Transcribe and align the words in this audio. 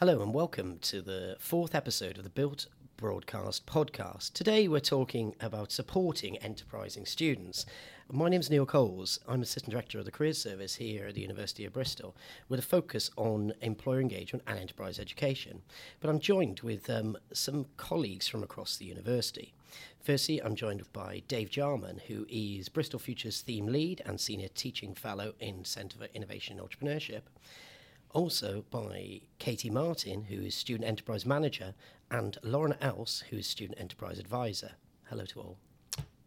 Hello 0.00 0.20
and 0.20 0.34
welcome 0.34 0.78
to 0.82 1.00
the 1.00 1.36
fourth 1.38 1.74
episode 1.74 2.18
of 2.18 2.24
the 2.24 2.28
BILT 2.28 2.66
Broadcast 2.98 3.64
podcast. 3.64 4.34
Today 4.34 4.68
we're 4.68 4.78
talking 4.78 5.34
about 5.40 5.72
supporting 5.72 6.36
enterprising 6.36 7.06
students. 7.06 7.64
My 8.12 8.28
name 8.28 8.40
is 8.40 8.50
Neil 8.50 8.66
Coles. 8.66 9.20
I'm 9.26 9.40
Assistant 9.40 9.70
Director 9.70 9.98
of 9.98 10.04
the 10.04 10.10
Careers 10.10 10.36
Service 10.36 10.74
here 10.74 11.06
at 11.06 11.14
the 11.14 11.22
University 11.22 11.64
of 11.64 11.72
Bristol 11.72 12.14
with 12.50 12.60
a 12.60 12.62
focus 12.62 13.10
on 13.16 13.54
employer 13.62 14.02
engagement 14.02 14.44
and 14.46 14.58
enterprise 14.58 14.98
education. 14.98 15.62
But 16.00 16.10
I'm 16.10 16.20
joined 16.20 16.60
with 16.60 16.90
um, 16.90 17.16
some 17.32 17.64
colleagues 17.78 18.28
from 18.28 18.42
across 18.42 18.76
the 18.76 18.84
university. 18.84 19.54
Firstly, 20.02 20.42
I'm 20.42 20.56
joined 20.56 20.82
by 20.92 21.22
Dave 21.26 21.48
Jarman, 21.48 22.02
who 22.06 22.26
is 22.28 22.68
Bristol 22.68 22.98
Futures 22.98 23.40
Theme 23.40 23.68
Lead 23.68 24.02
and 24.04 24.20
Senior 24.20 24.48
Teaching 24.48 24.94
Fellow 24.94 25.32
in 25.40 25.64
Centre 25.64 25.96
for 25.96 26.08
Innovation 26.12 26.60
and 26.60 26.68
Entrepreneurship. 26.68 27.22
Also 28.16 28.64
by 28.70 29.20
Katie 29.38 29.68
Martin, 29.68 30.24
who 30.24 30.40
is 30.40 30.54
Student 30.54 30.88
Enterprise 30.88 31.26
Manager, 31.26 31.74
and 32.10 32.38
Lauren 32.42 32.72
Ellse, 32.80 33.22
who 33.24 33.36
is 33.36 33.46
Student 33.46 33.78
Enterprise 33.78 34.18
Advisor. 34.18 34.70
Hello 35.10 35.26
to 35.26 35.40
all. 35.40 35.58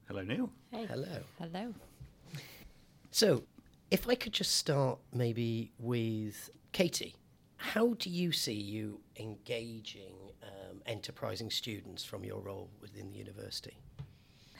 Hello, 0.07 0.21
Neil. 0.21 0.51
Hey. 0.69 0.85
Hello. 0.85 1.23
Hello. 1.39 1.73
So, 3.09 3.41
if 3.89 4.07
I 4.07 4.13
could 4.13 4.33
just 4.33 4.53
start 4.53 4.99
maybe 5.11 5.71
with 5.79 6.51
Katie, 6.73 7.15
how 7.57 7.95
do 7.97 8.11
you 8.11 8.33
see 8.33 8.53
you 8.53 8.99
engaging 9.17 10.13
um, 10.43 10.83
enterprising 10.85 11.49
students 11.49 12.03
from 12.03 12.23
your 12.23 12.39
role 12.39 12.69
within 12.79 13.09
the 13.09 13.17
university? 13.17 13.79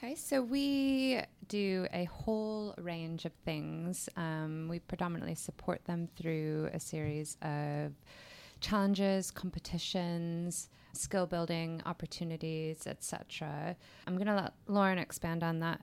Okay, 0.02 0.16
so 0.16 0.42
we 0.42 1.20
do 1.50 1.86
a 1.92 2.06
whole 2.06 2.74
range 2.78 3.26
of 3.26 3.34
things. 3.44 4.08
Um, 4.16 4.68
we 4.70 4.80
predominantly 4.80 5.36
support 5.36 5.84
them 5.84 6.08
through 6.16 6.70
a 6.72 6.80
series 6.80 7.36
of 7.42 7.92
challenges, 8.62 9.30
competitions, 9.30 10.70
skill 10.94 11.28
building 11.28 11.82
opportunities, 11.86 12.88
etc. 12.88 13.76
I'm 14.08 14.16
going 14.16 14.28
to 14.28 14.36
let 14.36 14.54
Lauren 14.68 15.00
expand 15.00 15.44
on 15.44 15.60
that 15.60 15.82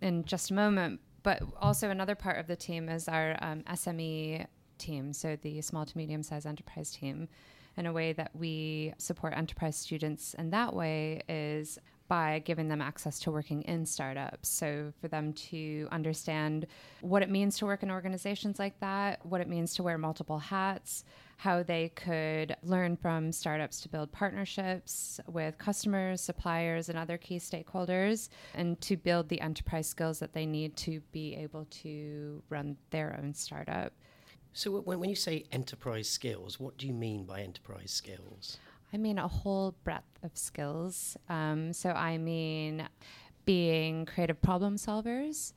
in 0.00 0.24
just 0.24 0.50
a 0.50 0.54
moment. 0.54 1.00
But 1.22 1.42
also, 1.60 1.90
another 1.90 2.14
part 2.14 2.38
of 2.38 2.46
the 2.46 2.56
team 2.56 2.88
is 2.88 3.06
our 3.06 3.36
um, 3.42 3.64
SME 3.64 4.46
team, 4.78 5.12
so 5.12 5.36
the 5.42 5.60
small 5.60 5.84
to 5.84 5.98
medium 5.98 6.22
sized 6.22 6.46
enterprise 6.46 6.90
team. 6.92 7.28
And 7.76 7.86
a 7.86 7.92
way 7.92 8.14
that 8.14 8.30
we 8.34 8.94
support 8.96 9.34
enterprise 9.36 9.76
students 9.76 10.34
in 10.34 10.50
that 10.50 10.74
way 10.74 11.20
is 11.28 11.78
by 12.08 12.40
giving 12.40 12.68
them 12.68 12.80
access 12.80 13.20
to 13.20 13.30
working 13.30 13.62
in 13.62 13.84
startups. 13.84 14.48
So, 14.48 14.92
for 15.00 15.08
them 15.08 15.32
to 15.34 15.86
understand 15.92 16.66
what 17.02 17.22
it 17.22 17.30
means 17.30 17.58
to 17.58 17.66
work 17.66 17.82
in 17.82 17.90
organizations 17.90 18.58
like 18.58 18.80
that, 18.80 19.24
what 19.24 19.40
it 19.40 19.48
means 19.48 19.74
to 19.74 19.82
wear 19.82 19.98
multiple 19.98 20.38
hats, 20.38 21.04
how 21.36 21.62
they 21.62 21.90
could 21.90 22.56
learn 22.62 22.96
from 22.96 23.30
startups 23.30 23.80
to 23.82 23.88
build 23.88 24.10
partnerships 24.10 25.20
with 25.28 25.56
customers, 25.58 26.20
suppliers, 26.20 26.88
and 26.88 26.98
other 26.98 27.18
key 27.18 27.38
stakeholders, 27.38 28.30
and 28.54 28.80
to 28.80 28.96
build 28.96 29.28
the 29.28 29.40
enterprise 29.40 29.86
skills 29.86 30.18
that 30.18 30.32
they 30.32 30.46
need 30.46 30.76
to 30.76 31.00
be 31.12 31.36
able 31.36 31.66
to 31.66 32.42
run 32.48 32.76
their 32.90 33.18
own 33.22 33.34
startup. 33.34 33.92
So, 34.54 34.80
when, 34.80 35.08
you 35.08 35.14
say 35.14 35.44
enterprise 35.52 36.08
skills, 36.08 36.58
what 36.58 36.78
do 36.78 36.86
you 36.86 36.94
mean 36.94 37.24
by 37.24 37.42
enterprise 37.42 37.92
skills? 37.92 38.58
I 38.92 38.96
mean 38.96 39.18
a 39.18 39.28
whole 39.28 39.74
breadth 39.84 40.18
of 40.22 40.36
skills. 40.36 41.16
Um, 41.28 41.72
so 41.72 41.90
I 41.90 42.18
mean 42.18 42.88
being 43.44 44.06
creative 44.06 44.40
problem 44.40 44.76
solvers. 44.76 45.52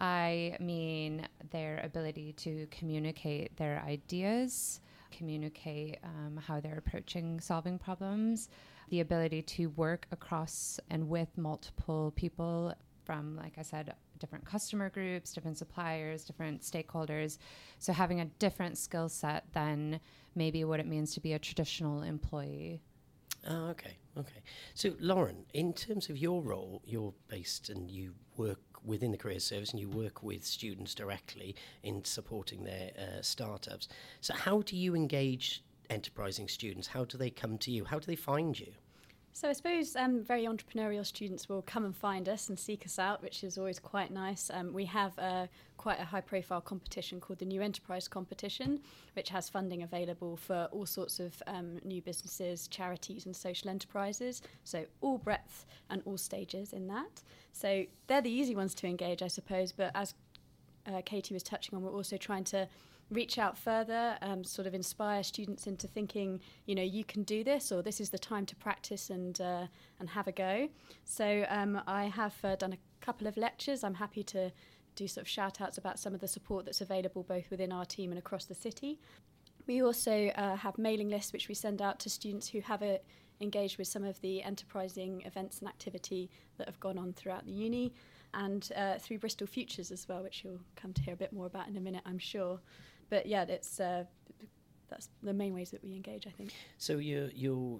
I 0.00 0.56
mean 0.60 1.26
their 1.50 1.80
ability 1.84 2.32
to 2.38 2.66
communicate 2.70 3.56
their 3.56 3.82
ideas, 3.86 4.80
communicate 5.10 5.98
um, 6.02 6.40
how 6.44 6.60
they're 6.60 6.78
approaching 6.78 7.38
solving 7.40 7.78
problems, 7.78 8.48
the 8.90 9.00
ability 9.00 9.42
to 9.42 9.66
work 9.70 10.06
across 10.10 10.80
and 10.90 11.08
with 11.08 11.28
multiple 11.38 12.12
people 12.16 12.74
from, 13.04 13.36
like 13.36 13.54
I 13.58 13.62
said, 13.62 13.94
different 14.22 14.44
customer 14.44 14.88
groups, 14.88 15.32
different 15.34 15.58
suppliers, 15.58 16.24
different 16.24 16.62
stakeholders. 16.62 17.38
So 17.80 17.92
having 17.92 18.20
a 18.20 18.26
different 18.38 18.78
skill 18.78 19.08
set 19.08 19.44
than 19.52 20.00
maybe 20.36 20.64
what 20.64 20.78
it 20.78 20.86
means 20.86 21.12
to 21.14 21.20
be 21.20 21.32
a 21.32 21.38
traditional 21.38 22.02
employee. 22.02 22.80
Oh, 23.48 23.70
okay, 23.70 23.96
okay. 24.16 24.42
So, 24.74 24.94
Lauren, 25.00 25.44
in 25.52 25.72
terms 25.72 26.08
of 26.08 26.16
your 26.16 26.40
role, 26.42 26.80
you're 26.86 27.12
based 27.26 27.68
and 27.68 27.90
you 27.90 28.14
work 28.36 28.60
within 28.84 29.10
the 29.10 29.18
career 29.18 29.40
service 29.40 29.72
and 29.72 29.80
you 29.80 29.88
work 29.88 30.22
with 30.22 30.44
students 30.44 30.94
directly 30.94 31.56
in 31.82 32.04
supporting 32.04 32.62
their 32.62 32.92
uh, 32.96 33.20
startups. 33.20 33.88
So, 34.20 34.34
how 34.34 34.62
do 34.62 34.76
you 34.76 34.94
engage 34.94 35.64
enterprising 35.90 36.46
students? 36.46 36.86
How 36.86 37.04
do 37.04 37.18
they 37.18 37.30
come 37.30 37.58
to 37.58 37.72
you? 37.72 37.84
How 37.84 37.98
do 37.98 38.06
they 38.06 38.16
find 38.16 38.58
you? 38.58 38.72
So 39.34 39.48
I 39.48 39.54
suppose 39.54 39.96
um, 39.96 40.22
very 40.22 40.44
entrepreneurial 40.44 41.06
students 41.06 41.48
will 41.48 41.62
come 41.62 41.86
and 41.86 41.96
find 41.96 42.28
us 42.28 42.50
and 42.50 42.58
seek 42.58 42.84
us 42.84 42.98
out, 42.98 43.22
which 43.22 43.42
is 43.42 43.56
always 43.56 43.78
quite 43.78 44.10
nice. 44.10 44.50
Um, 44.52 44.74
we 44.74 44.84
have 44.84 45.18
uh, 45.18 45.46
quite 45.78 45.98
a 45.98 46.04
high-profile 46.04 46.60
competition 46.60 47.18
called 47.18 47.38
the 47.38 47.46
New 47.46 47.62
Enterprise 47.62 48.08
Competition, 48.08 48.80
which 49.14 49.30
has 49.30 49.48
funding 49.48 49.82
available 49.82 50.36
for 50.36 50.68
all 50.70 50.84
sorts 50.84 51.18
of 51.18 51.42
um, 51.46 51.80
new 51.82 52.02
businesses, 52.02 52.68
charities, 52.68 53.24
and 53.24 53.34
social 53.34 53.70
enterprises. 53.70 54.42
So 54.64 54.84
all 55.00 55.16
breadth 55.16 55.64
and 55.88 56.02
all 56.04 56.18
stages 56.18 56.74
in 56.74 56.86
that. 56.88 57.22
So 57.52 57.84
they're 58.08 58.20
the 58.20 58.30
easy 58.30 58.54
ones 58.54 58.74
to 58.76 58.86
engage, 58.86 59.22
I 59.22 59.28
suppose. 59.28 59.72
But 59.72 59.92
as 59.94 60.14
uh, 60.86 61.00
Katie 61.06 61.32
was 61.32 61.42
touching 61.42 61.74
on, 61.74 61.82
we're 61.82 61.90
also 61.90 62.18
trying 62.18 62.44
to 62.44 62.68
reach 63.12 63.38
out 63.38 63.56
further, 63.58 64.16
um, 64.22 64.42
sort 64.42 64.66
of 64.66 64.74
inspire 64.74 65.22
students 65.22 65.66
into 65.66 65.86
thinking, 65.86 66.40
you 66.66 66.74
know, 66.74 66.82
you 66.82 67.04
can 67.04 67.22
do 67.22 67.44
this, 67.44 67.70
or 67.70 67.82
this 67.82 68.00
is 68.00 68.10
the 68.10 68.18
time 68.18 68.46
to 68.46 68.56
practice 68.56 69.10
and 69.10 69.40
uh, 69.40 69.66
and 70.00 70.10
have 70.10 70.26
a 70.26 70.32
go. 70.32 70.68
So 71.04 71.44
um, 71.48 71.80
I 71.86 72.04
have 72.04 72.34
uh, 72.42 72.56
done 72.56 72.72
a 72.72 73.04
couple 73.04 73.26
of 73.26 73.36
lectures. 73.36 73.84
I'm 73.84 73.94
happy 73.94 74.22
to 74.24 74.50
do 74.94 75.06
sort 75.08 75.22
of 75.22 75.28
shout 75.28 75.60
outs 75.60 75.78
about 75.78 75.98
some 75.98 76.14
of 76.14 76.20
the 76.20 76.28
support 76.28 76.64
that's 76.64 76.80
available 76.80 77.22
both 77.22 77.50
within 77.50 77.72
our 77.72 77.84
team 77.84 78.10
and 78.10 78.18
across 78.18 78.44
the 78.44 78.54
city. 78.54 78.98
We 79.66 79.82
also 79.82 80.28
uh, 80.28 80.56
have 80.56 80.76
mailing 80.76 81.08
lists 81.08 81.32
which 81.32 81.48
we 81.48 81.54
send 81.54 81.80
out 81.80 82.00
to 82.00 82.10
students 82.10 82.48
who 82.48 82.60
have 82.60 82.82
a, 82.82 83.00
engaged 83.40 83.78
with 83.78 83.88
some 83.88 84.04
of 84.04 84.20
the 84.20 84.42
enterprising 84.42 85.22
events 85.24 85.60
and 85.60 85.68
activity 85.68 86.30
that 86.58 86.66
have 86.66 86.80
gone 86.80 86.98
on 86.98 87.12
throughout 87.12 87.46
the 87.46 87.52
uni 87.52 87.94
and 88.34 88.70
uh, 88.76 88.98
through 88.98 89.18
Bristol 89.18 89.46
Futures 89.46 89.90
as 89.90 90.08
well, 90.08 90.22
which 90.22 90.42
you'll 90.44 90.60
come 90.74 90.92
to 90.94 91.02
hear 91.02 91.14
a 91.14 91.16
bit 91.16 91.32
more 91.32 91.46
about 91.46 91.68
in 91.68 91.76
a 91.76 91.80
minute, 91.80 92.02
I'm 92.06 92.18
sure 92.18 92.60
but 93.12 93.26
yeah, 93.26 93.42
it's 93.42 93.78
uh, 93.78 94.04
that's 94.88 95.10
the 95.22 95.34
main 95.34 95.52
ways 95.52 95.70
that 95.70 95.84
we 95.84 95.94
engage. 95.94 96.26
I 96.26 96.30
think. 96.30 96.54
So 96.78 96.96
your 96.96 97.28
your 97.34 97.78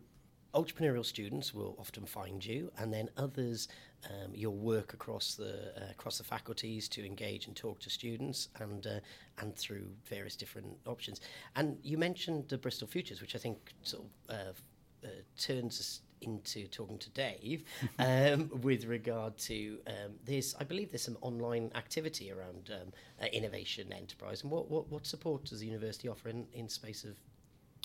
entrepreneurial 0.52 1.06
students 1.06 1.54
will 1.54 1.74
often 1.78 2.04
find 2.04 2.44
you, 2.44 2.70
and 2.76 2.92
then 2.92 3.08
others, 3.16 3.68
um, 4.10 4.32
you'll 4.34 4.62
work 4.74 4.92
across 4.92 5.34
the 5.34 5.72
uh, 5.80 5.90
across 5.90 6.18
the 6.18 6.24
faculties 6.24 6.86
to 6.90 7.06
engage 7.06 7.46
and 7.46 7.56
talk 7.56 7.80
to 7.80 7.88
students, 7.88 8.48
and 8.60 8.86
uh, 8.86 9.00
and 9.38 9.56
through 9.56 9.86
various 10.04 10.36
different 10.36 10.76
options. 10.86 11.22
And 11.56 11.78
you 11.82 11.96
mentioned 11.96 12.50
the 12.50 12.58
Bristol 12.58 12.86
Futures, 12.86 13.22
which 13.22 13.34
I 13.34 13.38
think 13.38 13.72
sort 13.82 14.04
of 14.28 14.36
uh, 14.36 15.06
uh 15.06 15.08
turns 15.38 16.02
into 16.22 16.66
talking 16.68 16.98
to 16.98 17.10
Dave 17.10 17.64
um, 17.98 18.50
with 18.62 18.84
regard 18.84 19.36
to 19.38 19.78
um, 19.86 20.12
this. 20.24 20.54
I 20.58 20.64
believe 20.64 20.90
there's 20.90 21.02
some 21.02 21.18
online 21.20 21.70
activity 21.74 22.32
around 22.32 22.70
um, 22.72 22.92
uh, 23.20 23.26
innovation 23.26 23.92
enterprise. 23.92 24.42
And 24.42 24.50
what, 24.50 24.70
what, 24.70 24.88
what 24.90 25.06
support 25.06 25.44
does 25.44 25.60
the 25.60 25.66
university 25.66 26.08
offer 26.08 26.28
in, 26.28 26.46
in 26.52 26.68
space 26.68 27.04
of 27.04 27.16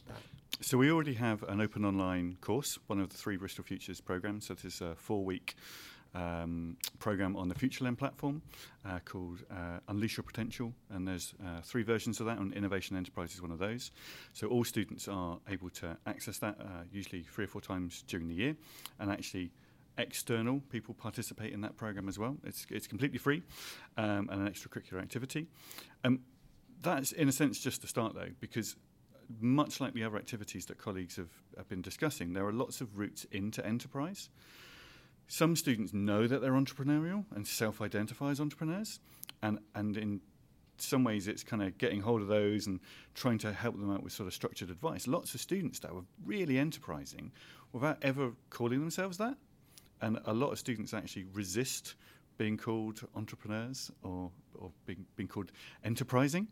that? 0.08 0.18
So 0.62 0.78
we 0.78 0.92
already 0.92 1.14
have 1.14 1.44
an 1.44 1.62
open 1.62 1.86
online 1.86 2.38
course, 2.42 2.80
one 2.88 3.00
of 3.00 3.10
the 3.10 3.18
three 3.18 3.38
Bristol 3.38 3.64
Futures 3.64 4.02
programs. 4.02 4.48
So 4.48 4.56
this 4.56 4.66
is 4.66 4.82
a 4.82 4.96
four-week 4.96 5.56
um, 6.18 6.78
program 7.00 7.36
on 7.36 7.48
the 7.48 7.56
FutureLearn 7.56 7.98
platform 7.98 8.42
uh, 8.86 9.00
called 9.06 9.40
uh, 9.52 9.80
Unleash 9.88 10.18
Your 10.18 10.24
Potential, 10.24 10.74
and 10.90 11.08
there's 11.08 11.34
uh, 11.46 11.62
three 11.64 11.84
versions 11.84 12.20
of 12.20 12.26
that. 12.26 12.38
And 12.40 12.54
Innovation 12.54 12.98
Enterprise 12.98 13.34
is 13.34 13.42
one 13.42 13.52
of 13.52 13.60
those. 13.60 13.92
So 14.34 14.48
all 14.48 14.64
students 14.64 15.08
are 15.08 15.40
able 15.50 15.70
to 15.82 15.98
access 16.06 16.40
that 16.40 16.56
uh, 16.60 16.84
usually 16.92 17.24
three 17.24 17.46
or 17.46 17.48
four 17.48 17.62
times 17.62 18.04
during 18.08 18.28
the 18.28 18.36
year, 18.36 18.56
and 19.00 19.12
actually. 19.12 19.52
External 20.00 20.62
people 20.70 20.94
participate 20.94 21.52
in 21.54 21.62
that 21.62 21.76
program 21.76 22.08
as 22.08 22.20
well. 22.20 22.38
It's, 22.44 22.68
it's 22.70 22.86
completely 22.86 23.18
free 23.18 23.42
um, 23.98 24.30
and 24.32 24.42
an 24.42 24.48
extracurricular 24.48 25.02
activity. 25.02 25.48
Um, 26.04 26.20
that's, 26.84 27.14
in 27.14 27.28
a 27.28 27.32
sense, 27.32 27.60
just 27.60 27.82
the 27.82 27.88
start, 27.88 28.14
though, 28.14 28.30
because 28.40 28.76
much 29.42 29.82
like 29.82 29.94
the 29.94 30.04
other 30.04 30.18
activities 30.18 30.68
that 30.68 30.78
colleagues 30.78 31.16
have, 31.16 31.32
have 31.58 31.68
been 31.68 31.82
discussing, 31.82 32.34
there 32.34 32.46
are 32.46 32.54
lots 32.54 32.80
of 32.80 32.96
routes 32.96 33.26
into 33.32 33.66
enterprise. 33.66 34.30
Some 35.28 35.56
students 35.56 35.94
know 35.94 36.26
that 36.28 36.42
they're 36.42 36.52
entrepreneurial 36.54 37.26
and 37.36 37.46
self 37.46 37.82
identify 37.82 38.32
as 38.32 38.40
entrepreneurs, 38.40 39.00
and, 39.42 39.60
and 39.76 39.98
in 39.98 40.22
some 40.78 41.04
ways 41.04 41.28
it's 41.28 41.44
kind 41.44 41.62
of 41.62 41.78
getting 41.78 42.02
hold 42.02 42.22
of 42.22 42.28
those 42.28 42.68
and 42.68 42.80
trying 43.14 43.38
to 43.40 43.52
help 43.52 43.78
them 43.78 43.92
out 43.92 44.04
with 44.04 44.14
sort 44.14 44.28
of 44.28 44.34
structured 44.34 44.70
advice. 44.70 45.08
Lots 45.08 45.34
of 45.34 45.42
students 45.42 45.80
that 45.80 45.94
were 45.94 46.04
really 46.26 46.58
enterprising 46.58 47.32
without 47.74 47.98
ever 48.02 48.32
calling 48.50 48.80
themselves 48.80 49.18
that. 49.18 49.36
And 50.02 50.20
a 50.26 50.34
lot 50.34 50.52
of 50.52 50.60
students 50.60 50.94
actually 50.94 51.26
resist 51.34 51.96
being 52.38 52.56
called 52.56 53.00
entrepreneurs 53.16 53.92
or, 54.04 54.30
or 54.56 54.72
being, 54.86 55.06
being 55.16 55.28
called 55.28 55.52
enterprising. 55.84 56.48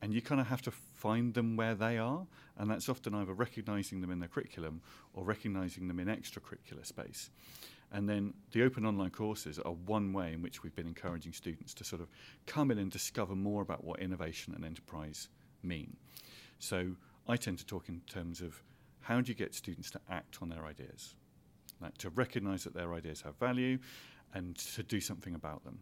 And 0.00 0.14
you 0.14 0.22
kind 0.22 0.40
of 0.40 0.46
have 0.46 0.62
to 0.62 0.70
find 0.70 1.34
them 1.34 1.56
where 1.56 1.74
they 1.74 1.98
are. 1.98 2.26
And 2.56 2.70
that's 2.70 2.88
often 2.88 3.14
either 3.14 3.34
recognizing 3.34 4.00
them 4.00 4.10
in 4.10 4.18
the 4.18 4.28
curriculum 4.28 4.80
or 5.12 5.24
recognizing 5.24 5.88
them 5.88 6.00
in 6.00 6.06
extracurricular 6.06 6.86
space. 6.86 7.30
And 7.92 8.08
then 8.08 8.34
the 8.52 8.62
open 8.62 8.84
online 8.84 9.10
courses 9.10 9.58
are 9.58 9.72
one 9.72 10.12
way 10.12 10.32
in 10.32 10.42
which 10.42 10.62
we've 10.62 10.74
been 10.74 10.88
encouraging 10.88 11.32
students 11.32 11.72
to 11.74 11.84
sort 11.84 12.02
of 12.02 12.08
come 12.46 12.70
in 12.70 12.78
and 12.78 12.90
discover 12.90 13.34
more 13.34 13.62
about 13.62 13.84
what 13.84 14.00
innovation 14.00 14.54
and 14.54 14.64
enterprise 14.64 15.28
mean. 15.62 15.96
So 16.58 16.96
I 17.28 17.36
tend 17.36 17.58
to 17.58 17.66
talk 17.66 17.88
in 17.88 18.00
terms 18.08 18.40
of 18.40 18.62
how 19.00 19.20
do 19.20 19.28
you 19.28 19.34
get 19.34 19.54
students 19.54 19.90
to 19.92 20.00
act 20.10 20.38
on 20.42 20.48
their 20.48 20.64
ideas? 20.64 21.14
Like 21.80 21.96
to 21.98 22.10
recognize 22.10 22.64
that 22.64 22.74
their 22.74 22.92
ideas 22.94 23.22
have 23.22 23.36
value 23.36 23.78
and 24.34 24.56
to 24.74 24.82
do 24.82 25.00
something 25.00 25.34
about 25.34 25.64
them. 25.64 25.80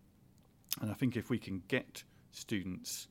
And 0.81 0.91
I 0.91 0.95
think 0.95 1.17
if 1.17 1.31
we 1.31 1.39
can 1.39 1.63
get 1.69 2.03
students 2.33 3.09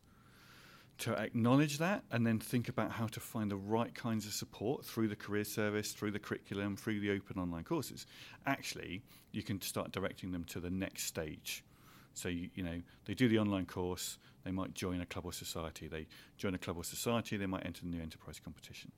to 1.03 1.13
acknowledge 1.19 1.79
that 1.79 2.01
and 2.11 2.25
then 2.25 2.39
think 2.39 2.69
about 2.69 2.89
how 2.89 3.07
to 3.07 3.19
find 3.19 3.51
the 3.51 3.57
right 3.57 3.93
kinds 3.93 4.25
of 4.25 4.31
support 4.31 4.85
through 4.85 5.09
the 5.09 5.17
career 5.17 5.43
service, 5.43 5.91
through 5.91 6.11
the 6.11 6.19
curriculum, 6.19 6.77
through 6.77 7.01
the 7.01 7.11
open 7.11 7.37
online 7.37 7.65
courses, 7.65 8.05
actually, 8.45 9.01
you 9.33 9.43
can 9.43 9.59
start 9.59 9.91
directing 9.91 10.31
them 10.31 10.45
to 10.45 10.61
the 10.61 10.69
next 10.69 11.03
stage. 11.03 11.61
So, 12.13 12.29
you, 12.29 12.49
you 12.55 12.63
know, 12.63 12.81
they 13.03 13.13
do 13.15 13.27
the 13.27 13.37
online 13.37 13.65
course, 13.65 14.17
they 14.45 14.51
might 14.51 14.75
join 14.75 15.01
a 15.01 15.05
club 15.05 15.25
or 15.25 15.33
society. 15.33 15.89
They 15.89 16.07
join 16.37 16.55
a 16.55 16.57
club 16.57 16.77
or 16.77 16.85
society, 16.85 17.35
they 17.35 17.47
might 17.47 17.65
enter 17.65 17.81
the 17.81 17.89
new 17.89 18.01
enterprise 18.01 18.39
competition. 18.39 18.93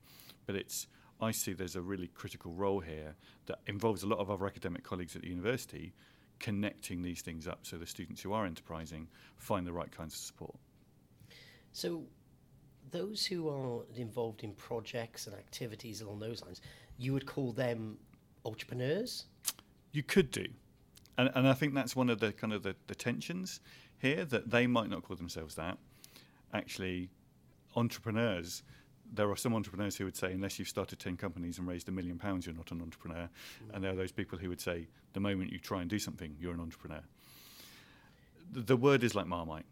But 0.46 0.54
it's, 0.54 0.86
I 1.20 1.32
see 1.32 1.54
there's 1.54 1.74
a 1.74 1.82
really 1.82 2.06
critical 2.06 2.52
role 2.52 2.78
here 2.78 3.16
that 3.46 3.58
involves 3.66 4.04
a 4.04 4.06
lot 4.06 4.20
of 4.20 4.30
other 4.30 4.46
academic 4.46 4.84
colleagues 4.84 5.16
at 5.16 5.22
the 5.22 5.28
university 5.28 5.92
connecting 6.38 7.02
these 7.02 7.22
things 7.22 7.48
up 7.48 7.60
so 7.62 7.78
the 7.78 7.86
students 7.86 8.20
who 8.22 8.32
are 8.32 8.46
enterprising 8.46 9.08
find 9.38 9.66
the 9.66 9.72
right 9.72 9.90
kinds 9.90 10.14
of 10.14 10.20
support. 10.20 10.54
So, 11.76 12.04
those 12.90 13.26
who 13.26 13.50
are 13.50 13.84
involved 14.00 14.42
in 14.44 14.54
projects 14.54 15.26
and 15.26 15.36
activities 15.36 16.00
along 16.00 16.20
those 16.20 16.42
lines, 16.42 16.62
you 16.96 17.12
would 17.12 17.26
call 17.26 17.52
them 17.52 17.98
entrepreneurs? 18.46 19.26
You 19.92 20.02
could 20.02 20.30
do. 20.30 20.46
And, 21.18 21.30
and 21.34 21.46
I 21.46 21.52
think 21.52 21.74
that's 21.74 21.94
one 21.94 22.08
of 22.08 22.18
the 22.18 22.32
kind 22.32 22.54
of 22.54 22.62
the, 22.62 22.76
the 22.86 22.94
tensions 22.94 23.60
here 23.98 24.24
that 24.24 24.50
they 24.50 24.66
might 24.66 24.88
not 24.88 25.02
call 25.02 25.16
themselves 25.16 25.54
that. 25.56 25.76
Actually, 26.54 27.10
entrepreneurs, 27.76 28.62
there 29.12 29.30
are 29.30 29.36
some 29.36 29.54
entrepreneurs 29.54 29.96
who 29.96 30.06
would 30.06 30.16
say, 30.16 30.32
unless 30.32 30.58
you've 30.58 30.68
started 30.68 30.98
10 30.98 31.18
companies 31.18 31.58
and 31.58 31.68
raised 31.68 31.90
a 31.90 31.92
million 31.92 32.16
pounds, 32.16 32.46
you're 32.46 32.56
not 32.56 32.70
an 32.70 32.80
entrepreneur. 32.80 33.28
Mm. 33.28 33.74
And 33.74 33.84
there 33.84 33.92
are 33.92 33.96
those 33.96 34.12
people 34.12 34.38
who 34.38 34.48
would 34.48 34.62
say, 34.62 34.86
the 35.12 35.20
moment 35.20 35.52
you 35.52 35.58
try 35.58 35.82
and 35.82 35.90
do 35.90 35.98
something, 35.98 36.36
you're 36.40 36.54
an 36.54 36.60
entrepreneur. 36.60 37.02
The, 38.52 38.60
the 38.62 38.76
word 38.78 39.04
is 39.04 39.14
like 39.14 39.26
Marmite. 39.26 39.66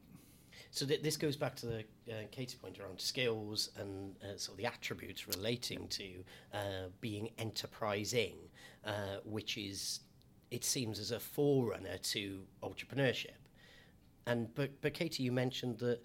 So 0.75 0.85
th- 0.85 1.03
this 1.03 1.17
goes 1.17 1.37
back 1.37 1.55
to 1.57 1.67
the 1.67 1.79
uh, 2.11 2.25
Katie 2.33 2.57
point 2.61 2.81
around 2.81 3.01
skills 3.01 3.71
and 3.79 4.17
uh, 4.25 4.37
sort 4.37 4.55
of 4.55 4.57
the 4.57 4.67
attributes 4.67 5.29
relating 5.29 5.87
to 5.87 6.25
uh, 6.53 6.89
being 7.01 7.31
enterprising, 7.39 8.35
uh, 8.85 9.19
which 9.25 9.57
is, 9.57 10.01
it 10.51 10.65
seems, 10.65 10.99
as 10.99 11.13
a 11.13 11.21
forerunner 11.21 11.97
to 11.99 12.41
entrepreneurship. 12.65 13.39
And 14.27 14.53
but 14.57 14.81
but 14.81 14.95
Katie, 14.95 15.23
you 15.23 15.31
mentioned 15.31 15.79
that 15.79 16.01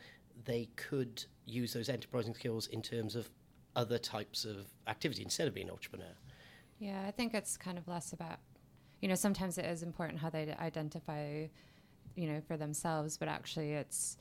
they 0.45 0.69
could 0.75 1.25
use 1.47 1.73
those 1.73 1.89
enterprising 1.89 2.35
skills 2.35 2.67
in 2.67 2.83
terms 2.83 3.15
of 3.15 3.27
other 3.75 3.97
types 3.97 4.45
of 4.45 4.67
activity 4.85 5.23
instead 5.23 5.47
of 5.47 5.55
being 5.55 5.67
an 5.67 5.73
entrepreneur. 5.73 6.13
Yeah, 6.77 7.05
I 7.07 7.11
think 7.11 7.33
it's 7.33 7.57
kind 7.57 7.79
of 7.79 7.87
less 7.87 8.13
about, 8.13 8.37
you 9.01 9.07
know, 9.07 9.15
sometimes 9.15 9.57
it 9.57 9.65
is 9.65 9.81
important 9.81 10.19
how 10.19 10.29
they 10.29 10.55
identify, 10.59 11.47
you 12.15 12.27
know, 12.27 12.39
for 12.47 12.55
themselves, 12.55 13.17
but 13.17 13.27
actually 13.27 13.71
it's 13.71 14.17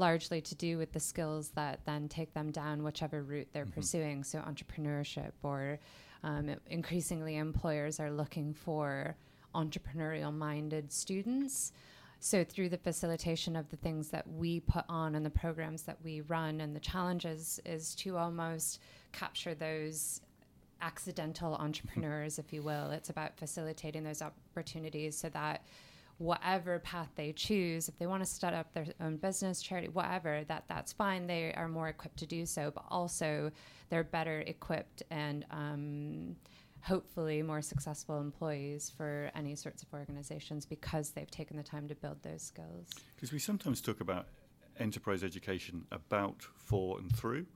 largely 0.00 0.40
to 0.40 0.54
do 0.56 0.78
with 0.78 0.92
the 0.92 0.98
skills 0.98 1.50
that 1.50 1.80
then 1.84 2.08
take 2.08 2.34
them 2.34 2.50
down 2.50 2.82
whichever 2.82 3.22
route 3.22 3.48
they're 3.52 3.64
mm-hmm. 3.64 3.74
pursuing. 3.74 4.24
So 4.24 4.40
entrepreneurship 4.40 5.32
or 5.44 5.78
um, 6.24 6.50
increasingly 6.68 7.36
employers 7.36 8.00
are 8.00 8.10
looking 8.10 8.52
for 8.52 9.16
entrepreneurial 9.54 10.34
minded 10.34 10.92
students. 10.92 11.72
So 12.18 12.44
through 12.44 12.68
the 12.70 12.78
facilitation 12.78 13.56
of 13.56 13.70
the 13.70 13.76
things 13.76 14.08
that 14.08 14.28
we 14.28 14.60
put 14.60 14.84
on 14.88 15.14
and 15.14 15.24
the 15.24 15.30
programs 15.30 15.82
that 15.82 15.96
we 16.04 16.20
run 16.22 16.60
and 16.60 16.74
the 16.74 16.80
challenges 16.80 17.60
is 17.64 17.94
to 17.96 18.16
almost 18.16 18.80
capture 19.12 19.54
those 19.54 20.20
accidental 20.82 21.54
entrepreneurs, 21.54 22.38
if 22.38 22.52
you 22.52 22.62
will. 22.62 22.90
It's 22.90 23.10
about 23.10 23.38
facilitating 23.38 24.02
those 24.04 24.22
opportunities 24.22 25.16
so 25.16 25.28
that 25.30 25.62
whatever 26.20 26.78
path 26.80 27.08
they 27.14 27.32
choose, 27.32 27.88
if 27.88 27.98
they 27.98 28.06
want 28.06 28.22
to 28.22 28.28
start 28.28 28.52
up 28.52 28.70
their 28.74 28.84
own 29.00 29.16
business, 29.16 29.62
charity, 29.62 29.88
whatever, 29.88 30.44
that 30.48 30.64
that's 30.68 30.92
fine. 30.92 31.26
They 31.26 31.54
are 31.54 31.66
more 31.66 31.88
equipped 31.88 32.18
to 32.18 32.26
do 32.26 32.44
so, 32.44 32.70
but 32.70 32.84
also 32.90 33.50
they're 33.88 34.04
better 34.04 34.40
equipped 34.40 35.02
and 35.10 35.46
um, 35.50 36.36
hopefully 36.82 37.42
more 37.42 37.62
successful 37.62 38.20
employees 38.20 38.92
for 38.94 39.30
any 39.34 39.54
sorts 39.56 39.82
of 39.82 39.88
organizations 39.94 40.66
because 40.66 41.08
they've 41.08 41.30
taken 41.30 41.56
the 41.56 41.62
time 41.62 41.88
to 41.88 41.94
build 41.94 42.22
those 42.22 42.42
skills. 42.42 42.90
Because 43.16 43.32
we 43.32 43.38
sometimes 43.38 43.80
talk 43.80 44.02
about 44.02 44.26
enterprise 44.78 45.24
education 45.24 45.86
about, 45.90 46.42
for, 46.42 46.98
and 46.98 47.10
through. 47.16 47.46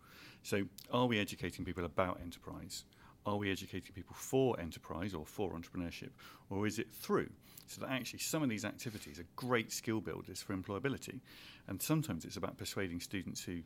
So, 0.42 0.62
are 0.90 1.04
we 1.04 1.18
educating 1.18 1.66
people 1.66 1.84
about 1.84 2.18
enterprise? 2.22 2.84
Are 3.26 3.36
we 3.36 3.50
educating 3.50 3.92
people 3.94 4.14
for 4.14 4.58
enterprise 4.60 5.14
or 5.14 5.24
for 5.24 5.52
entrepreneurship? 5.52 6.10
Or 6.50 6.66
is 6.66 6.78
it 6.78 6.92
through? 6.92 7.30
So 7.66 7.80
that 7.80 7.90
actually 7.90 8.18
some 8.18 8.42
of 8.42 8.50
these 8.50 8.64
activities 8.64 9.18
are 9.18 9.26
great 9.36 9.72
skill 9.72 10.00
builders 10.00 10.42
for 10.42 10.54
employability. 10.54 11.20
And 11.66 11.80
sometimes 11.80 12.24
it's 12.24 12.36
about 12.36 12.58
persuading 12.58 13.00
students 13.00 13.42
who 13.42 13.62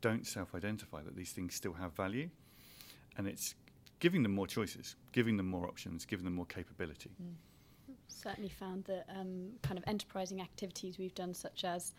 don't 0.00 0.26
self 0.26 0.54
identify 0.54 1.02
that 1.02 1.16
these 1.16 1.30
things 1.30 1.54
still 1.54 1.74
have 1.74 1.92
value. 1.92 2.30
And 3.16 3.28
it's 3.28 3.54
giving 4.00 4.22
them 4.22 4.32
more 4.32 4.46
choices, 4.46 4.96
giving 5.12 5.36
them 5.36 5.46
more 5.46 5.66
options, 5.66 6.04
giving 6.04 6.24
them 6.24 6.34
more 6.34 6.46
capability. 6.46 7.10
Mm. 7.22 7.34
Certainly 8.08 8.50
found 8.50 8.84
that 8.84 9.06
um, 9.16 9.50
kind 9.62 9.78
of 9.78 9.84
enterprising 9.86 10.40
activities 10.40 10.98
we've 10.98 11.14
done, 11.14 11.32
such 11.32 11.64
as 11.64 11.94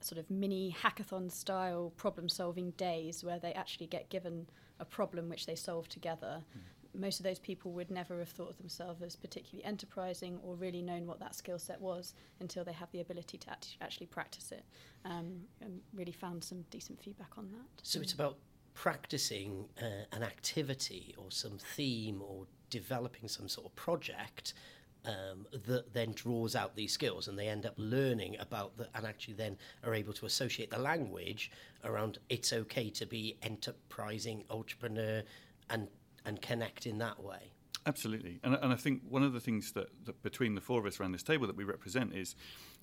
sort 0.00 0.18
of 0.18 0.30
mini 0.30 0.74
hackathon 0.82 1.30
style 1.30 1.92
problem 1.96 2.28
solving 2.28 2.70
days 2.72 3.24
where 3.24 3.38
they 3.38 3.52
actually 3.52 3.86
get 3.86 4.08
given 4.08 4.46
a 4.80 4.84
problem 4.84 5.28
which 5.28 5.46
they 5.46 5.54
solve 5.54 5.88
together. 5.88 6.42
Mm. 6.56 7.00
Most 7.00 7.20
of 7.20 7.24
those 7.24 7.38
people 7.38 7.72
would 7.72 7.90
never 7.90 8.18
have 8.18 8.28
thought 8.28 8.50
of 8.50 8.58
themselves 8.58 9.02
as 9.02 9.16
particularly 9.16 9.64
enterprising 9.64 10.38
or 10.42 10.54
really 10.54 10.80
known 10.80 11.06
what 11.06 11.20
that 11.20 11.34
skill 11.34 11.58
set 11.58 11.80
was 11.80 12.14
until 12.40 12.64
they 12.64 12.72
have 12.72 12.90
the 12.92 13.00
ability 13.00 13.36
to 13.38 13.50
act- 13.50 13.76
actually 13.82 14.06
practice 14.06 14.50
it. 14.50 14.64
Um, 15.04 15.42
and 15.60 15.80
really 15.94 16.12
found 16.12 16.42
some 16.42 16.64
decent 16.70 17.02
feedback 17.02 17.36
on 17.36 17.50
that. 17.52 17.82
So 17.82 18.00
it's 18.00 18.14
about 18.14 18.38
practicing 18.72 19.66
uh, 19.80 20.04
an 20.12 20.22
activity 20.22 21.14
or 21.18 21.30
some 21.30 21.58
theme 21.58 22.22
or 22.22 22.46
developing 22.70 23.28
some 23.28 23.48
sort 23.48 23.66
of 23.66 23.74
project 23.76 24.54
um, 25.06 25.46
that 25.66 25.92
then 25.92 26.12
draws 26.12 26.54
out 26.56 26.74
these 26.74 26.92
skills 26.92 27.28
and 27.28 27.38
they 27.38 27.48
end 27.48 27.64
up 27.64 27.74
learning 27.76 28.36
about 28.40 28.72
and 28.94 29.06
actually 29.06 29.34
then 29.34 29.56
are 29.84 29.94
able 29.94 30.12
to 30.12 30.26
associate 30.26 30.70
the 30.70 30.78
language 30.78 31.50
around 31.84 32.18
it's 32.28 32.52
okay 32.52 32.90
to 32.90 33.06
be 33.06 33.36
enterprising 33.42 34.44
entrepreneur 34.50 35.22
and 35.70 35.88
and 36.24 36.42
connect 36.42 36.86
in 36.86 36.98
that 36.98 37.22
way 37.22 37.52
absolutely 37.86 38.40
and, 38.42 38.54
and 38.60 38.72
i 38.72 38.76
think 38.76 39.00
one 39.08 39.22
of 39.22 39.32
the 39.32 39.40
things 39.40 39.72
that, 39.72 39.88
that 40.04 40.20
between 40.22 40.54
the 40.54 40.60
four 40.60 40.80
of 40.80 40.86
us 40.86 41.00
around 41.00 41.12
this 41.12 41.22
table 41.22 41.46
that 41.46 41.56
we 41.56 41.64
represent 41.64 42.12
is 42.14 42.34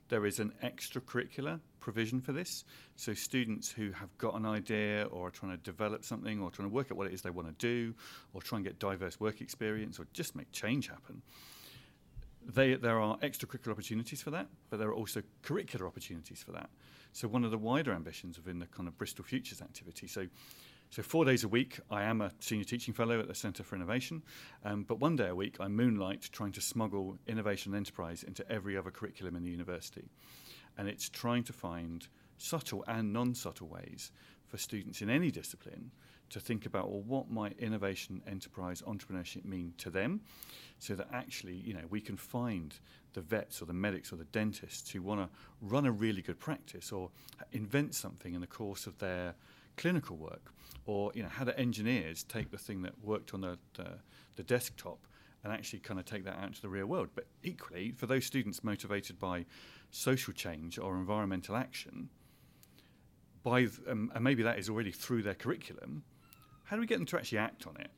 there 0.09 0.25
is 0.25 0.39
an 0.39 0.53
extracurricular 0.63 1.59
provision 1.79 2.21
for 2.21 2.33
this. 2.33 2.65
So 2.95 3.13
students 3.13 3.71
who 3.71 3.91
have 3.91 4.15
got 4.17 4.35
an 4.35 4.45
idea 4.45 5.07
or 5.11 5.27
are 5.27 5.31
trying 5.31 5.53
to 5.53 5.57
develop 5.57 6.03
something 6.03 6.41
or 6.41 6.51
trying 6.51 6.69
to 6.69 6.73
work 6.73 6.91
out 6.91 6.97
what 6.97 7.07
it 7.07 7.13
is 7.13 7.21
they 7.21 7.29
want 7.29 7.47
to 7.47 7.53
do 7.53 7.95
or 8.33 8.41
try 8.41 8.57
and 8.57 8.65
get 8.65 8.79
diverse 8.79 9.19
work 9.19 9.41
experience 9.41 9.99
or 9.99 10.07
just 10.13 10.35
make 10.35 10.51
change 10.51 10.87
happen. 10.87 11.21
They, 12.45 12.75
there 12.75 12.99
are 12.99 13.17
extracurricular 13.19 13.71
opportunities 13.71 14.21
for 14.21 14.31
that, 14.31 14.47
but 14.69 14.77
there 14.77 14.89
are 14.89 14.93
also 14.93 15.21
curricular 15.43 15.87
opportunities 15.87 16.43
for 16.43 16.51
that. 16.51 16.69
So 17.11 17.27
one 17.27 17.43
of 17.43 17.51
the 17.51 17.57
wider 17.57 17.93
ambitions 17.93 18.37
within 18.37 18.59
the 18.59 18.65
kind 18.67 18.87
of 18.87 18.97
Bristol 18.97 19.23
Futures 19.23 19.61
activity. 19.61 20.07
So 20.07 20.27
so 20.93 21.01
four 21.01 21.25
days 21.25 21.43
a 21.43 21.47
week, 21.47 21.79
I 21.89 22.03
am 22.03 22.21
a 22.21 22.31
senior 22.39 22.65
teaching 22.65 22.93
fellow 22.93 23.19
at 23.19 23.27
the 23.27 23.33
Centre 23.33 23.63
for 23.63 23.75
Innovation, 23.75 24.21
um, 24.63 24.83
but 24.83 24.99
one 24.99 25.15
day 25.15 25.29
a 25.29 25.33
week, 25.33 25.55
I 25.59 25.67
moonlight 25.67 26.29
trying 26.31 26.51
to 26.51 26.61
smuggle 26.61 27.17
innovation 27.25 27.73
and 27.73 27.79
enterprise 27.79 28.21
into 28.21 28.47
every 28.47 28.77
other 28.77 28.91
curriculum 28.91 29.35
in 29.35 29.41
the 29.41 29.49
university. 29.49 30.11
And 30.77 30.87
it's 30.87 31.09
trying 31.09 31.45
to 31.45 31.53
find 31.53 32.07
subtle 32.43 32.83
and 32.87 33.13
non-subtle 33.13 33.67
ways 33.67 34.11
for 34.47 34.57
students 34.57 35.01
in 35.01 35.09
any 35.09 35.31
discipline 35.31 35.91
to 36.29 36.39
think 36.39 36.65
about, 36.65 36.89
well, 36.89 37.01
what 37.01 37.29
might 37.29 37.57
innovation, 37.57 38.21
enterprise, 38.27 38.81
entrepreneurship 38.81 39.45
mean 39.45 39.73
to 39.77 39.89
them? 39.89 40.19
So 40.79 40.95
that 40.95 41.07
actually, 41.13 41.55
you 41.55 41.73
know, 41.73 41.85
we 41.89 42.01
can 42.01 42.17
find 42.17 42.73
the 43.13 43.21
vets 43.21 43.61
or 43.61 43.65
the 43.65 43.73
medics 43.73 44.11
or 44.11 44.17
the 44.17 44.25
dentists 44.25 44.89
who 44.91 45.01
want 45.01 45.21
to 45.21 45.29
run 45.61 45.85
a 45.85 45.91
really 45.91 46.21
good 46.21 46.39
practice 46.39 46.91
or 46.91 47.11
invent 47.53 47.95
something 47.95 48.33
in 48.33 48.41
the 48.41 48.47
course 48.47 48.87
of 48.87 48.97
their 48.97 49.35
clinical 49.77 50.17
work, 50.17 50.51
or 50.85 51.11
you 51.15 51.23
know 51.23 51.29
how 51.29 51.43
do 51.43 51.51
engineers 51.57 52.23
take 52.23 52.51
the 52.51 52.57
thing 52.57 52.81
that 52.81 52.93
worked 53.01 53.33
on 53.33 53.41
the, 53.41 53.57
the, 53.75 53.97
the 54.35 54.43
desktop 54.43 54.99
and 55.43 55.51
actually 55.51 55.79
kind 55.79 55.99
of 55.99 56.05
take 56.05 56.23
that 56.25 56.37
out 56.37 56.47
into 56.47 56.61
the 56.61 56.69
real 56.69 56.85
world. 56.85 57.09
But 57.15 57.25
equally, 57.43 57.91
for 57.91 58.05
those 58.05 58.25
students 58.25 58.63
motivated 58.63 59.19
by 59.19 59.45
social 59.91 60.33
change 60.33 60.77
or 60.77 60.95
environmental 60.95 61.55
action, 61.55 62.09
by 63.43 63.61
th- 63.61 63.79
um, 63.87 64.11
and 64.15 64.23
maybe 64.23 64.43
that 64.43 64.57
is 64.57 64.69
already 64.69 64.91
through 64.91 65.23
their 65.23 65.35
curriculum, 65.35 66.03
how 66.65 66.75
do 66.75 66.81
we 66.81 66.87
get 66.87 66.97
them 66.97 67.05
to 67.07 67.17
actually 67.17 67.37
act 67.37 67.67
on 67.67 67.75
it? 67.77 67.91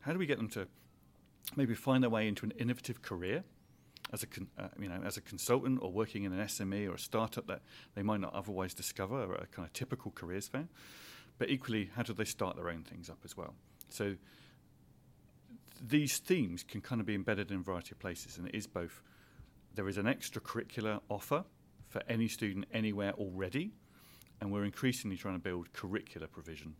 How 0.00 0.12
do 0.12 0.18
we 0.18 0.26
get 0.26 0.38
them 0.38 0.48
to 0.50 0.66
maybe 1.54 1.74
find 1.74 2.02
their 2.02 2.10
way 2.10 2.26
into 2.26 2.44
an 2.44 2.52
innovative 2.52 3.02
career 3.02 3.44
as 4.12 4.22
a 4.22 4.26
con- 4.26 4.48
uh, 4.58 4.68
you 4.78 4.88
know 4.88 5.00
as 5.04 5.16
a 5.16 5.20
consultant 5.20 5.80
or 5.82 5.90
working 5.90 6.24
in 6.24 6.32
an 6.32 6.46
SME 6.46 6.88
or 6.88 6.94
a 6.94 6.98
startup 6.98 7.46
that 7.46 7.60
they 7.94 8.02
might 8.02 8.20
not 8.20 8.32
otherwise 8.34 8.72
discover 8.72 9.34
a 9.34 9.46
kind 9.46 9.66
of 9.66 9.72
typical 9.72 10.10
careers 10.12 10.48
fair? 10.48 10.68
But 11.38 11.50
equally, 11.50 11.90
how 11.94 12.02
do 12.02 12.14
they 12.14 12.24
start 12.24 12.56
their 12.56 12.70
own 12.70 12.82
things 12.82 13.10
up 13.10 13.18
as 13.24 13.36
well? 13.36 13.54
So 13.90 14.16
these 15.80 16.18
themes 16.18 16.62
can 16.62 16.80
kind 16.80 17.00
of 17.00 17.06
be 17.06 17.14
embedded 17.14 17.50
in 17.50 17.58
a 17.58 17.60
variety 17.60 17.92
of 17.92 17.98
places, 17.98 18.38
and 18.38 18.48
it 18.48 18.54
is 18.54 18.66
both. 18.66 19.02
There 19.74 19.88
is 19.88 19.98
an 19.98 20.06
extracurricular 20.06 21.00
offer 21.10 21.44
for 21.88 22.02
any 22.08 22.28
student 22.28 22.64
anywhere 22.72 23.12
already, 23.12 23.72
and 24.40 24.50
we're 24.50 24.64
increasingly 24.64 25.16
trying 25.16 25.34
to 25.34 25.40
build 25.40 25.72
curricular 25.72 26.30
provision 26.30 26.74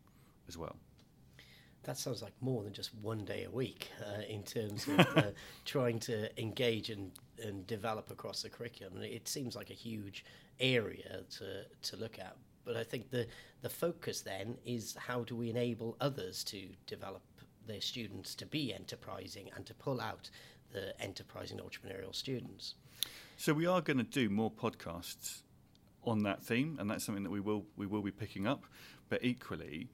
as 0.49 0.57
well. 0.57 0.77
That 1.85 1.97
sounds 1.97 2.21
like 2.21 2.33
more 2.41 2.65
than 2.65 2.73
just 2.73 2.93
one 2.97 3.25
day 3.25 3.45
a 3.45 3.51
week 3.51 3.91
uh, 4.05 4.23
in 4.29 4.43
terms 4.43 4.89
of 4.89 4.99
uh, 5.17 5.23
trying 5.65 6.01
to 6.01 6.29
engage 6.41 6.91
and, 6.91 7.13
and 7.43 7.65
develop 7.67 8.11
across 8.11 8.43
the 8.43 8.51
curriculum. 8.51 9.01
It 9.03 9.29
seems 9.29 9.55
like 9.55 9.71
a 9.71 9.75
huge 9.75 10.25
area 10.59 11.21
to, 11.39 11.65
to 11.91 11.97
look 11.97 12.19
at. 12.19 12.37
But 12.65 12.77
I 12.77 12.83
think 12.83 13.11
the, 13.11 13.29
the 13.63 13.69
focus 13.69 14.23
then 14.23 14.57
is 14.65 14.97
how 14.99 15.23
do 15.23 15.37
we 15.37 15.49
enable 15.49 15.97
others 16.01 16.43
to 16.45 16.67
develop 16.89 17.23
their 17.69 17.81
students 17.81 18.35
to 18.37 18.47
be 18.47 18.75
enterprising 18.75 19.51
and 19.55 19.65
to 19.67 19.75
pull 19.75 20.01
out 20.01 20.29
the 20.73 21.01
enterprising 21.01 21.59
entrepreneurial 21.59 22.15
students. 22.15 22.75
So 23.37 23.53
we 23.53 23.67
are 23.67 23.81
going 23.81 23.99
to 23.99 24.03
do 24.03 24.29
more 24.29 24.51
podcasts 24.51 25.43
on 26.07 26.23
that 26.23 26.43
theme, 26.43 26.77
and 26.81 26.91
that's 26.91 27.05
something 27.05 27.25
that 27.25 27.31
we 27.31 27.41
will 27.41 27.65
we 27.77 27.87
will 27.87 28.03
be 28.03 28.11
picking 28.11 28.47
up. 28.47 28.65
But 29.09 29.25
equally, 29.25 29.89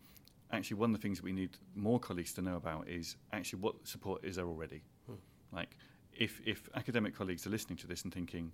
actually, 0.50 0.76
one 0.76 0.90
of 0.90 1.00
the 1.00 1.02
things 1.02 1.19
that 1.19 1.25
we 1.25 1.33
need 1.33 1.57
more 1.75 1.99
colleagues 1.99 2.33
to 2.35 2.42
know 2.42 2.57
about 2.57 2.88
is 2.88 3.16
actually 3.33 3.61
what 3.61 3.87
support 3.87 4.25
is 4.25 4.37
there 4.37 4.47
already. 4.47 4.83
Hmm. 5.07 5.14
Like, 5.52 5.76
if 6.12 6.40
if 6.45 6.69
academic 6.75 7.16
colleagues 7.16 7.47
are 7.47 7.50
listening 7.50 7.78
to 7.78 7.87
this 7.87 8.02
and 8.02 8.12
thinking, 8.12 8.52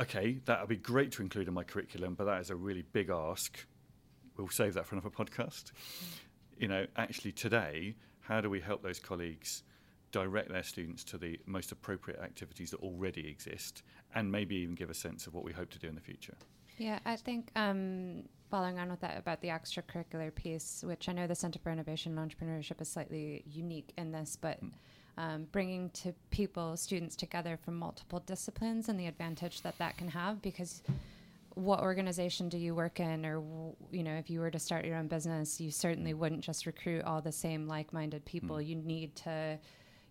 okay, 0.00 0.40
that 0.44 0.60
would 0.60 0.68
be 0.68 0.76
great 0.76 1.12
to 1.12 1.22
include 1.22 1.48
in 1.48 1.54
my 1.54 1.64
curriculum, 1.64 2.14
but 2.14 2.24
that 2.24 2.40
is 2.40 2.50
a 2.50 2.56
really 2.56 2.82
big 2.92 3.10
ask. 3.10 3.64
We'll 4.36 4.48
save 4.48 4.74
that 4.74 4.86
for 4.86 4.94
another 4.94 5.10
podcast. 5.10 5.70
Hmm. 5.70 6.06
You 6.58 6.68
know, 6.68 6.86
actually 6.96 7.32
today, 7.32 7.96
how 8.20 8.40
do 8.40 8.50
we 8.50 8.60
help 8.60 8.82
those 8.82 9.00
colleagues 9.00 9.62
direct 10.12 10.50
their 10.50 10.62
students 10.62 11.02
to 11.02 11.18
the 11.18 11.40
most 11.46 11.72
appropriate 11.72 12.20
activities 12.20 12.70
that 12.70 12.80
already 12.80 13.26
exist 13.26 13.82
and 14.14 14.30
maybe 14.30 14.56
even 14.56 14.74
give 14.74 14.90
a 14.90 14.94
sense 14.94 15.26
of 15.26 15.34
what 15.34 15.42
we 15.42 15.52
hope 15.52 15.70
to 15.70 15.78
do 15.78 15.88
in 15.88 15.94
the 15.94 16.00
future? 16.00 16.36
Yeah, 16.78 16.98
I 17.04 17.16
think 17.16 17.50
um, 17.56 18.24
following 18.50 18.78
on 18.78 18.90
with 18.90 19.00
that 19.00 19.18
about 19.18 19.40
the 19.40 19.48
extracurricular 19.48 20.34
piece, 20.34 20.84
which 20.86 21.08
I 21.08 21.12
know 21.12 21.26
the 21.26 21.34
Center 21.34 21.58
for 21.58 21.70
Innovation 21.70 22.16
and 22.16 22.30
Entrepreneurship 22.30 22.80
is 22.80 22.88
slightly 22.88 23.42
unique 23.46 23.92
in 23.96 24.12
this, 24.12 24.36
but 24.40 24.62
mm. 24.62 24.70
um, 25.16 25.46
bringing 25.52 25.90
to 25.90 26.14
people, 26.30 26.76
students 26.76 27.16
together 27.16 27.58
from 27.62 27.78
multiple 27.78 28.20
disciplines 28.26 28.88
and 28.88 28.98
the 28.98 29.06
advantage 29.06 29.62
that 29.62 29.78
that 29.78 29.96
can 29.96 30.08
have 30.08 30.42
because 30.42 30.82
what 31.54 31.80
organization 31.80 32.48
do 32.48 32.56
you 32.56 32.74
work 32.74 32.98
in 32.98 33.26
or 33.26 33.42
you 33.90 34.02
know 34.02 34.14
if 34.14 34.30
you 34.30 34.40
were 34.40 34.50
to 34.50 34.58
start 34.58 34.86
your 34.86 34.96
own 34.96 35.06
business 35.06 35.60
you 35.60 35.70
certainly 35.70 36.14
wouldn't 36.14 36.40
just 36.40 36.64
recruit 36.64 37.04
all 37.04 37.20
the 37.20 37.30
same 37.30 37.68
like-minded 37.68 38.24
people 38.24 38.56
mm. 38.56 38.66
you 38.66 38.74
need 38.74 39.14
to 39.14 39.58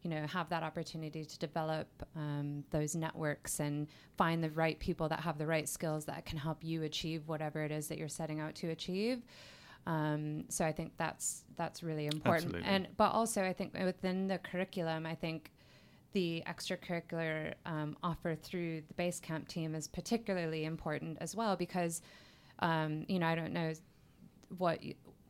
you 0.02 0.10
know 0.10 0.26
have 0.28 0.50
that 0.50 0.64
opportunity 0.64 1.24
to 1.24 1.40
develop 1.40 1.88
um, 2.16 2.64
those 2.72 2.96
networks 2.96 3.60
and 3.60 3.88
find 4.18 4.44
the 4.44 4.50
right 4.52 4.80
people 4.80 5.08
that 5.10 5.20
have 5.20 5.38
the 5.38 5.46
right 5.46 5.70
skills 5.70 6.06
that 6.06 6.26
can 6.26 6.38
help 6.38 6.64
you 6.64 6.84
achieve 6.84 7.28
whatever 7.28 7.64
it 7.64 7.72
is 7.72 7.88
that 7.88 7.98
you're 7.98 8.08
setting 8.08 8.40
out 8.40 8.56
to 8.56 8.70
achieve 8.70 9.22
um, 9.88 10.44
so 10.50 10.66
i 10.66 10.72
think 10.72 10.92
that's 10.98 11.44
that's 11.56 11.84
really 11.84 12.06
important 12.06 12.56
Absolutely. 12.56 12.70
and 12.70 12.88
but 12.98 13.12
also 13.12 13.44
i 13.44 13.54
think 13.54 13.74
within 13.74 14.28
the 14.28 14.38
curriculum 14.40 15.06
i 15.06 15.16
think 15.16 15.52
the 16.14 16.44
extracurricular 16.48 17.54
um, 17.66 17.96
offer 18.04 18.36
through 18.36 18.82
the 18.88 18.94
Basecamp 19.02 19.48
team 19.48 19.76
is 19.76 19.88
particularly 19.88 20.66
important 20.66 21.18
as 21.22 21.36
well 21.36 21.56
because, 21.56 22.02
um, 22.60 23.06
you 23.08 23.20
know, 23.20 23.28
I 23.28 23.36
don't 23.36 23.54
know 23.54 23.74
what 24.58 24.80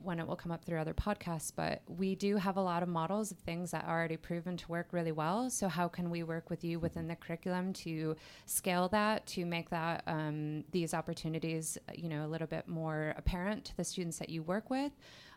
when 0.03 0.19
it 0.19 0.27
will 0.27 0.35
come 0.35 0.51
up 0.51 0.63
through 0.65 0.79
other 0.79 0.93
podcasts, 0.93 1.51
but 1.55 1.81
we 1.87 2.15
do 2.15 2.37
have 2.37 2.57
a 2.57 2.61
lot 2.61 2.83
of 2.83 2.89
models 2.89 3.31
of 3.31 3.37
things 3.39 3.71
that 3.71 3.85
are 3.85 3.97
already 3.97 4.17
proven 4.17 4.57
to 4.57 4.67
work 4.67 4.87
really 4.91 5.11
well. 5.11 5.49
So 5.49 5.67
how 5.67 5.87
can 5.87 6.09
we 6.09 6.23
work 6.23 6.49
with 6.49 6.63
you 6.63 6.79
within 6.79 7.07
the 7.07 7.15
curriculum 7.15 7.73
to 7.73 8.15
scale 8.45 8.87
that, 8.89 9.25
to 9.27 9.45
make 9.45 9.69
that 9.69 10.03
um, 10.07 10.63
these 10.71 10.93
opportunities, 10.93 11.77
you 11.95 12.09
know, 12.09 12.25
a 12.25 12.29
little 12.29 12.47
bit 12.47 12.67
more 12.67 13.13
apparent 13.17 13.65
to 13.65 13.77
the 13.77 13.83
students 13.83 14.17
that 14.19 14.29
you 14.29 14.43
work 14.43 14.69
with? 14.69 14.91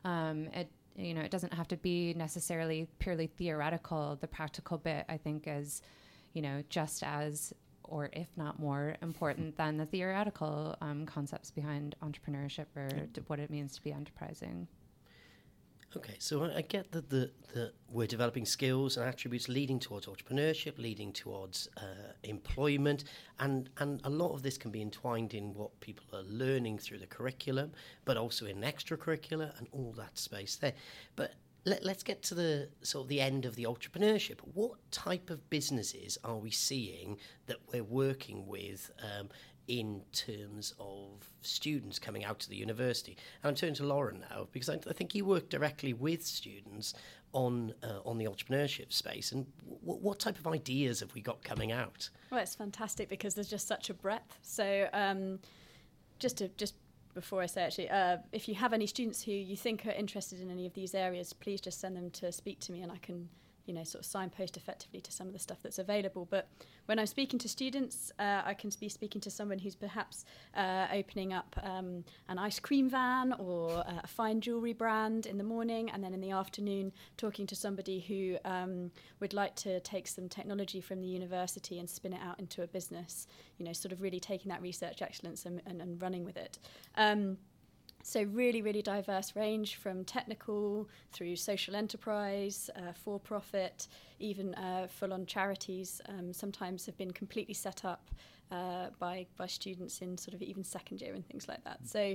Um, 0.05 0.49
it 0.55 0.71
you 0.97 1.13
know, 1.13 1.23
it 1.23 1.31
doesn't 1.31 1.53
have 1.53 1.67
to 1.69 1.77
be 1.77 2.15
necessarily 2.15 2.87
purely 3.01 3.27
theoretical. 3.27 4.17
The 4.21 4.29
practical 4.29 4.79
bit, 4.79 5.05
I 5.09 5.17
think, 5.17 5.45
is, 5.47 5.83
you 6.35 6.43
know, 6.43 6.63
just 6.69 7.03
as 7.03 7.53
or 7.85 8.11
if 8.13 8.29
not 8.37 8.59
more 8.59 8.97
important 9.03 9.57
than 9.59 9.77
the 9.77 9.87
theoretical 9.87 10.77
um, 10.81 11.07
concepts 11.07 11.51
behind 11.51 11.95
entrepreneurship 12.03 12.67
or 12.77 12.89
what 13.27 13.39
it 13.39 13.51
means 13.51 13.75
to 13.77 13.83
be 13.83 13.93
enterprising. 13.93 14.67
Okay, 15.97 16.17
so 16.19 16.45
I 16.45 16.63
get 16.63 16.91
that 16.91 17.09
the, 17.09 17.31
the 17.53 17.73
we're 17.89 18.09
developing 18.09 18.45
skills 18.45 18.97
and 18.97 19.07
attributes 19.07 19.49
leading 19.49 19.79
towards 19.79 20.07
entrepreneurship, 20.07 20.77
leading 20.77 21.13
towards 21.13 21.69
uh, 21.77 22.13
employment, 22.25 23.05
and 23.39 23.71
and 23.79 24.01
a 24.03 24.11
lot 24.11 24.33
of 24.33 24.43
this 24.43 24.59
can 24.59 24.73
be 24.73 24.83
entwined 24.83 25.35
in 25.35 25.55
what 25.55 25.79
people 25.79 26.05
are 26.13 26.25
learning 26.25 26.79
through 26.79 26.99
the 26.99 27.07
curriculum, 27.07 27.71
but 28.05 28.17
also 28.17 28.47
in 28.47 28.63
extracurricular 28.63 29.57
and 29.59 29.69
all 29.71 29.95
that 29.97 30.19
space 30.19 30.57
there. 30.57 30.75
But 31.15 31.35
let, 31.65 31.85
us 31.85 32.03
get 32.03 32.23
to 32.25 32.35
the 32.35 32.69
sort 32.83 33.05
of 33.05 33.09
the 33.09 33.21
end 33.21 33.45
of 33.45 33.57
the 33.57 33.65
entrepreneurship. 33.65 34.39
What 34.53 34.79
type 34.91 35.31
of 35.31 35.49
businesses 35.51 36.19
are 36.25 36.37
we 36.37 36.51
seeing 36.51 37.19
that 37.47 37.57
we're 37.73 37.85
working 37.85 38.47
with 38.47 38.91
um, 39.03 39.29
in 39.67 40.03
terms 40.13 40.75
of 40.79 41.31
students 41.41 41.99
coming 41.99 42.25
out 42.25 42.39
to 42.39 42.49
the 42.51 42.57
university. 42.57 43.17
And 43.43 43.51
I'm 43.51 43.55
turning 43.55 43.75
to 43.77 43.87
Lauren 43.87 44.25
now 44.31 44.49
because 44.53 44.69
I, 44.69 44.75
I 44.75 44.93
think 44.93 45.15
you 45.15 45.25
work 45.25 45.49
directly 45.49 45.95
with 45.95 46.25
students 46.25 46.95
on 47.33 47.73
uh, 47.83 48.01
on 48.05 48.19
the 48.19 48.27
entrepreneurship 48.27 48.93
space. 48.93 49.33
And 49.33 49.47
w- 49.83 50.01
what 50.01 50.19
type 50.19 50.39
of 50.39 50.47
ideas 50.47 51.01
have 51.01 51.15
we 51.15 51.23
got 51.23 51.43
coming 51.43 51.73
out? 51.73 52.11
Well, 52.31 52.41
it's 52.41 52.55
fantastic 52.55 53.09
because 53.09 53.35
there's 53.35 53.49
just 53.49 53.67
such 53.67 53.89
a 53.91 53.95
breadth. 53.95 54.39
So 54.43 54.89
um, 54.93 55.39
just 56.19 56.39
to 56.39 56.49
just 56.49 56.75
before 57.15 57.43
I 57.43 57.47
say 57.47 57.63
actually, 57.63 57.91
uh, 57.91 58.19
if 58.33 58.49
you 58.49 58.55
have 58.57 58.73
any 58.73 58.87
students 58.87 59.23
who 59.23 59.33
you 59.33 59.57
think 59.57 59.87
are 59.87 59.91
interested 59.91 60.41
in 60.41 60.51
any 60.51 60.67
of 60.67 60.75
these 60.75 60.95
areas, 60.95 61.33
please 61.33 61.61
just 61.61 61.81
send 61.81 61.97
them 61.97 62.11
to 62.11 62.33
speak 62.33 62.61
to 62.61 62.73
me 62.73 62.83
and 62.83 62.93
I 62.93 62.99
can 62.99 63.29
you 63.67 63.75
know, 63.75 63.85
sort 63.85 64.05
of 64.05 64.07
signpost 64.07 64.57
effectively 64.57 65.01
to 65.01 65.13
some 65.13 65.27
of 65.27 65.33
the 65.33 65.39
stuff 65.39 65.59
that's 65.63 65.79
available. 65.79 66.27
But 66.31 66.49
when 66.87 66.99
I'm 66.99 67.07
speaking 67.07 67.39
to 67.41 67.49
students, 67.49 68.13
uh, 68.19 68.43
I 68.45 68.55
can 68.55 68.71
be 68.79 68.89
speaking 68.89 69.21
to 69.23 69.31
someone 69.31 69.59
who's 69.59 69.75
perhaps 69.75 70.25
uh, 70.57 70.87
opening 70.93 71.33
up 71.33 71.57
um, 71.63 72.05
an 72.29 72.39
ice 72.39 72.59
cream 72.59 72.89
van 72.91 73.33
or 73.35 73.85
a 73.87 74.07
fine 74.07 74.41
jewellery 74.41 74.73
brand 74.73 75.27
in 75.27 75.39
the 75.39 75.45
morning, 75.45 75.91
and 75.91 76.03
then 76.03 76.13
in 76.13 76.21
the 76.21 76.31
afternoon, 76.31 76.93
talking 77.17 77.47
to 77.47 77.57
somebody 77.57 78.01
who 78.01 78.37
um, 78.45 78.91
would 79.21 79.33
like 79.33 79.55
to 79.57 79.81
take 79.81 80.07
some 80.07 80.29
technology 80.29 80.81
from 80.81 81.01
the 81.01 81.07
university 81.07 81.79
and 81.79 81.89
spin 81.89 82.13
it 82.13 82.21
out 82.23 82.39
into 82.39 82.63
a 82.63 82.67
business, 82.67 83.27
you 83.59 83.65
know, 83.65 83.73
sort 83.73 83.93
of 83.93 84.03
really 84.03 84.21
taking 84.21 84.51
that 84.51 84.61
research 84.61 85.03
excellence 85.03 85.47
and, 85.47 85.63
and, 85.67 85.81
and 85.81 86.03
running 86.03 86.25
with 86.25 86.37
it. 86.37 86.59
Um, 86.97 87.39
so 88.07 88.23
really, 88.25 88.61
really 88.61 88.83
diverse 88.83 89.35
range 89.35 89.77
from 89.77 90.05
technical 90.05 90.87
through 91.11 91.37
social 91.37 91.75
enterprise, 91.75 92.69
uh, 92.77 92.93
for-profit, 92.93 93.89
even 94.19 94.55
uh, 94.57 94.87
full-on 94.89 95.25
charities. 95.25 96.03
Um, 96.07 96.31
sometimes 96.31 96.85
have 96.85 96.99
been 96.99 97.13
completely 97.13 97.55
set 97.55 97.83
up 97.83 98.11
uh, 98.51 98.89
by 98.99 99.27
by 99.39 99.47
students 99.47 100.03
in 100.03 100.19
sort 100.19 100.35
of 100.35 100.43
even 100.43 100.63
second 100.63 101.01
year 101.01 101.15
and 101.15 101.27
things 101.27 101.49
like 101.49 101.65
that. 101.65 101.79
So 101.85 102.15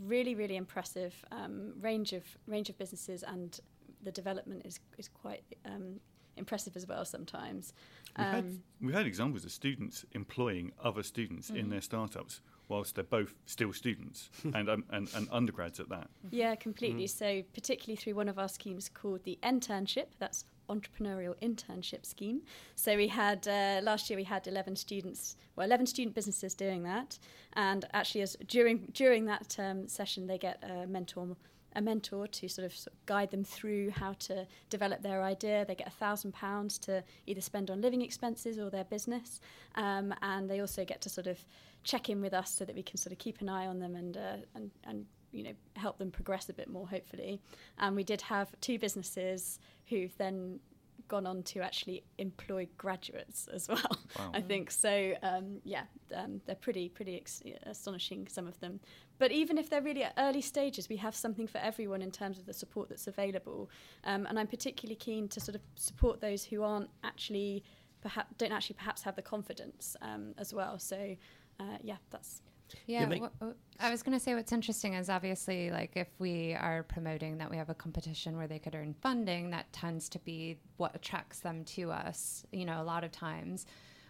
really, 0.00 0.34
really 0.34 0.56
impressive 0.56 1.14
um, 1.30 1.72
range 1.80 2.12
of 2.12 2.24
range 2.48 2.68
of 2.68 2.76
businesses, 2.76 3.22
and 3.22 3.60
the 4.02 4.10
development 4.10 4.62
is 4.66 4.80
is 4.98 5.08
quite 5.08 5.44
um, 5.64 6.00
impressive 6.36 6.76
as 6.76 6.88
well 6.88 7.04
sometimes. 7.04 7.74
We've, 8.16 8.26
had, 8.26 8.38
um, 8.38 8.62
we've 8.80 8.94
had 8.94 9.06
examples 9.06 9.44
of 9.44 9.52
students 9.52 10.04
employing 10.12 10.72
other 10.82 11.04
students 11.04 11.46
mm-hmm. 11.46 11.58
in 11.58 11.70
their 11.70 11.80
startups 11.80 12.40
whilst 12.68 12.94
they're 12.94 13.04
both 13.04 13.34
still 13.46 13.72
students 13.72 14.30
and, 14.54 14.68
um, 14.68 14.84
and, 14.90 15.08
and 15.14 15.28
undergrads 15.30 15.80
at 15.80 15.88
that. 15.88 16.08
Yeah, 16.30 16.54
completely. 16.54 17.04
Mm. 17.04 17.10
So, 17.10 17.42
particularly 17.54 17.96
through 17.96 18.14
one 18.14 18.28
of 18.28 18.38
our 18.38 18.48
schemes 18.48 18.88
called 18.88 19.24
the 19.24 19.38
Internship, 19.42 20.08
that's 20.18 20.44
entrepreneurial 20.68 21.34
internship 21.40 22.04
scheme. 22.04 22.42
So 22.74 22.96
we 22.96 23.08
had 23.08 23.48
uh, 23.48 23.80
last 23.82 24.10
year 24.10 24.18
we 24.18 24.24
had 24.24 24.46
11 24.46 24.76
students, 24.76 25.36
well 25.56 25.66
11 25.66 25.86
student 25.86 26.14
businesses 26.14 26.54
doing 26.54 26.82
that, 26.84 27.18
and 27.54 27.84
actually 27.92 28.22
as 28.22 28.36
during 28.46 28.88
during 28.92 29.24
that 29.26 29.56
um, 29.58 29.88
session 29.88 30.26
they 30.26 30.38
get 30.38 30.62
a 30.62 30.86
mentor 30.86 31.36
a 31.74 31.80
mentor 31.80 32.26
to 32.26 32.48
sort 32.48 32.64
of, 32.64 32.74
sort 32.74 32.94
of 32.94 33.06
guide 33.06 33.30
them 33.30 33.44
through 33.44 33.90
how 33.90 34.14
to 34.14 34.46
develop 34.70 35.02
their 35.02 35.22
idea. 35.22 35.64
They 35.66 35.74
get 35.74 35.88
a 35.88 35.92
thousand 35.92 36.32
pounds 36.32 36.78
to 36.80 37.04
either 37.26 37.40
spend 37.40 37.70
on 37.70 37.80
living 37.80 38.02
expenses 38.02 38.58
or 38.58 38.70
their 38.70 38.84
business, 38.84 39.40
um, 39.74 40.14
and 40.22 40.48
they 40.48 40.60
also 40.60 40.84
get 40.84 41.00
to 41.02 41.08
sort 41.08 41.26
of 41.26 41.38
check 41.84 42.08
in 42.08 42.20
with 42.20 42.34
us 42.34 42.50
so 42.50 42.64
that 42.64 42.74
we 42.74 42.82
can 42.82 42.96
sort 42.96 43.12
of 43.12 43.18
keep 43.18 43.40
an 43.40 43.48
eye 43.48 43.66
on 43.66 43.78
them 43.78 43.94
and 43.94 44.16
uh, 44.16 44.36
and 44.54 44.70
and 44.84 45.06
you 45.32 45.42
know 45.42 45.52
help 45.76 45.98
them 45.98 46.10
progress 46.10 46.48
a 46.48 46.52
bit 46.52 46.68
more 46.68 46.88
hopefully. 46.88 47.40
And 47.78 47.94
we 47.94 48.04
did 48.04 48.22
have 48.22 48.48
two 48.60 48.78
businesses 48.78 49.58
who've 49.88 50.16
then 50.18 50.60
gone 51.08 51.26
on 51.26 51.42
to 51.42 51.60
actually 51.60 52.04
employ 52.18 52.68
graduates 52.76 53.48
as 53.52 53.66
well. 53.68 53.98
Wow. 54.18 54.30
I 54.34 54.40
think 54.40 54.70
so. 54.70 55.14
Um, 55.22 55.60
yeah, 55.64 55.84
um, 56.14 56.40
they're 56.46 56.54
pretty 56.54 56.88
pretty 56.88 57.16
ex- 57.16 57.42
astonishing. 57.64 58.28
Some 58.28 58.46
of 58.46 58.58
them, 58.60 58.80
but 59.18 59.30
even 59.32 59.58
if 59.58 59.68
they're 59.68 59.82
really 59.82 60.04
at 60.04 60.14
early 60.18 60.40
stages, 60.40 60.88
we 60.88 60.96
have 60.96 61.14
something 61.14 61.46
for 61.46 61.58
everyone 61.58 62.02
in 62.02 62.10
terms 62.10 62.38
of 62.38 62.46
the 62.46 62.52
support 62.52 62.88
that's 62.88 63.06
available. 63.06 63.70
Um, 64.04 64.26
and 64.26 64.38
I'm 64.38 64.46
particularly 64.46 64.96
keen 64.96 65.28
to 65.28 65.40
sort 65.40 65.54
of 65.56 65.60
support 65.76 66.20
those 66.20 66.44
who 66.44 66.62
aren't 66.62 66.90
actually 67.04 67.64
perhaps 68.00 68.32
don't 68.38 68.52
actually 68.52 68.76
perhaps 68.76 69.02
have 69.02 69.16
the 69.16 69.22
confidence 69.22 69.96
um, 70.02 70.34
as 70.38 70.54
well. 70.54 70.78
So 70.78 71.16
uh, 71.60 71.78
yeah, 71.82 71.96
that's 72.10 72.42
Yeah, 72.86 73.06
make- 73.06 73.22
wha- 73.22 73.30
uh, 73.40 73.52
I 73.80 73.90
was 73.90 74.02
going 74.02 74.16
to 74.16 74.22
say 74.22 74.34
what's 74.34 74.52
interesting 74.52 74.94
is 74.94 75.08
obviously 75.10 75.70
like 75.70 75.92
if 75.96 76.08
we 76.18 76.54
are 76.54 76.84
promoting 76.84 77.38
that 77.38 77.50
we 77.50 77.56
have 77.56 77.70
a 77.70 77.74
competition 77.74 78.36
where 78.36 78.46
they 78.46 78.58
could 78.60 78.74
earn 78.74 78.94
funding, 79.00 79.50
that 79.50 79.72
tends 79.72 80.08
to 80.10 80.18
be 80.20 80.58
what 80.76 80.94
attracts 80.94 81.40
them 81.40 81.64
to 81.64 81.90
us, 81.90 82.44
you 82.52 82.64
know, 82.64 82.80
a 82.80 82.84
lot 82.84 83.02
of 83.04 83.10
times. 83.10 83.66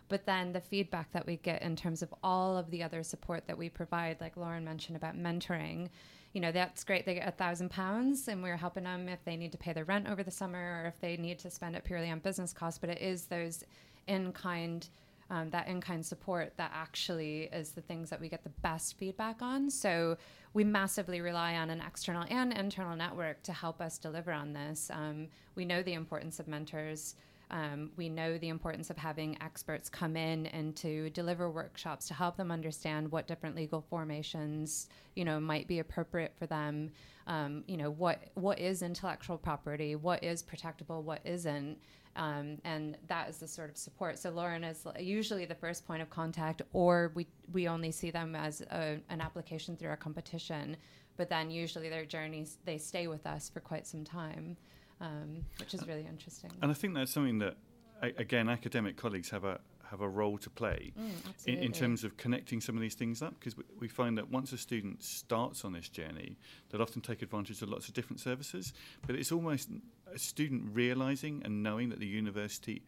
But 0.09 0.27
then 0.27 0.53
the 0.53 0.61
feedback 0.61 1.13
that 1.13 1.27
we 1.27 1.37
get 1.37 1.63
in 1.63 1.77
terms 1.77 2.03
of 2.03 2.15
all 2.23 2.57
of 2.57 2.71
the 2.71 2.83
other 2.83 3.03
support 3.03 3.47
that 3.47 3.59
we 3.59 3.69
provide, 3.69 4.21
like 4.21 4.37
Lauren 4.37 4.65
mentioned 4.65 4.97
about 4.97 5.17
mentoring, 5.17 5.89
you 6.33 6.41
know, 6.41 6.53
that's 6.53 6.85
great. 6.85 7.07
They 7.07 7.15
get 7.15 7.29
a 7.29 7.33
thousand 7.33 7.71
pounds 7.71 8.29
and 8.29 8.43
we're 8.43 8.57
helping 8.57 8.85
them 8.85 9.09
if 9.09 9.25
they 9.25 9.37
need 9.37 9.53
to 9.53 9.59
pay 9.59 9.73
their 9.73 9.85
rent 9.85 10.09
over 10.09 10.23
the 10.23 10.31
summer 10.31 10.83
or 10.83 10.87
if 10.87 11.01
they 11.01 11.17
need 11.17 11.39
to 11.41 11.51
spend 11.51 11.77
it 11.77 11.85
purely 11.85 12.11
on 12.11 12.19
business 12.21 12.53
costs. 12.53 12.79
But 12.79 12.91
it 12.91 13.01
is 13.01 13.27
those 13.27 13.65
in 14.07 14.33
kind 14.33 14.89
um, 15.31 15.51
that 15.51 15.69
in-kind 15.69 16.05
support 16.05 16.55
that 16.57 16.71
actually 16.75 17.51
is 17.53 17.73
the 17.73 17.83
things 17.83 18.11
that 18.11 18.21
we 18.21 18.29
get 18.29 18.45
the 18.45 18.51
best 18.63 18.97
feedback 18.97 19.43
on 19.43 19.71
so 19.71 20.17
we 20.55 20.65
massively 20.65 21.21
rely 21.21 21.57
on 21.57 21.71
an 21.71 21.83
external 21.87 22.25
and 22.31 22.53
internal 22.53 22.97
network 22.97 23.43
to 23.43 23.53
help 23.53 23.81
us 23.81 23.99
deliver 23.99 24.33
on 24.33 24.53
this 24.55 24.91
um, 24.93 25.29
we 25.55 25.65
know 25.65 25.83
the 25.83 25.93
importance 25.93 26.41
of 26.41 26.49
mentors 26.49 27.15
um, 27.51 27.91
we 27.97 28.09
know 28.09 28.37
the 28.39 28.49
importance 28.49 28.91
of 28.91 28.97
having 28.97 29.41
experts 29.43 29.89
come 29.89 30.17
in 30.17 30.47
and 30.47 30.77
to 30.77 31.11
deliver 31.11 31.51
workshops 31.51 32.07
to 32.09 32.15
help 32.15 32.37
them 32.37 32.51
understand 32.51 33.11
what 33.11 33.27
different 33.27 33.57
legal 33.57 33.81
formations 33.81 34.89
you 35.17 35.25
know 35.25 35.41
might 35.41 35.67
be 35.67 35.79
appropriate 35.79 36.33
for 36.39 36.47
them 36.47 36.91
um, 37.27 37.65
you 37.67 37.77
know 37.77 37.91
what 37.91 38.25
what 38.35 38.59
is 38.59 38.83
intellectual 38.83 39.39
property 39.39 39.97
what 39.97 40.23
is 40.23 40.43
protectable 40.43 41.03
what 41.03 41.21
isn't 41.25 41.79
um, 42.19 42.59
and 42.65 42.97
that 43.07 43.29
is 43.31 43.39
the 43.39 43.47
sort 43.47 43.71
of 43.71 43.77
support. 43.77 44.19
So 44.19 44.31
Lauren 44.31 44.65
is 44.65 44.85
usually 44.99 45.45
the 45.45 45.55
first 45.55 45.87
point 45.87 46.03
of 46.03 46.11
contact, 46.11 46.63
or 46.73 47.13
we 47.15 47.29
we 47.53 47.69
only 47.69 47.93
see 47.93 48.11
them 48.11 48.35
as 48.35 48.61
a, 48.61 48.99
an 49.09 49.21
application 49.21 49.77
through 49.77 49.91
our 49.91 49.97
competition. 49.97 50.77
But 51.17 51.31
then 51.31 51.51
usually 51.51 51.89
their 51.89 52.05
journeys 52.05 52.59
they 52.65 52.77
stay 52.77 53.07
with 53.07 53.25
us 53.25 53.49
for 53.49 53.61
quite 53.61 53.87
some 53.87 54.05
time, 54.05 54.57
um, 55.01 55.45
which 55.59 55.75
is 55.75 55.87
really 55.87 56.07
interesting. 56.09 56.51
And 56.63 56.71
I 56.71 56.75
think 56.75 56.95
that's 56.95 57.13
something 57.13 57.39
that, 57.39 57.57
again, 58.03 58.49
academic 58.49 58.97
colleagues 58.97 59.31
have 59.31 59.45
a 59.45 59.61
have 59.91 60.01
a 60.03 60.09
role 60.09 60.37
to 60.39 60.51
play 60.51 60.93
Mm, 60.99 61.47
in, 61.47 61.59
in 61.59 61.73
terms 61.73 62.05
of 62.05 62.17
connecting 62.17 62.61
some 62.61 62.75
of 62.75 62.83
these 62.83 62.95
things 62.95 63.23
up 63.23 63.35
because 63.39 63.57
we, 63.57 63.65
we 63.79 63.89
find 63.89 64.19
that 64.19 64.31
once 64.31 64.53
a 64.53 64.59
student 64.59 65.03
starts 65.03 65.65
on 65.65 65.73
this 65.73 65.89
journey, 65.89 66.37
they'll 66.69 66.83
often 66.83 67.01
take 67.01 67.23
advantage 67.23 67.63
of 67.63 67.71
lots 67.71 67.89
of 67.89 67.95
different 67.95 68.21
services. 68.21 68.73
But 69.07 69.17
it's 69.17 69.33
almost 69.33 69.71
a 70.13 70.19
student 70.19 70.75
realizing 70.75 71.43
and 71.45 71.63
knowing 71.63 71.89
that 71.89 72.01
the 72.01 72.07
university 72.07 72.83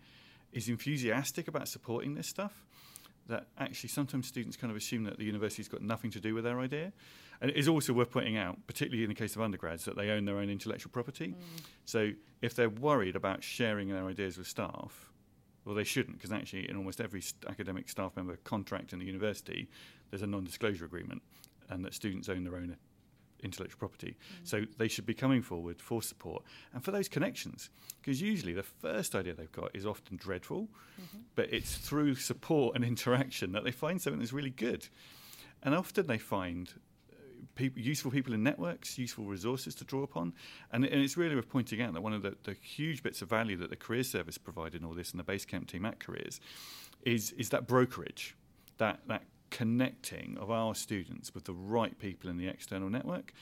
is 0.53 0.69
enthusiastic 0.69 1.49
about 1.49 1.69
supporting 1.69 2.15
this 2.15 2.29
stuff. 2.29 2.67
That 3.29 3.47
actually 3.59 3.91
sometimes 3.91 4.27
students 4.27 4.57
kind 4.57 4.71
of 4.71 4.77
assume 4.77 5.05
that 5.05 5.17
the 5.17 5.25
university's 5.25 5.69
got 5.69 5.83
nothing 5.83 6.11
to 6.11 6.21
do 6.21 6.35
with 6.35 6.45
their 6.45 6.59
idea. 6.61 6.93
And 7.41 7.51
it 7.51 7.57
is 7.57 7.69
also 7.69 7.93
worth 7.93 8.11
pointing 8.11 8.37
out, 8.37 8.59
particularly 8.67 9.03
in 9.03 9.09
the 9.09 9.15
case 9.15 9.35
of 9.35 9.43
undergrads, 9.43 9.85
that 9.87 9.97
they 9.97 10.11
own 10.11 10.27
their 10.27 10.39
own 10.39 10.51
intellectual 10.51 10.91
property. 10.93 11.29
Mm. 11.29 11.63
So 11.87 12.11
if 12.43 12.55
they're 12.55 12.69
worried 12.69 13.17
about 13.17 13.43
sharing 13.43 13.89
their 13.89 14.07
ideas 14.07 14.37
with 14.37 14.47
staff, 14.47 15.11
well, 15.65 15.75
they 15.75 15.85
shouldn't, 15.85 16.19
because 16.19 16.33
actually, 16.33 16.69
in 16.69 16.77
almost 16.77 17.01
every 17.01 17.21
st- 17.21 17.45
academic 17.49 17.89
staff 17.89 18.17
member 18.17 18.37
contract 18.45 18.93
in 18.93 18.99
the 18.99 19.07
university, 19.07 19.69
there's 20.11 20.23
a 20.23 20.27
non-disclosure 20.27 20.85
agreement, 20.85 21.23
and 21.69 21.85
that 21.85 21.95
students 21.95 22.29
own 22.29 22.45
their 22.45 22.57
own 22.57 22.77
intellectual 23.43 23.79
property. 23.79 24.17
Mm. 24.19 24.49
So 24.49 24.65
they 24.77 24.89
should 24.89 25.07
be 25.07 25.15
coming 25.15 25.43
forward 25.43 25.81
for 25.81 26.03
support 26.03 26.43
and 26.75 26.85
for 26.85 26.91
those 26.91 27.09
connections, 27.09 27.71
because 28.01 28.21
usually 28.21 28.53
the 28.53 28.63
first 28.63 29.15
idea 29.15 29.35
they've 29.35 29.51
got 29.51 29.75
is 29.75 29.87
often 29.87 30.17
dreadful, 30.17 30.69
mm-hmm. 31.01 31.19
but 31.35 31.53
it's 31.53 31.77
through 31.77 32.17
support 32.17 32.77
and 32.77 32.85
interaction 32.95 33.53
that 33.53 33.65
they 33.65 33.73
find 33.73 34.01
something 34.01 34.21
that's 34.21 34.33
really 34.33 34.51
good, 34.51 34.89
and 35.63 35.75
often 35.75 36.07
they 36.07 36.19
find 36.19 36.75
people, 37.55 37.81
useful 37.81 38.11
people 38.11 38.35
in 38.35 38.43
networks, 38.43 38.99
useful 38.99 39.25
resources 39.25 39.75
to 39.77 39.85
draw 39.85 40.03
upon. 40.03 40.33
And, 40.73 40.85
and 40.85 41.03
it's 41.03 41.17
really 41.17 41.35
worth 41.35 41.49
pointing 41.49 41.83
out 41.83 41.93
that 41.95 42.03
one 42.03 42.13
of 42.13 42.23
the, 42.23 42.37
the 42.45 42.55
huge 42.55 43.03
bits 43.03 43.23
of 43.23 43.29
value 43.29 43.57
that 43.59 43.71
the 43.71 43.77
career 43.77 44.03
service 44.03 44.39
provide 44.39 44.75
in 44.75 44.85
all 44.85 44.95
this 44.95 45.13
and 45.13 45.21
the 45.21 45.25
Basecamp 45.25 45.67
team 45.67 45.85
at 45.85 46.01
Careers 46.01 46.41
is, 47.03 47.33
is 47.33 47.51
that 47.51 47.67
brokerage, 47.67 48.37
that, 48.79 49.01
that 49.07 49.25
connecting 49.51 50.37
of 50.39 50.51
our 50.51 50.75
students 50.75 51.35
with 51.35 51.45
the 51.45 51.55
right 51.55 51.99
people 51.99 52.31
in 52.31 52.39
the 52.39 52.49
external 52.49 52.89
network, 52.89 53.33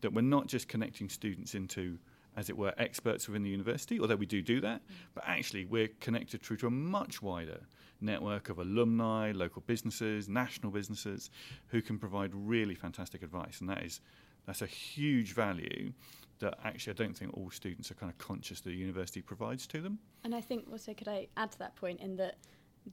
that 0.00 0.12
we're 0.12 0.20
not 0.22 0.46
just 0.46 0.68
connecting 0.68 1.08
students 1.08 1.54
into 1.54 1.98
as 2.36 2.50
it 2.50 2.56
were, 2.56 2.74
experts 2.78 3.26
within 3.26 3.42
the 3.42 3.50
university, 3.50 3.98
although 3.98 4.16
we 4.16 4.26
do 4.26 4.42
do 4.42 4.60
that, 4.60 4.80
mm. 4.80 4.92
but 5.14 5.24
actually 5.26 5.64
we're 5.64 5.88
connected 6.00 6.42
through 6.42 6.58
to 6.58 6.66
a 6.66 6.70
much 6.70 7.22
wider 7.22 7.60
network 8.00 8.48
of 8.50 8.58
alumni, 8.58 9.32
local 9.32 9.62
businesses, 9.66 10.28
national 10.28 10.70
businesses, 10.70 11.30
who 11.68 11.80
can 11.80 11.98
provide 11.98 12.30
really 12.34 12.74
fantastic 12.74 13.22
advice, 13.22 13.60
and 13.60 13.70
that 13.70 13.82
is 13.82 14.00
that's 14.46 14.62
a 14.62 14.66
huge 14.66 15.32
value 15.32 15.92
that 16.38 16.58
actually 16.64 16.92
I 16.92 16.94
don't 16.94 17.16
think 17.16 17.36
all 17.36 17.50
students 17.50 17.90
are 17.90 17.94
kind 17.94 18.12
of 18.12 18.18
conscious 18.18 18.60
that 18.60 18.70
the 18.70 18.76
university 18.76 19.22
provides 19.22 19.66
to 19.68 19.80
them. 19.80 19.98
And 20.22 20.34
I 20.34 20.40
think 20.40 20.66
also 20.70 20.94
could 20.94 21.08
I 21.08 21.28
add 21.36 21.52
to 21.52 21.58
that 21.60 21.74
point 21.76 22.00
in 22.00 22.16
that 22.16 22.36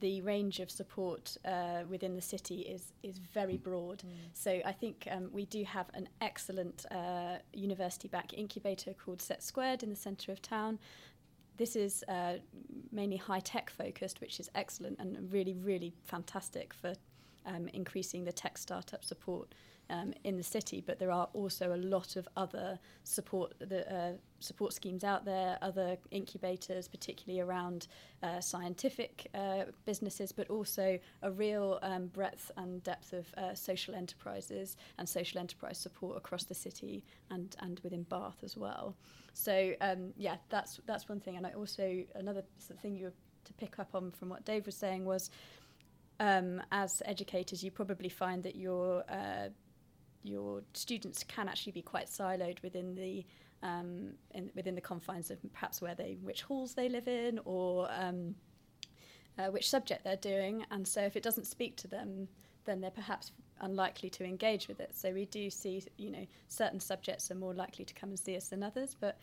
the 0.00 0.20
range 0.22 0.60
of 0.60 0.70
support 0.70 1.36
uh, 1.44 1.82
within 1.88 2.14
the 2.14 2.20
city 2.20 2.60
is 2.60 2.92
is 3.02 3.18
very 3.18 3.56
broad. 3.56 4.02
So 4.32 4.60
I 4.64 4.72
think 4.72 5.06
um, 5.10 5.30
we 5.32 5.44
do 5.46 5.64
have 5.64 5.86
an 5.94 6.08
excellent 6.20 6.84
uh, 6.90 7.38
university 7.52 8.08
back 8.08 8.32
incubator 8.34 8.94
called 8.94 9.22
Set 9.22 9.42
Squared 9.42 9.82
in 9.82 9.90
the 9.90 9.96
centre 9.96 10.32
of 10.32 10.42
town. 10.42 10.78
This 11.56 11.76
is 11.76 12.04
uh, 12.08 12.34
mainly 12.90 13.16
high 13.16 13.40
tech 13.40 13.70
focused, 13.70 14.20
which 14.20 14.40
is 14.40 14.50
excellent 14.54 14.98
and 14.98 15.32
really 15.32 15.54
really 15.54 15.94
fantastic 16.02 16.74
for 16.74 16.94
um, 17.46 17.68
increasing 17.68 18.24
the 18.24 18.32
tech 18.32 18.58
startup 18.58 19.04
support 19.04 19.54
um, 19.90 20.14
in 20.24 20.36
the 20.36 20.42
city. 20.42 20.82
But 20.84 20.98
there 20.98 21.10
are 21.10 21.28
also 21.32 21.74
a 21.74 21.76
lot 21.76 22.16
of 22.16 22.28
other 22.36 22.78
support 23.04 23.54
the 23.58 23.92
uh, 23.92 24.12
support 24.40 24.72
schemes 24.72 25.04
out 25.04 25.24
there, 25.24 25.58
other 25.62 25.96
incubators, 26.10 26.88
particularly 26.88 27.40
around 27.40 27.86
uh, 28.22 28.40
scientific 28.40 29.28
uh, 29.34 29.64
businesses, 29.84 30.32
but 30.32 30.48
also 30.50 30.98
a 31.22 31.30
real 31.30 31.78
um, 31.82 32.06
breadth 32.08 32.50
and 32.56 32.82
depth 32.82 33.12
of 33.12 33.26
uh, 33.36 33.54
social 33.54 33.94
enterprises 33.94 34.76
and 34.98 35.08
social 35.08 35.40
enterprise 35.40 35.78
support 35.78 36.16
across 36.16 36.44
the 36.44 36.54
city 36.54 37.04
and 37.30 37.56
and 37.60 37.80
within 37.80 38.02
Bath 38.04 38.38
as 38.42 38.56
well. 38.56 38.96
So 39.32 39.74
um, 39.80 40.12
yeah, 40.16 40.36
that's 40.48 40.80
that's 40.86 41.08
one 41.08 41.20
thing. 41.20 41.36
And 41.36 41.46
I 41.46 41.52
also 41.52 42.04
another 42.14 42.42
thing 42.80 42.96
you 42.96 43.06
were 43.06 43.12
to 43.44 43.52
pick 43.54 43.78
up 43.78 43.94
on 43.94 44.10
from 44.10 44.30
what 44.30 44.44
Dave 44.44 44.66
was 44.66 44.76
saying 44.76 45.04
was 45.04 45.30
um, 46.20 46.62
as 46.70 47.02
educators, 47.04 47.62
you 47.62 47.70
probably 47.70 48.08
find 48.08 48.42
that 48.44 48.56
your 48.56 49.04
uh, 49.08 49.48
your 50.24 50.62
students 50.72 51.22
can 51.22 51.48
actually 51.48 51.72
be 51.72 51.82
quite 51.82 52.06
siloed 52.06 52.60
within 52.62 52.94
the 52.94 53.24
um, 53.62 54.14
in, 54.32 54.50
within 54.54 54.74
the 54.74 54.80
confines 54.80 55.30
of 55.30 55.38
perhaps 55.52 55.80
where 55.80 55.94
they 55.94 56.18
which 56.22 56.42
halls 56.42 56.74
they 56.74 56.88
live 56.88 57.06
in 57.06 57.38
or 57.44 57.88
um, 57.92 58.34
uh, 59.38 59.46
which 59.46 59.70
subject 59.70 60.02
they're 60.02 60.16
doing, 60.16 60.64
and 60.70 60.86
so 60.86 61.00
if 61.02 61.16
it 61.16 61.22
doesn't 61.22 61.46
speak 61.46 61.76
to 61.76 61.88
them, 61.88 62.28
then 62.64 62.80
they're 62.80 62.90
perhaps 62.90 63.32
unlikely 63.60 64.10
to 64.10 64.24
engage 64.24 64.68
with 64.68 64.80
it. 64.80 64.90
So 64.94 65.12
we 65.12 65.26
do 65.26 65.50
see, 65.50 65.82
you 65.96 66.10
know, 66.10 66.26
certain 66.48 66.80
subjects 66.80 67.30
are 67.30 67.34
more 67.34 67.54
likely 67.54 67.84
to 67.84 67.94
come 67.94 68.10
and 68.10 68.18
see 68.18 68.36
us 68.36 68.48
than 68.48 68.62
others, 68.62 68.96
but 68.98 69.18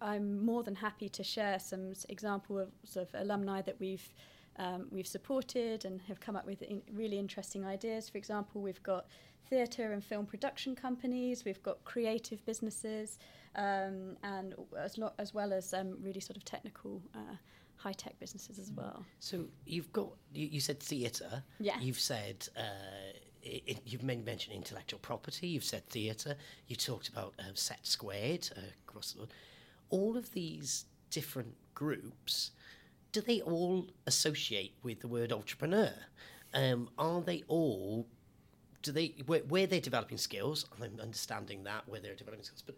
I'm 0.00 0.44
more 0.44 0.62
than 0.62 0.74
happy 0.74 1.08
to 1.10 1.22
share 1.22 1.58
some 1.58 1.92
s- 1.92 2.04
example 2.08 2.58
of 2.58 2.68
sort 2.84 3.08
of 3.08 3.20
alumni 3.20 3.62
that 3.62 3.78
we've 3.78 4.12
um, 4.56 4.86
we've 4.90 5.06
supported 5.06 5.84
and 5.84 6.00
have 6.02 6.20
come 6.20 6.36
up 6.36 6.46
with 6.46 6.62
in 6.62 6.82
really 6.92 7.18
interesting 7.18 7.64
ideas. 7.64 8.08
For 8.08 8.18
example, 8.18 8.60
we've 8.60 8.82
got 8.82 9.06
theatre 9.48 9.92
and 9.92 10.02
film 10.04 10.26
production 10.26 10.74
companies, 10.74 11.44
we've 11.44 11.62
got 11.62 11.84
creative 11.84 12.44
businesses, 12.46 13.18
um, 13.56 14.16
and 14.22 14.54
as, 14.78 14.96
lo- 14.98 15.12
as 15.18 15.34
well 15.34 15.52
as 15.52 15.74
um, 15.74 15.96
really 16.00 16.20
sort 16.20 16.36
of 16.36 16.44
technical, 16.44 17.02
uh, 17.14 17.36
high 17.76 17.92
tech 17.92 18.18
businesses 18.18 18.58
as 18.58 18.70
well. 18.72 19.04
So 19.20 19.46
you've 19.66 19.92
got 19.92 20.08
you, 20.32 20.46
you 20.46 20.60
said 20.60 20.80
theatre. 20.80 21.42
Yeah. 21.60 21.78
You've 21.80 22.00
said 22.00 22.48
uh, 22.56 22.62
it, 23.42 23.62
it, 23.66 23.78
you've 23.84 24.02
mentioned 24.02 24.54
intellectual 24.54 25.00
property, 25.00 25.48
you've 25.48 25.64
said 25.64 25.86
theatre, 25.88 26.36
you 26.68 26.76
talked 26.76 27.08
about 27.08 27.34
uh, 27.38 27.42
Set 27.54 27.86
Squared 27.86 28.48
uh, 28.56 28.60
across 28.86 29.12
the 29.12 29.26
All 29.90 30.16
of 30.16 30.32
these 30.32 30.86
different 31.10 31.54
groups, 31.74 32.52
do 33.12 33.20
they 33.20 33.40
all 33.42 33.88
associate 34.06 34.74
with 34.82 35.00
the 35.00 35.08
word 35.08 35.32
entrepreneur? 35.32 35.92
Um, 36.54 36.88
are 36.98 37.20
they 37.20 37.44
all 37.48 38.06
do 38.82 38.90
they 38.90 39.14
where, 39.26 39.40
where, 39.40 39.66
they're 39.66 39.80
developing 39.80 40.18
skills 40.18 40.66
i'm 40.74 40.98
understanding 41.00 41.62
that 41.62 41.88
where 41.88 42.00
they're 42.00 42.16
developing 42.16 42.44
skills 42.44 42.62
but 42.66 42.74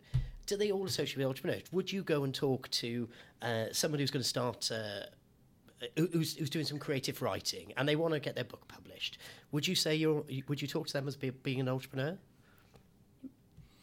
do 0.47 0.57
they 0.57 0.71
all 0.71 0.85
associate 0.85 1.17
with 1.17 1.27
entrepreneurs? 1.27 1.63
Would 1.73 1.91
you 1.93 2.03
go 2.03 2.25
and 2.25 2.35
talk 2.35 2.71
to 2.71 3.09
uh, 3.43 3.67
someone 3.73 3.99
who's 3.99 4.11
going 4.11 4.23
to 4.23 4.29
start 4.29 4.71
uh, 4.71 5.07
who's, 5.97 6.37
who's 6.37 6.51
doing 6.51 6.65
some 6.65 6.79
creative 6.79 7.23
writing 7.23 7.73
and 7.77 7.89
they 7.89 7.97
want 7.97 8.15
to 8.15 8.21
get 8.21 8.35
their 8.35 8.45
book 8.45 8.67
published? 8.69 9.19
Would 9.53 9.67
you 9.67 9.75
say 9.75 9.95
you're 9.95 10.25
would 10.49 10.61
you 10.61 10.69
talk 10.69 10.87
to 10.89 10.93
them 10.93 11.09
as 11.09 11.17
be, 11.17 11.31
being 11.31 11.61
an 11.61 11.69
entrepreneur 11.69 12.19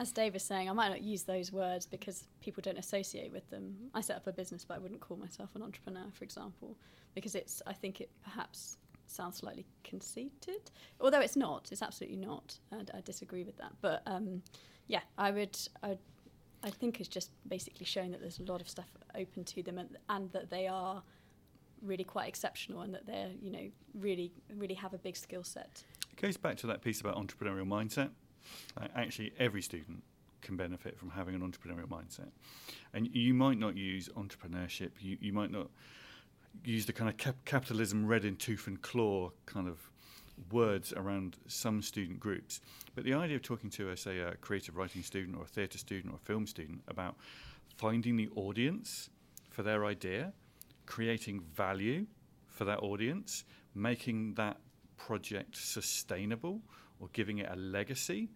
as 0.02 0.12
Dave 0.12 0.36
is 0.36 0.42
saying, 0.42 0.68
I 0.68 0.74
might 0.74 0.90
not 0.90 1.02
use 1.02 1.24
those 1.24 1.52
words 1.52 1.86
because 1.86 2.28
people 2.42 2.62
don't 2.62 2.80
associate 2.80 3.32
with 3.32 3.48
them. 3.52 3.76
I 3.94 4.02
set 4.02 4.16
up 4.18 4.26
a 4.26 4.34
business, 4.34 4.66
but 4.66 4.74
I 4.74 4.78
wouldn't 4.80 5.00
call 5.00 5.16
myself 5.16 5.52
an 5.54 5.62
entrepreneur, 5.62 6.06
for 6.12 6.24
example, 6.24 6.76
because 7.14 7.36
it's. 7.36 7.62
I 7.68 7.74
think 7.74 8.02
it 8.02 8.10
perhaps 8.24 8.78
sounds 9.06 9.38
slightly 9.38 9.64
conceited, 9.84 10.72
although 11.00 11.20
it's 11.20 11.36
not. 11.36 11.70
It's 11.72 11.84
absolutely 11.84 12.18
not. 12.18 12.58
I, 12.72 12.98
I 12.98 13.02
disagree 13.02 13.44
with 13.44 13.58
that. 13.58 13.74
But 13.82 14.02
um, 14.08 14.42
yeah, 14.88 15.02
I 15.20 15.30
would. 15.30 15.56
I, 15.84 15.98
I 16.64 16.72
think 16.72 17.00
it's 17.00 17.10
just 17.10 17.30
basically 17.48 17.86
showing 17.86 18.10
that 18.12 18.22
there's 18.22 18.40
a 18.40 18.52
lot 18.52 18.60
of 18.60 18.68
stuff 18.68 18.90
open 19.16 19.44
to 19.44 19.62
them, 19.62 19.78
and, 19.78 19.98
and 20.10 20.32
that 20.32 20.50
they 20.50 20.66
are 20.66 21.04
really 21.84 22.06
quite 22.06 22.28
exceptional, 22.28 22.82
and 22.82 22.92
that 22.96 23.06
they're 23.06 23.30
you 23.40 23.52
know 23.52 23.68
really 23.94 24.32
really 24.58 24.76
have 24.76 24.96
a 24.96 24.98
big 24.98 25.16
skill 25.16 25.44
set. 25.44 25.84
It 26.12 26.20
goes 26.20 26.38
back 26.38 26.58
to 26.58 26.68
that 26.68 26.82
piece 26.82 27.02
about 27.02 27.18
entrepreneurial 27.18 27.68
mindset 27.68 28.10
actually, 28.96 29.34
every 29.40 29.62
student 29.62 30.04
can 30.42 30.58
benefit 30.58 30.98
from 30.98 31.12
having 31.12 31.36
an 31.36 31.42
entrepreneurial 31.42 31.88
mindset. 31.88 32.30
And 32.94 33.08
you 33.14 33.34
might 33.34 33.60
not 33.60 33.78
use 33.78 34.10
entrepreneurship, 34.10 34.92
you, 35.00 35.18
you 35.22 35.34
might 35.34 35.52
not 35.52 35.68
use 36.64 36.86
the 36.86 36.94
kind 36.94 37.10
of 37.10 37.18
cap- 37.18 37.46
capitalism 37.46 38.06
red 38.06 38.26
in 38.26 38.36
tooth 38.36 38.68
and 38.68 38.82
claw 38.82 39.32
kind 39.46 39.68
of 39.68 39.78
words 40.52 40.92
around 40.94 41.38
some 41.48 41.82
student 41.82 42.20
groups. 42.20 42.62
But 42.96 43.04
the 43.04 43.14
idea 43.14 43.36
of 43.36 43.44
talking 43.44 43.70
to, 43.72 43.90
a, 43.90 43.98
say, 43.98 44.20
a 44.20 44.36
creative 44.36 44.76
writing 44.76 45.04
student 45.04 45.38
or 45.38 45.44
a 45.44 45.48
theatre 45.48 45.78
student 45.78 46.14
or 46.14 46.18
a 46.18 46.26
film 46.26 46.48
student 46.48 46.82
about 46.88 47.16
finding 47.78 48.18
the 48.18 48.30
audience 48.36 49.10
for 49.50 49.64
their 49.64 49.86
idea, 49.86 50.34
creating 50.86 51.42
value 51.54 52.06
for 52.48 52.66
that 52.66 52.80
audience, 52.80 53.44
making 53.76 54.34
that 54.34 54.58
project 54.98 55.56
sustainable 55.56 56.62
or 57.02 57.10
giving 57.12 57.40
it 57.40 57.50
a 57.52 57.56
legacy, 57.56 58.30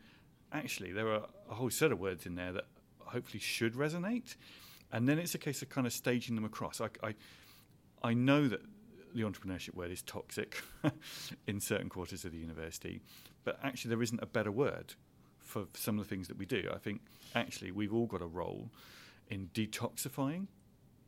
actually, 0.51 0.91
there 0.91 1.07
are 1.07 1.25
a 1.49 1.53
whole 1.53 1.69
set 1.69 1.91
of 1.91 1.99
words 1.99 2.25
in 2.25 2.35
there 2.35 2.51
that 2.51 2.65
hopefully 2.99 3.39
should 3.39 3.75
resonate. 3.75 4.35
And 4.91 5.07
then 5.07 5.19
it's 5.19 5.35
a 5.35 5.37
case 5.37 5.61
of 5.61 5.69
kind 5.69 5.87
of 5.87 5.93
staging 5.93 6.35
them 6.35 6.45
across. 6.45 6.81
I, 6.81 6.89
I, 7.03 7.15
I 8.03 8.13
know 8.13 8.47
that 8.47 8.61
the 9.13 9.21
entrepreneurship 9.21 9.75
word 9.75 9.91
is 9.91 10.01
toxic 10.01 10.61
in 11.47 11.61
certain 11.61 11.89
quarters 11.89 12.25
of 12.25 12.31
the 12.31 12.37
university, 12.37 13.01
but 13.43 13.59
actually, 13.63 13.89
there 13.89 14.01
isn't 14.01 14.21
a 14.21 14.25
better 14.25 14.51
word 14.51 14.95
for 15.39 15.67
some 15.73 15.99
of 15.99 16.05
the 16.05 16.09
things 16.09 16.27
that 16.27 16.37
we 16.37 16.45
do. 16.45 16.69
I 16.73 16.79
think 16.79 17.01
actually 17.35 17.71
we've 17.71 17.93
all 17.93 18.07
got 18.07 18.21
a 18.21 18.25
role 18.25 18.71
in 19.29 19.49
detoxifying 19.53 20.47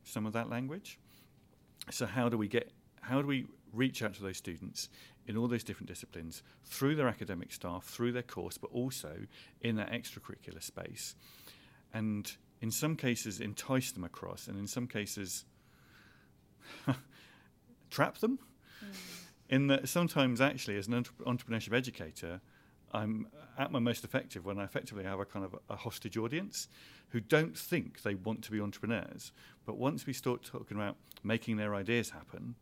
some 0.04 0.26
of 0.26 0.34
that 0.34 0.50
language. 0.50 1.00
So, 1.92 2.06
how 2.06 2.30
do 2.30 2.38
we 2.38 2.48
get, 2.48 2.72
how 3.08 3.22
do 3.22 3.28
we 3.28 3.46
reach 3.74 4.02
out 4.02 4.14
to 4.16 4.22
those 4.22 4.38
students 4.38 4.90
in 5.28 5.38
all 5.38 5.48
those 5.48 5.64
different 5.64 5.88
disciplines 5.88 6.42
through 6.66 6.96
their 6.96 7.08
academic 7.08 7.52
staff, 7.52 7.84
through 7.86 8.12
their 8.12 8.24
course, 8.24 8.58
but 8.58 8.70
also 8.74 9.18
in 9.62 9.76
that 9.76 9.92
extracurricular 9.92 10.64
space. 10.64 11.16
And 11.94 12.32
in 12.62 12.72
some 12.72 12.96
cases, 12.96 13.40
entice 13.40 13.92
them 13.92 14.04
across, 14.04 14.48
and 14.48 14.58
in 14.58 14.68
some 14.68 14.88
cases, 14.88 15.46
trap 17.90 18.18
them. 18.18 18.40
Mm. 18.84 18.88
In 19.50 19.68
that 19.68 19.88
sometimes, 19.88 20.42
actually, 20.42 20.78
as 20.78 20.88
an 20.88 21.06
entrepreneurship 21.26 21.74
educator, 21.74 22.42
I'm 22.94 23.28
at 23.58 23.72
my 23.72 23.80
most 23.80 24.04
effective 24.04 24.46
when 24.46 24.60
I 24.60 24.64
effectively 24.64 25.04
have 25.04 25.20
a 25.20 25.26
kind 25.26 25.46
of 25.46 25.56
a 25.70 25.76
hostage 25.76 26.18
audience 26.18 26.68
who 27.10 27.20
don't 27.20 27.58
think 27.58 28.02
they 28.02 28.16
want 28.16 28.44
to 28.44 28.52
be 28.52 28.60
entrepreneurs. 28.60 29.32
But 29.66 29.78
once 29.78 30.06
we 30.06 30.14
start 30.14 30.44
talking 30.44 30.78
about 30.78 30.96
making 31.24 31.58
their 31.58 31.76
ideas 31.76 32.10
happen, 32.10 32.56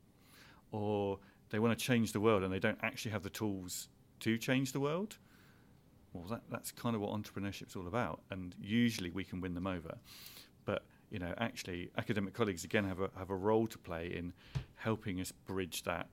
or 0.75 1.19
they 1.49 1.59
want 1.59 1.77
to 1.77 1.83
change 1.83 2.11
the 2.11 2.19
world 2.19 2.43
and 2.43 2.51
they 2.51 2.59
don't 2.59 2.79
actually 2.81 3.11
have 3.11 3.23
the 3.23 3.29
tools 3.29 3.87
to 4.19 4.37
change 4.37 4.73
the 4.73 4.79
world, 4.79 5.17
well, 6.13 6.25
that, 6.25 6.41
that's 6.49 6.71
kind 6.71 6.95
of 6.95 7.01
what 7.01 7.11
entrepreneurship 7.11 7.67
is 7.67 7.75
all 7.75 7.87
about. 7.87 8.21
And 8.29 8.55
usually 8.59 9.09
we 9.09 9.23
can 9.23 9.41
win 9.41 9.53
them 9.53 9.67
over. 9.67 9.97
But 10.65 10.83
you 11.09 11.19
know, 11.19 11.33
actually, 11.37 11.91
academic 11.97 12.33
colleagues 12.33 12.63
again 12.63 12.83
have 12.85 12.99
a 12.99 13.09
have 13.17 13.29
a 13.29 13.35
role 13.35 13.67
to 13.67 13.77
play 13.77 14.07
in 14.07 14.33
helping 14.75 15.21
us 15.21 15.31
bridge 15.31 15.83
that 15.83 16.07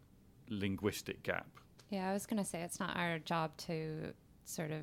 linguistic 0.48 1.22
gap. 1.22 1.48
Yeah, 1.90 2.08
I 2.08 2.12
was 2.12 2.26
going 2.26 2.42
to 2.42 2.48
say 2.48 2.62
it's 2.62 2.78
not 2.78 2.96
our 2.96 3.18
job 3.18 3.56
to 3.68 4.12
sort 4.44 4.70
of 4.70 4.82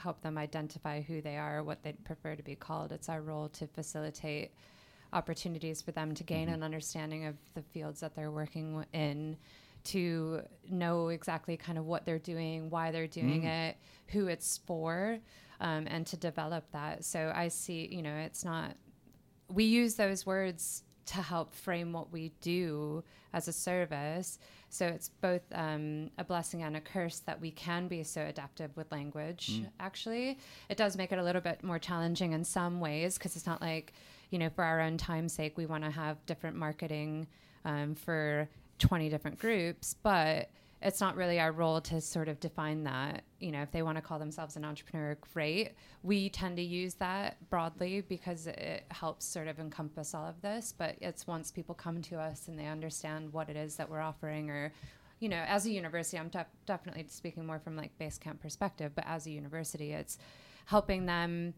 help 0.00 0.20
them 0.20 0.36
identify 0.36 1.00
who 1.00 1.22
they 1.22 1.36
are, 1.36 1.58
or 1.58 1.62
what 1.62 1.82
they'd 1.82 2.04
prefer 2.04 2.34
to 2.36 2.42
be 2.42 2.56
called. 2.56 2.92
It's 2.92 3.08
our 3.08 3.22
role 3.22 3.48
to 3.50 3.66
facilitate 3.66 4.52
opportunities 5.16 5.80
for 5.80 5.92
them 5.92 6.14
to 6.14 6.22
gain 6.22 6.46
mm-hmm. 6.46 6.56
an 6.56 6.62
understanding 6.62 7.24
of 7.24 7.34
the 7.54 7.62
fields 7.62 8.00
that 8.00 8.14
they're 8.14 8.30
working 8.30 8.84
in 8.92 9.36
to 9.84 10.42
know 10.68 11.08
exactly 11.08 11.56
kind 11.56 11.78
of 11.78 11.86
what 11.86 12.04
they're 12.04 12.18
doing, 12.18 12.70
why 12.70 12.90
they're 12.90 13.06
doing 13.06 13.42
mm. 13.42 13.68
it, 13.68 13.76
who 14.08 14.26
it's 14.26 14.58
for, 14.66 15.18
um, 15.60 15.86
and 15.88 16.06
to 16.06 16.16
develop 16.16 16.64
that. 16.72 17.04
So 17.04 17.32
I 17.34 17.48
see, 17.48 17.88
you 17.90 18.02
know, 18.02 18.16
it's 18.16 18.44
not, 18.44 18.76
we 19.48 19.64
use 19.64 19.94
those 19.94 20.26
words 20.26 20.82
to 21.06 21.22
help 21.22 21.54
frame 21.54 21.92
what 21.92 22.12
we 22.12 22.32
do 22.40 23.04
as 23.32 23.46
a 23.46 23.52
service. 23.52 24.40
So 24.70 24.86
it's 24.86 25.08
both 25.08 25.42
um, 25.52 26.10
a 26.18 26.24
blessing 26.24 26.64
and 26.64 26.76
a 26.76 26.80
curse 26.80 27.20
that 27.20 27.40
we 27.40 27.52
can 27.52 27.86
be 27.86 28.02
so 28.02 28.22
adaptive 28.22 28.76
with 28.76 28.90
language, 28.90 29.60
mm. 29.60 29.68
actually. 29.78 30.38
It 30.68 30.76
does 30.76 30.96
make 30.96 31.12
it 31.12 31.18
a 31.20 31.22
little 31.22 31.40
bit 31.40 31.62
more 31.62 31.78
challenging 31.78 32.32
in 32.32 32.42
some 32.44 32.80
ways 32.80 33.16
because 33.16 33.36
it's 33.36 33.46
not 33.46 33.62
like, 33.62 33.92
you 34.30 34.38
know, 34.38 34.50
for 34.50 34.64
our 34.64 34.80
own 34.80 34.96
time's 34.98 35.32
sake, 35.32 35.56
we 35.56 35.66
want 35.66 35.84
to 35.84 35.90
have 35.90 36.24
different 36.26 36.56
marketing 36.56 37.26
um, 37.64 37.94
for 37.94 38.48
20 38.78 39.08
different 39.08 39.38
groups, 39.38 39.94
but 40.02 40.50
it's 40.82 41.00
not 41.00 41.16
really 41.16 41.40
our 41.40 41.52
role 41.52 41.80
to 41.80 42.00
sort 42.00 42.28
of 42.28 42.38
define 42.38 42.84
that. 42.84 43.22
You 43.40 43.50
know, 43.50 43.62
if 43.62 43.70
they 43.70 43.82
want 43.82 43.96
to 43.96 44.02
call 44.02 44.18
themselves 44.18 44.56
an 44.56 44.64
entrepreneur, 44.64 45.16
great. 45.32 45.72
We 46.02 46.28
tend 46.28 46.56
to 46.58 46.62
use 46.62 46.94
that 46.94 47.36
broadly 47.48 48.02
because 48.02 48.46
it 48.46 48.84
helps 48.90 49.24
sort 49.24 49.48
of 49.48 49.58
encompass 49.58 50.14
all 50.14 50.26
of 50.26 50.40
this. 50.42 50.74
But 50.76 50.96
it's 51.00 51.26
once 51.26 51.50
people 51.50 51.74
come 51.74 52.02
to 52.02 52.18
us 52.18 52.48
and 52.48 52.58
they 52.58 52.66
understand 52.66 53.32
what 53.32 53.48
it 53.48 53.56
is 53.56 53.76
that 53.76 53.88
we're 53.88 54.00
offering, 54.00 54.50
or, 54.50 54.72
you 55.18 55.28
know, 55.30 55.42
as 55.48 55.64
a 55.64 55.70
university, 55.70 56.18
I'm 56.18 56.28
def- 56.28 56.46
definitely 56.66 57.06
speaking 57.08 57.46
more 57.46 57.58
from 57.58 57.76
like 57.76 57.96
Basecamp 57.98 58.40
perspective, 58.40 58.92
but 58.94 59.04
as 59.06 59.26
a 59.26 59.30
university, 59.30 59.92
it's 59.92 60.18
helping 60.66 61.06
them 61.06 61.54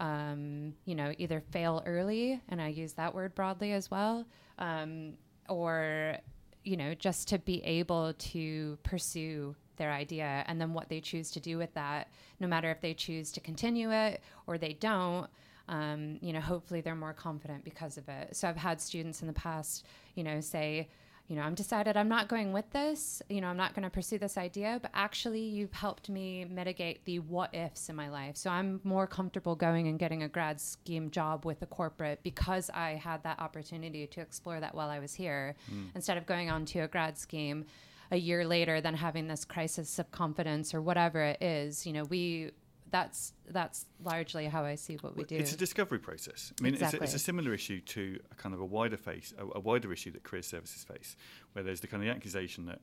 um, 0.00 0.74
you 0.84 0.94
know, 0.94 1.12
either 1.18 1.40
fail 1.50 1.82
early, 1.86 2.40
and 2.48 2.60
I 2.60 2.68
use 2.68 2.92
that 2.94 3.14
word 3.14 3.34
broadly 3.34 3.72
as 3.72 3.90
well, 3.90 4.26
um, 4.58 5.14
or, 5.48 6.16
you 6.64 6.76
know, 6.76 6.94
just 6.94 7.28
to 7.28 7.38
be 7.38 7.62
able 7.64 8.12
to 8.14 8.78
pursue 8.82 9.54
their 9.76 9.92
idea 9.92 10.44
and 10.46 10.60
then 10.60 10.74
what 10.74 10.88
they 10.88 11.00
choose 11.00 11.30
to 11.32 11.40
do 11.40 11.58
with 11.58 11.72
that, 11.74 12.08
no 12.40 12.46
matter 12.46 12.70
if 12.70 12.80
they 12.80 12.94
choose 12.94 13.32
to 13.32 13.40
continue 13.40 13.90
it 13.92 14.22
or 14.46 14.58
they 14.58 14.74
don't. 14.74 15.28
Um, 15.68 16.18
you 16.20 16.32
know, 16.32 16.40
hopefully 16.40 16.80
they're 16.80 16.94
more 16.94 17.14
confident 17.14 17.64
because 17.64 17.96
of 17.96 18.08
it. 18.08 18.36
So 18.36 18.48
I've 18.48 18.56
had 18.56 18.80
students 18.80 19.22
in 19.22 19.28
the 19.28 19.32
past, 19.32 19.86
you 20.14 20.24
know, 20.24 20.40
say, 20.40 20.88
you 21.32 21.38
know, 21.38 21.44
I'm 21.44 21.54
decided 21.54 21.96
I'm 21.96 22.10
not 22.10 22.28
going 22.28 22.52
with 22.52 22.68
this, 22.72 23.22
you 23.30 23.40
know, 23.40 23.46
I'm 23.46 23.56
not 23.56 23.74
going 23.74 23.84
to 23.84 23.90
pursue 23.90 24.18
this 24.18 24.36
idea, 24.36 24.78
but 24.82 24.90
actually 24.92 25.40
you've 25.40 25.72
helped 25.72 26.10
me 26.10 26.44
mitigate 26.44 27.06
the 27.06 27.20
what 27.20 27.54
ifs 27.54 27.88
in 27.88 27.96
my 27.96 28.10
life. 28.10 28.36
So 28.36 28.50
I'm 28.50 28.82
more 28.84 29.06
comfortable 29.06 29.56
going 29.56 29.88
and 29.88 29.98
getting 29.98 30.22
a 30.22 30.28
grad 30.28 30.60
scheme 30.60 31.10
job 31.10 31.46
with 31.46 31.62
a 31.62 31.66
corporate 31.66 32.22
because 32.22 32.68
I 32.68 33.00
had 33.02 33.22
that 33.22 33.40
opportunity 33.40 34.06
to 34.08 34.20
explore 34.20 34.60
that 34.60 34.74
while 34.74 34.90
I 34.90 34.98
was 34.98 35.14
here 35.14 35.56
mm. 35.72 35.86
instead 35.94 36.18
of 36.18 36.26
going 36.26 36.50
on 36.50 36.66
to 36.66 36.80
a 36.80 36.86
grad 36.88 37.16
scheme 37.16 37.64
a 38.10 38.16
year 38.18 38.46
later 38.46 38.82
than 38.82 38.92
having 38.92 39.26
this 39.26 39.46
crisis 39.46 39.98
of 39.98 40.10
confidence 40.10 40.74
or 40.74 40.82
whatever 40.82 41.22
it 41.22 41.42
is. 41.42 41.86
You 41.86 41.94
know, 41.94 42.04
we 42.04 42.50
that's 42.92 43.32
that's 43.48 43.86
largely 44.04 44.46
how 44.46 44.64
I 44.64 44.76
see 44.76 44.96
what 44.96 45.16
we 45.16 45.24
do. 45.24 45.36
It's 45.36 45.54
a 45.54 45.56
discovery 45.56 45.98
process. 45.98 46.52
I 46.60 46.62
mean, 46.62 46.74
exactly. 46.74 46.98
it's, 46.98 47.02
a, 47.02 47.16
it's, 47.16 47.22
a, 47.22 47.24
similar 47.24 47.52
issue 47.52 47.80
to 47.80 48.20
a 48.30 48.34
kind 48.34 48.54
of 48.54 48.60
a 48.60 48.64
wider 48.64 48.98
face, 48.98 49.32
a, 49.38 49.46
a, 49.56 49.60
wider 49.60 49.92
issue 49.92 50.12
that 50.12 50.22
career 50.22 50.42
services 50.42 50.84
face, 50.84 51.16
where 51.54 51.64
there's 51.64 51.80
the 51.80 51.86
kind 51.86 52.02
of 52.02 52.14
accusation 52.14 52.66
that 52.66 52.80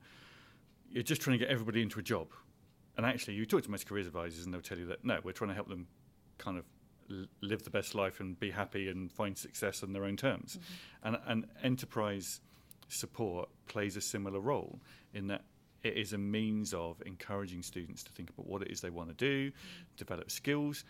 you're 0.90 1.04
just 1.04 1.22
trying 1.22 1.38
to 1.38 1.46
get 1.46 1.52
everybody 1.52 1.82
into 1.84 2.00
a 2.00 2.04
job, 2.04 2.28
and 2.98 3.06
actually, 3.06 3.36
you 3.36 3.46
talk 3.46 3.64
to 3.64 3.72
most 3.72 3.88
careers 3.88 4.08
advisors, 4.08 4.46
and 4.46 4.54
they'll 4.54 4.62
tell 4.62 4.80
you 4.80 4.88
that 4.88 5.06
no, 5.06 5.20
we're 5.24 5.32
trying 5.32 5.50
to 5.50 5.56
help 5.56 5.70
them 5.70 5.88
kind 6.40 6.58
of 6.58 6.66
live 7.42 7.64
the 7.64 7.70
best 7.70 7.96
life 7.96 8.20
and 8.20 8.40
be 8.40 8.52
happy 8.52 8.90
and 8.90 9.12
find 9.12 9.38
success 9.38 9.84
on 9.84 9.94
their 9.94 10.06
own 10.06 10.18
terms, 10.18 10.58
mm-hmm. 10.58 11.08
and 11.08 11.18
and 11.28 11.46
enterprise 11.64 12.42
support 12.88 13.48
plays 13.68 13.96
a 13.96 14.02
similar 14.02 14.40
role 14.40 14.80
in 15.14 15.28
that 15.28 15.44
it 15.84 15.98
is 15.98 16.14
a 16.14 16.18
means 16.18 16.74
of 16.74 17.02
encouraging 17.06 17.62
students 17.64 18.04
to 18.04 18.12
think 18.12 18.30
about 18.30 18.48
what 18.48 18.62
it 18.62 18.70
is 18.70 18.82
they 18.82 18.90
want 18.90 19.10
to 19.10 19.16
do, 19.16 19.52
develop 19.98 20.32
skills, 20.32 20.84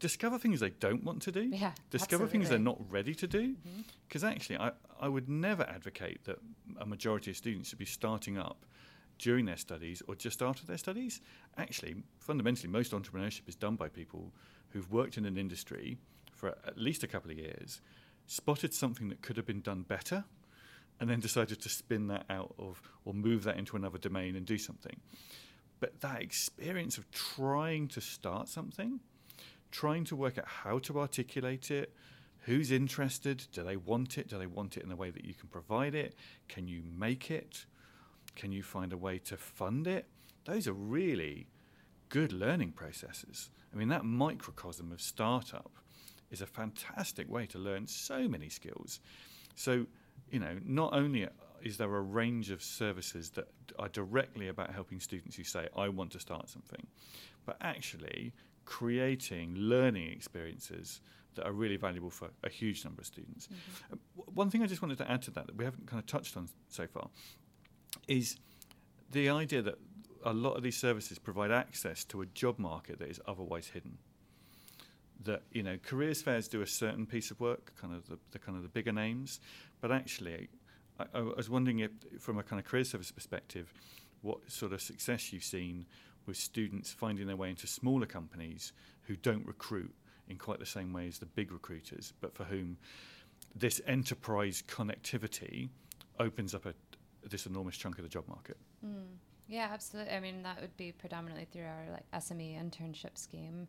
discover 0.00 0.38
things 0.38 0.60
they 0.60 0.70
don't 0.70 1.04
want 1.04 1.22
to 1.22 1.32
do, 1.32 1.48
Yeah, 1.52 1.72
discover 1.90 2.26
things 2.26 2.48
they're 2.48 2.58
not 2.58 2.78
ready 2.90 3.14
to 3.14 3.26
do. 3.26 3.50
Mm-hmm. 3.50 3.82
Because 4.08 4.24
actually, 4.24 4.58
I, 4.58 4.72
I 5.00 5.08
would 5.08 5.28
never 5.28 5.62
advocate 5.62 6.24
that 6.24 6.38
a 6.78 6.86
majority 6.86 7.30
of 7.30 7.36
students 7.36 7.68
should 7.68 7.78
be 7.78 7.84
starting 7.84 8.36
up 8.36 8.66
during 9.18 9.44
their 9.44 9.56
studies 9.56 10.02
or 10.08 10.16
just 10.16 10.42
after 10.42 10.66
their 10.66 10.78
studies. 10.78 11.20
Actually, 11.56 11.96
fundamentally, 12.18 12.68
most 12.68 12.92
entrepreneurship 12.92 13.48
is 13.48 13.54
done 13.54 13.76
by 13.76 13.88
people 13.88 14.32
who've 14.70 14.90
worked 14.90 15.16
in 15.16 15.24
an 15.24 15.38
industry 15.38 15.98
for 16.32 16.56
at 16.66 16.76
least 16.76 17.04
a 17.04 17.06
couple 17.06 17.30
of 17.30 17.38
years, 17.38 17.80
spotted 18.26 18.74
something 18.74 19.08
that 19.08 19.22
could 19.22 19.36
have 19.36 19.46
been 19.46 19.60
done 19.60 19.82
better, 19.82 20.24
and 21.00 21.08
then 21.08 21.20
decided 21.20 21.60
to 21.60 21.68
spin 21.68 22.06
that 22.08 22.24
out 22.30 22.54
of 22.58 22.80
or 23.04 23.14
move 23.14 23.44
that 23.44 23.56
into 23.56 23.76
another 23.76 23.98
domain 23.98 24.36
and 24.36 24.46
do 24.46 24.58
something. 24.58 24.96
But 25.80 26.00
that 26.00 26.22
experience 26.22 26.96
of 26.98 27.10
trying 27.10 27.88
to 27.88 28.00
start 28.00 28.48
something, 28.48 29.00
trying 29.70 30.04
to 30.04 30.16
work 30.16 30.38
out 30.38 30.46
how 30.46 30.78
to 30.80 31.00
articulate 31.00 31.70
it, 31.70 31.92
who's 32.42 32.70
interested, 32.70 33.46
do 33.52 33.62
they 33.62 33.76
want 33.76 34.18
it, 34.18 34.28
do 34.28 34.38
they 34.38 34.46
want 34.46 34.76
it 34.76 34.84
in 34.84 34.92
a 34.92 34.96
way 34.96 35.10
that 35.10 35.24
you 35.24 35.34
can 35.34 35.48
provide 35.48 35.94
it, 35.94 36.14
can 36.48 36.68
you 36.68 36.82
make 36.96 37.30
it, 37.30 37.66
can 38.34 38.52
you 38.52 38.62
find 38.62 38.92
a 38.92 38.96
way 38.96 39.18
to 39.18 39.36
fund 39.36 39.86
it? 39.86 40.06
Those 40.44 40.66
are 40.66 40.72
really 40.72 41.48
good 42.08 42.32
learning 42.32 42.72
processes. 42.72 43.50
I 43.72 43.76
mean, 43.76 43.88
that 43.88 44.04
microcosm 44.04 44.92
of 44.92 45.00
startup 45.00 45.72
is 46.30 46.42
a 46.42 46.46
fantastic 46.46 47.30
way 47.30 47.46
to 47.46 47.58
learn 47.58 47.86
so 47.86 48.28
many 48.28 48.48
skills. 48.48 49.00
So, 49.54 49.86
you 50.32 50.40
know, 50.40 50.58
not 50.64 50.92
only 50.94 51.28
is 51.62 51.76
there 51.76 51.94
a 51.94 52.00
range 52.00 52.50
of 52.50 52.62
services 52.62 53.30
that 53.30 53.46
are 53.78 53.88
directly 53.88 54.48
about 54.48 54.72
helping 54.72 54.98
students 54.98 55.36
who 55.36 55.44
say, 55.44 55.68
I 55.76 55.88
want 55.88 56.10
to 56.12 56.18
start 56.20 56.48
something, 56.48 56.86
but 57.46 57.56
actually 57.60 58.32
creating 58.64 59.54
learning 59.56 60.10
experiences 60.10 61.00
that 61.34 61.46
are 61.46 61.52
really 61.52 61.76
valuable 61.76 62.10
for 62.10 62.30
a 62.42 62.48
huge 62.48 62.84
number 62.84 63.00
of 63.00 63.06
students. 63.06 63.48
Uh, 63.92 63.96
w- 64.16 64.34
One 64.34 64.50
thing 64.50 64.62
I 64.62 64.66
just 64.66 64.82
wanted 64.82 64.98
to 64.98 65.10
add 65.10 65.22
to 65.22 65.30
that 65.32 65.46
that 65.46 65.56
we 65.56 65.64
haven't 65.64 65.86
kind 65.86 66.00
of 66.00 66.06
touched 66.06 66.36
on 66.36 66.48
so 66.68 66.86
far 66.86 67.08
is 68.08 68.36
the 69.10 69.28
idea 69.28 69.62
that 69.62 69.76
a 70.24 70.32
lot 70.32 70.54
of 70.56 70.62
these 70.62 70.76
services 70.76 71.18
provide 71.18 71.50
access 71.50 72.04
to 72.04 72.22
a 72.22 72.26
job 72.26 72.58
market 72.58 72.98
that 72.98 73.08
is 73.08 73.20
otherwise 73.26 73.68
hidden. 73.68 73.98
That 75.24 75.42
you 75.52 75.62
know, 75.62 75.76
careers 75.82 76.22
fairs 76.22 76.48
do 76.48 76.62
a 76.62 76.66
certain 76.66 77.06
piece 77.06 77.30
of 77.30 77.40
work, 77.40 77.72
kind 77.80 77.94
of 77.94 78.08
the, 78.08 78.18
the 78.32 78.38
kind 78.38 78.56
of 78.56 78.62
the 78.62 78.68
bigger 78.68 78.92
names, 78.92 79.40
but 79.80 79.92
actually, 79.92 80.48
I, 80.98 81.04
I 81.14 81.20
was 81.20 81.50
wondering 81.50 81.80
if, 81.80 81.90
from 82.18 82.38
a 82.38 82.42
kind 82.42 82.58
of 82.58 82.66
career 82.66 82.84
service 82.84 83.12
perspective, 83.12 83.72
what 84.22 84.50
sort 84.50 84.72
of 84.72 84.80
success 84.80 85.32
you've 85.32 85.44
seen 85.44 85.86
with 86.26 86.36
students 86.36 86.92
finding 86.92 87.26
their 87.26 87.36
way 87.36 87.50
into 87.50 87.66
smaller 87.66 88.06
companies 88.06 88.72
who 89.02 89.16
don't 89.16 89.46
recruit 89.46 89.94
in 90.28 90.38
quite 90.38 90.58
the 90.58 90.66
same 90.66 90.92
way 90.92 91.08
as 91.08 91.18
the 91.18 91.26
big 91.26 91.52
recruiters, 91.52 92.12
but 92.20 92.34
for 92.34 92.44
whom 92.44 92.76
this 93.54 93.80
enterprise 93.86 94.62
connectivity 94.66 95.68
opens 96.18 96.54
up 96.54 96.66
a, 96.66 96.74
this 97.28 97.46
enormous 97.46 97.76
chunk 97.76 97.98
of 97.98 98.04
the 98.04 98.08
job 98.08 98.26
market. 98.28 98.56
Mm. 98.84 99.16
Yeah, 99.48 99.68
absolutely. 99.72 100.14
I 100.14 100.20
mean, 100.20 100.42
that 100.44 100.60
would 100.60 100.76
be 100.76 100.92
predominantly 100.92 101.46
through 101.52 101.64
our 101.64 101.84
like 101.92 102.10
SME 102.22 102.58
internship 102.58 103.18
scheme. 103.18 103.66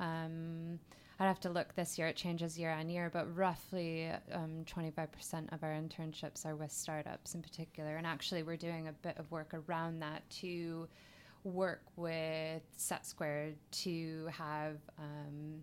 Um, 0.00 0.78
I'd 1.18 1.26
have 1.26 1.40
to 1.40 1.50
look 1.50 1.74
this 1.74 1.98
year; 1.98 2.08
it 2.08 2.16
changes 2.16 2.58
year 2.58 2.70
on 2.70 2.88
year, 2.88 3.10
but 3.12 3.34
roughly 3.34 4.10
um, 4.32 4.64
25% 4.66 5.52
of 5.52 5.62
our 5.62 5.72
internships 5.72 6.44
are 6.44 6.54
with 6.54 6.70
startups 6.70 7.34
in 7.34 7.42
particular. 7.42 7.96
And 7.96 8.06
actually, 8.06 8.42
we're 8.42 8.56
doing 8.56 8.88
a 8.88 8.92
bit 8.92 9.16
of 9.18 9.30
work 9.30 9.54
around 9.54 10.00
that 10.00 10.28
to 10.40 10.88
work 11.44 11.82
with 11.96 12.62
Set 12.76 13.06
Squared 13.06 13.56
to 13.70 14.28
have 14.32 14.76
um, 14.98 15.62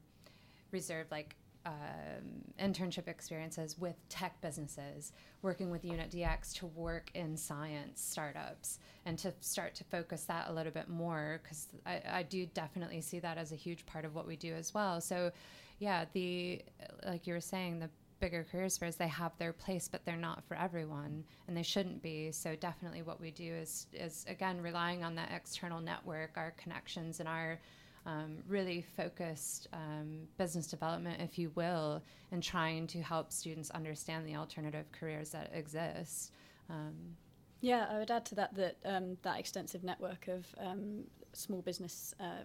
reserved 0.71 1.11
like 1.11 1.35
um, 1.65 2.43
internship 2.59 3.07
experiences 3.07 3.77
with 3.77 3.95
tech 4.09 4.39
businesses, 4.41 5.13
working 5.41 5.71
with 5.71 5.85
Unit 5.85 6.11
DX 6.11 6.53
to 6.55 6.65
work 6.67 7.09
in 7.13 7.37
science 7.37 8.01
startups, 8.01 8.79
and 9.05 9.17
to 9.19 9.33
start 9.39 9.75
to 9.75 9.83
focus 9.85 10.25
that 10.25 10.49
a 10.49 10.53
little 10.53 10.71
bit 10.71 10.89
more 10.89 11.39
because 11.41 11.67
I, 11.85 12.01
I 12.11 12.23
do 12.23 12.45
definitely 12.47 13.01
see 13.01 13.19
that 13.19 13.37
as 13.37 13.51
a 13.51 13.55
huge 13.55 13.85
part 13.85 14.05
of 14.05 14.13
what 14.15 14.27
we 14.27 14.35
do 14.35 14.53
as 14.53 14.73
well. 14.73 14.99
So, 14.99 15.31
yeah, 15.79 16.05
the 16.13 16.61
like 17.05 17.27
you 17.27 17.33
were 17.33 17.41
saying, 17.41 17.79
the 17.79 17.89
bigger 18.19 18.45
careers 18.49 18.77
fairs 18.77 18.95
they 18.95 19.07
have 19.07 19.37
their 19.37 19.51
place, 19.53 19.87
but 19.87 20.05
they're 20.05 20.15
not 20.15 20.43
for 20.45 20.55
everyone, 20.55 21.23
and 21.47 21.55
they 21.57 21.63
shouldn't 21.63 22.01
be. 22.01 22.31
So, 22.31 22.55
definitely, 22.55 23.01
what 23.01 23.21
we 23.21 23.31
do 23.31 23.53
is 23.53 23.87
is 23.93 24.25
again 24.27 24.61
relying 24.61 25.03
on 25.03 25.15
that 25.15 25.31
external 25.33 25.79
network, 25.79 26.31
our 26.35 26.51
connections, 26.51 27.19
and 27.19 27.29
our 27.29 27.59
um, 28.05 28.37
really 28.47 28.81
focused 28.81 29.67
um, 29.73 30.27
business 30.37 30.67
development, 30.67 31.21
if 31.21 31.37
you 31.39 31.51
will, 31.55 32.01
in 32.31 32.41
trying 32.41 32.87
to 32.87 33.01
help 33.01 33.31
students 33.31 33.69
understand 33.71 34.27
the 34.27 34.35
alternative 34.35 34.85
careers 34.91 35.29
that 35.31 35.51
exist. 35.53 36.31
Um, 36.69 37.15
Yeah, 37.61 37.87
I 37.89 37.99
would 37.99 38.11
add 38.11 38.25
to 38.25 38.35
that 38.35 38.53
that 38.55 38.75
um, 38.83 39.17
that 39.21 39.39
extensive 39.39 39.83
network 39.83 40.27
of 40.27 40.45
um, 40.59 41.05
small 41.33 41.61
business 41.61 42.13
uh, 42.19 42.43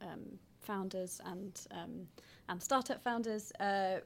um, 0.00 0.38
founders 0.60 1.20
and 1.24 1.66
and 2.48 2.62
startup 2.62 3.02
founders. 3.02 3.52
Uh, 3.58 4.00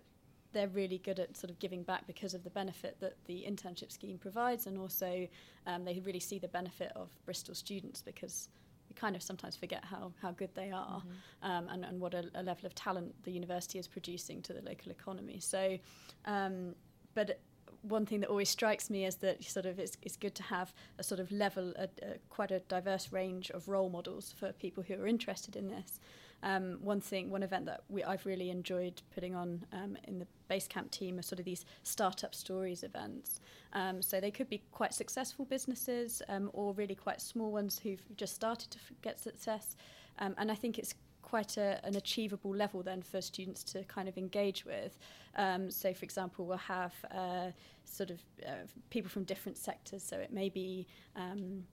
they're 0.53 0.69
really 0.69 0.99
good 0.99 1.19
at 1.19 1.37
sort 1.37 1.51
of 1.51 1.59
giving 1.59 1.83
back 1.83 2.07
because 2.07 2.33
of 2.33 2.42
the 2.42 2.51
benefit 2.51 2.97
that 3.01 3.16
the 3.27 3.45
internship 3.47 3.92
scheme 3.92 4.16
provides, 4.16 4.66
and 4.66 4.79
also 4.79 5.29
um, 5.66 5.85
they 5.85 6.01
really 6.01 6.21
see 6.21 6.38
the 6.38 6.49
benefit 6.49 6.92
of 6.97 7.11
Bristol 7.27 7.55
students 7.55 8.01
because 8.01 8.49
kind 8.96 9.14
of 9.14 9.22
sometimes 9.22 9.56
forget 9.56 9.85
how, 9.85 10.12
how 10.20 10.32
good 10.32 10.50
they 10.54 10.70
are 10.70 11.02
um, 11.42 11.68
and, 11.68 11.85
and 11.85 12.00
what 12.00 12.14
a, 12.14 12.24
a 12.35 12.42
level 12.42 12.66
of 12.66 12.74
talent 12.74 13.14
the 13.24 13.30
university 13.30 13.78
is 13.78 13.87
producing 13.87 14.42
to 14.42 14.52
the 14.52 14.62
local 14.62 14.90
economy. 14.90 15.38
So, 15.40 15.78
um, 16.24 16.74
but 17.14 17.38
one 17.82 18.04
thing 18.06 18.20
that 18.20 18.28
always 18.28 18.48
strikes 18.48 18.90
me 18.90 19.04
is 19.04 19.16
that 19.16 19.42
sort 19.44 19.66
of 19.66 19.78
it's, 19.78 19.96
it's 20.02 20.16
good 20.16 20.35
to 20.35 20.42
have 20.42 20.74
a 20.98 21.02
sort 21.02 21.20
of 21.20 21.30
level, 21.30 21.72
a, 21.76 21.85
a, 22.02 22.18
quite 22.30 22.50
a 22.50 22.61
diverse 22.61 23.12
range 23.12 23.50
of 23.50 23.68
role 23.68 23.88
models 23.88 24.35
for 24.38 24.52
people 24.52 24.82
who 24.82 24.94
are 24.94 25.06
interested 25.06 25.56
in 25.56 25.68
this. 25.68 26.00
Um, 26.46 26.78
one 26.80 27.00
thing, 27.00 27.28
one 27.28 27.42
event 27.42 27.66
that 27.66 27.80
we, 27.88 28.04
I've 28.04 28.24
really 28.24 28.50
enjoyed 28.50 29.02
putting 29.12 29.35
on 29.35 29.64
um, 29.72 29.98
in 30.04 30.20
the 30.20 30.28
Basecamp 30.48 30.92
team 30.92 31.18
are 31.18 31.22
sort 31.22 31.40
of 31.40 31.44
these 31.44 31.64
startup 31.82 32.37
stories 32.37 32.85
events. 32.85 33.40
Um, 33.72 34.00
so 34.00 34.20
they 34.20 34.30
could 34.30 34.48
be 34.48 34.62
quite 34.70 34.94
successful 34.94 35.44
businesses 35.44 36.22
um, 36.28 36.48
or 36.52 36.72
really 36.74 36.94
quite 36.94 37.20
small 37.20 37.50
ones 37.50 37.80
who've 37.80 38.00
just 38.16 38.37
started 38.37 38.70
to 38.70 38.78
get 39.02 39.18
success. 39.18 39.74
Um, 40.20 40.37
and 40.38 40.52
I 40.52 40.54
think 40.54 40.78
it's 40.78 40.94
quite 41.20 41.56
a, 41.56 41.85
an 41.85 41.96
achievable 41.96 42.54
level 42.54 42.80
then 42.85 43.02
for 43.02 43.20
students 43.20 43.64
to 43.64 43.82
kind 43.85 44.09
of 44.09 44.16
engage 44.16 44.64
with. 44.64 44.96
Um, 45.35 45.68
so, 45.68 45.92
for 45.92 46.04
example, 46.04 46.46
we'll 46.46 46.59
have 46.59 46.94
uh, 47.11 47.50
sort 47.85 48.11
of 48.11 48.20
uh, 48.46 48.66
people 48.90 49.11
from 49.11 49.24
different 49.24 49.59
sectors. 49.59 50.04
So 50.04 50.16
it 50.18 50.32
may 50.32 50.48
be 50.48 50.87
um, 51.16 51.64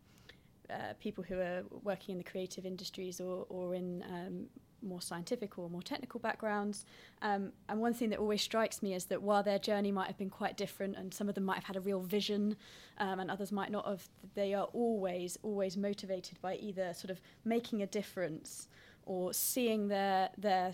uh, 0.69 0.93
people 0.99 1.23
who 1.23 1.39
are 1.39 1.63
working 1.83 2.13
in 2.13 2.17
the 2.17 2.23
creative 2.23 2.65
industries 2.65 3.19
or, 3.19 3.45
or 3.49 3.75
in 3.75 4.03
um, 4.09 4.45
more 4.81 5.01
scientific 5.01 5.57
or 5.57 5.69
more 5.69 5.81
technical 5.81 6.19
backgrounds. 6.19 6.85
Um, 7.21 7.51
and 7.69 7.79
one 7.79 7.93
thing 7.93 8.09
that 8.09 8.19
always 8.19 8.41
strikes 8.41 8.83
me 8.83 8.93
is 8.93 9.05
that 9.05 9.21
while 9.21 9.43
their 9.43 9.59
journey 9.59 9.91
might 9.91 10.07
have 10.07 10.17
been 10.17 10.29
quite 10.29 10.57
different, 10.57 10.95
and 10.95 11.13
some 11.13 11.29
of 11.29 11.35
them 11.35 11.45
might 11.45 11.55
have 11.55 11.63
had 11.63 11.75
a 11.75 11.81
real 11.81 12.01
vision, 12.01 12.55
um, 12.97 13.19
and 13.19 13.31
others 13.31 13.51
might 13.51 13.71
not 13.71 13.85
have, 13.87 14.07
they 14.35 14.53
are 14.53 14.67
always, 14.73 15.37
always 15.43 15.77
motivated 15.77 16.41
by 16.41 16.55
either 16.55 16.93
sort 16.93 17.11
of 17.11 17.21
making 17.45 17.81
a 17.81 17.87
difference 17.87 18.67
or 19.05 19.33
seeing 19.33 19.87
their 19.87 20.29
their 20.37 20.73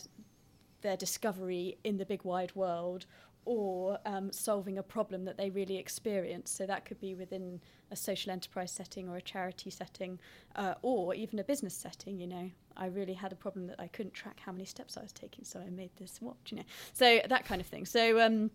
their 0.81 0.95
discovery 0.95 1.77
in 1.83 1.97
the 1.97 2.05
big 2.05 2.23
wide 2.23 2.55
world 2.55 3.05
or 3.49 3.97
um, 4.05 4.31
solving 4.31 4.77
a 4.77 4.83
problem 4.83 5.25
that 5.25 5.35
they 5.35 5.49
really 5.49 5.77
experience. 5.77 6.51
So 6.51 6.67
that 6.67 6.85
could 6.85 6.99
be 6.99 7.15
within 7.15 7.59
a 7.89 7.95
social 7.95 8.31
enterprise 8.31 8.71
setting 8.71 9.09
or 9.09 9.17
a 9.17 9.21
charity 9.23 9.71
setting, 9.71 10.19
uh, 10.55 10.75
or 10.83 11.15
even 11.15 11.39
a 11.39 11.43
business 11.43 11.73
setting. 11.73 12.19
You 12.19 12.27
know, 12.27 12.51
I 12.77 12.85
really 12.85 13.15
had 13.15 13.31
a 13.31 13.35
problem 13.35 13.65
that 13.65 13.79
I 13.79 13.87
couldn't 13.87 14.13
track 14.13 14.39
how 14.45 14.51
many 14.51 14.65
steps 14.65 14.97
I 14.97 15.01
was 15.01 15.11
taking, 15.11 15.45
so 15.45 15.59
I 15.59 15.71
made 15.71 15.89
this 15.97 16.21
watch. 16.21 16.51
You 16.51 16.57
know, 16.57 16.63
so 16.93 17.21
that 17.27 17.45
kind 17.45 17.59
of 17.59 17.65
thing. 17.65 17.85
So. 17.87 18.21
Um, 18.21 18.51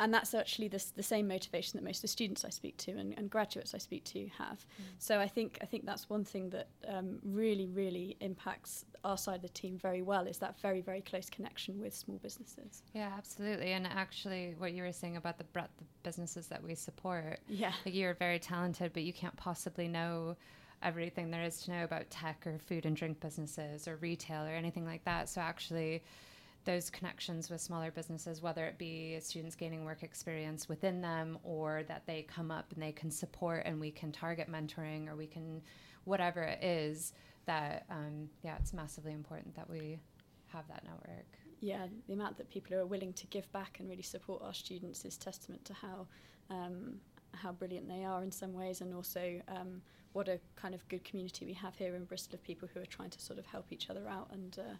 and 0.00 0.12
that's 0.12 0.34
actually 0.34 0.68
the, 0.68 0.84
the 0.96 1.02
same 1.02 1.28
motivation 1.28 1.78
that 1.78 1.84
most 1.84 1.98
of 1.98 2.02
the 2.02 2.08
students 2.08 2.44
I 2.44 2.50
speak 2.50 2.76
to 2.78 2.92
and, 2.92 3.14
and 3.16 3.30
graduates 3.30 3.74
I 3.74 3.78
speak 3.78 4.04
to 4.04 4.28
have. 4.38 4.58
Mm. 4.58 4.84
So 4.98 5.20
I 5.20 5.28
think 5.28 5.58
I 5.62 5.66
think 5.66 5.86
that's 5.86 6.10
one 6.10 6.24
thing 6.24 6.50
that 6.50 6.68
um, 6.88 7.18
really 7.22 7.66
really 7.66 8.16
impacts 8.20 8.84
our 9.04 9.16
side 9.16 9.36
of 9.36 9.42
the 9.42 9.48
team 9.48 9.78
very 9.78 10.02
well 10.02 10.26
is 10.26 10.38
that 10.38 10.60
very 10.60 10.80
very 10.80 11.00
close 11.00 11.30
connection 11.30 11.80
with 11.80 11.94
small 11.94 12.18
businesses. 12.18 12.82
Yeah, 12.92 13.12
absolutely. 13.16 13.72
And 13.72 13.86
actually, 13.86 14.54
what 14.58 14.72
you 14.72 14.82
were 14.82 14.92
saying 14.92 15.16
about 15.16 15.38
the 15.38 15.44
breadth 15.44 15.80
of 15.80 15.86
businesses 16.02 16.48
that 16.48 16.62
we 16.62 16.74
support. 16.74 17.40
Yeah, 17.48 17.72
like 17.86 17.94
you're 17.94 18.14
very 18.14 18.38
talented, 18.38 18.92
but 18.92 19.04
you 19.04 19.12
can't 19.12 19.36
possibly 19.36 19.88
know 19.88 20.36
everything 20.82 21.30
there 21.30 21.42
is 21.42 21.62
to 21.62 21.70
know 21.70 21.84
about 21.84 22.10
tech 22.10 22.46
or 22.46 22.58
food 22.58 22.84
and 22.84 22.94
drink 22.94 23.18
businesses 23.20 23.88
or 23.88 23.96
retail 23.96 24.42
or 24.42 24.50
anything 24.50 24.84
like 24.84 25.04
that. 25.04 25.28
So 25.28 25.40
actually 25.40 26.02
those 26.64 26.90
connections 26.90 27.50
with 27.50 27.60
smaller 27.60 27.90
businesses, 27.90 28.40
whether 28.40 28.64
it 28.64 28.78
be 28.78 29.18
students 29.20 29.54
gaining 29.54 29.84
work 29.84 30.02
experience 30.02 30.68
within 30.68 31.00
them 31.00 31.38
or 31.42 31.82
that 31.88 32.06
they 32.06 32.22
come 32.22 32.50
up 32.50 32.72
and 32.72 32.82
they 32.82 32.92
can 32.92 33.10
support 33.10 33.62
and 33.66 33.80
we 33.80 33.90
can 33.90 34.10
target 34.12 34.50
mentoring 34.50 35.08
or 35.08 35.16
we 35.16 35.26
can, 35.26 35.60
whatever 36.04 36.42
it 36.42 36.62
is, 36.62 37.12
that, 37.46 37.84
um, 37.90 38.28
yeah, 38.42 38.56
it's 38.58 38.72
massively 38.72 39.12
important 39.12 39.54
that 39.54 39.68
we 39.68 39.98
have 40.46 40.66
that 40.68 40.84
network. 40.84 41.26
Yeah, 41.60 41.86
the 42.06 42.14
amount 42.14 42.36
that 42.38 42.48
people 42.50 42.76
are 42.76 42.86
willing 42.86 43.12
to 43.14 43.26
give 43.28 43.50
back 43.52 43.78
and 43.80 43.88
really 43.88 44.02
support 44.02 44.42
our 44.42 44.54
students 44.54 45.04
is 45.04 45.16
testament 45.16 45.64
to 45.66 45.74
how 45.74 46.06
um, 46.50 47.00
how 47.32 47.52
brilliant 47.52 47.88
they 47.88 48.04
are 48.04 48.22
in 48.22 48.30
some 48.30 48.52
ways, 48.52 48.80
and 48.80 48.94
also 48.94 49.40
um, 49.48 49.80
what 50.12 50.28
a 50.28 50.38
kind 50.56 50.74
of 50.74 50.86
good 50.88 51.02
community 51.04 51.44
we 51.44 51.52
have 51.54 51.74
here 51.74 51.96
in 51.96 52.04
Bristol 52.04 52.34
of 52.34 52.42
people 52.42 52.68
who 52.72 52.80
are 52.80 52.86
trying 52.86 53.10
to 53.10 53.20
sort 53.20 53.38
of 53.38 53.46
help 53.46 53.66
each 53.70 53.90
other 53.90 54.08
out 54.08 54.28
and 54.32 54.58
uh, 54.58 54.74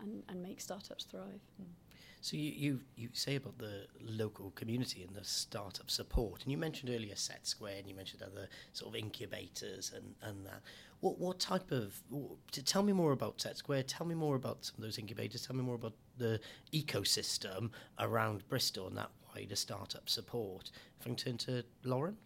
and, 0.00 0.22
and 0.28 0.42
make 0.42 0.60
startups 0.60 1.04
thrive. 1.04 1.40
Mm. 1.60 1.66
So 2.22 2.36
you, 2.36 2.52
you, 2.52 2.80
you 2.96 3.08
say 3.14 3.36
about 3.36 3.56
the 3.58 3.86
local 4.02 4.50
community 4.50 5.02
and 5.02 5.16
the 5.16 5.24
startup 5.24 5.90
support, 5.90 6.42
and 6.42 6.52
you 6.52 6.58
mentioned 6.58 6.90
earlier 6.94 7.16
Set 7.16 7.46
Square, 7.46 7.76
and 7.78 7.88
you 7.88 7.94
mentioned 7.94 8.22
other 8.22 8.46
sort 8.74 8.94
of 8.94 8.96
incubators 8.96 9.92
and, 9.94 10.14
and 10.22 10.44
that. 10.44 10.60
What 11.00 11.18
what 11.18 11.40
type 11.40 11.72
of? 11.72 11.98
To 12.52 12.62
tell 12.62 12.82
me 12.82 12.92
more 12.92 13.12
about 13.12 13.40
Set 13.40 13.56
Square. 13.56 13.84
Tell 13.84 14.06
me 14.06 14.14
more 14.14 14.36
about 14.36 14.66
some 14.66 14.74
of 14.76 14.82
those 14.82 14.98
incubators. 14.98 15.46
Tell 15.46 15.56
me 15.56 15.62
more 15.62 15.76
about 15.76 15.94
the 16.18 16.40
ecosystem 16.74 17.70
around 17.98 18.46
Bristol 18.50 18.86
and 18.88 18.98
that 18.98 19.10
wider 19.34 19.56
startup 19.56 20.10
support. 20.10 20.70
If 21.00 21.06
I 21.06 21.08
can 21.08 21.16
turn 21.16 21.38
to 21.38 21.64
Lauren. 21.84 22.18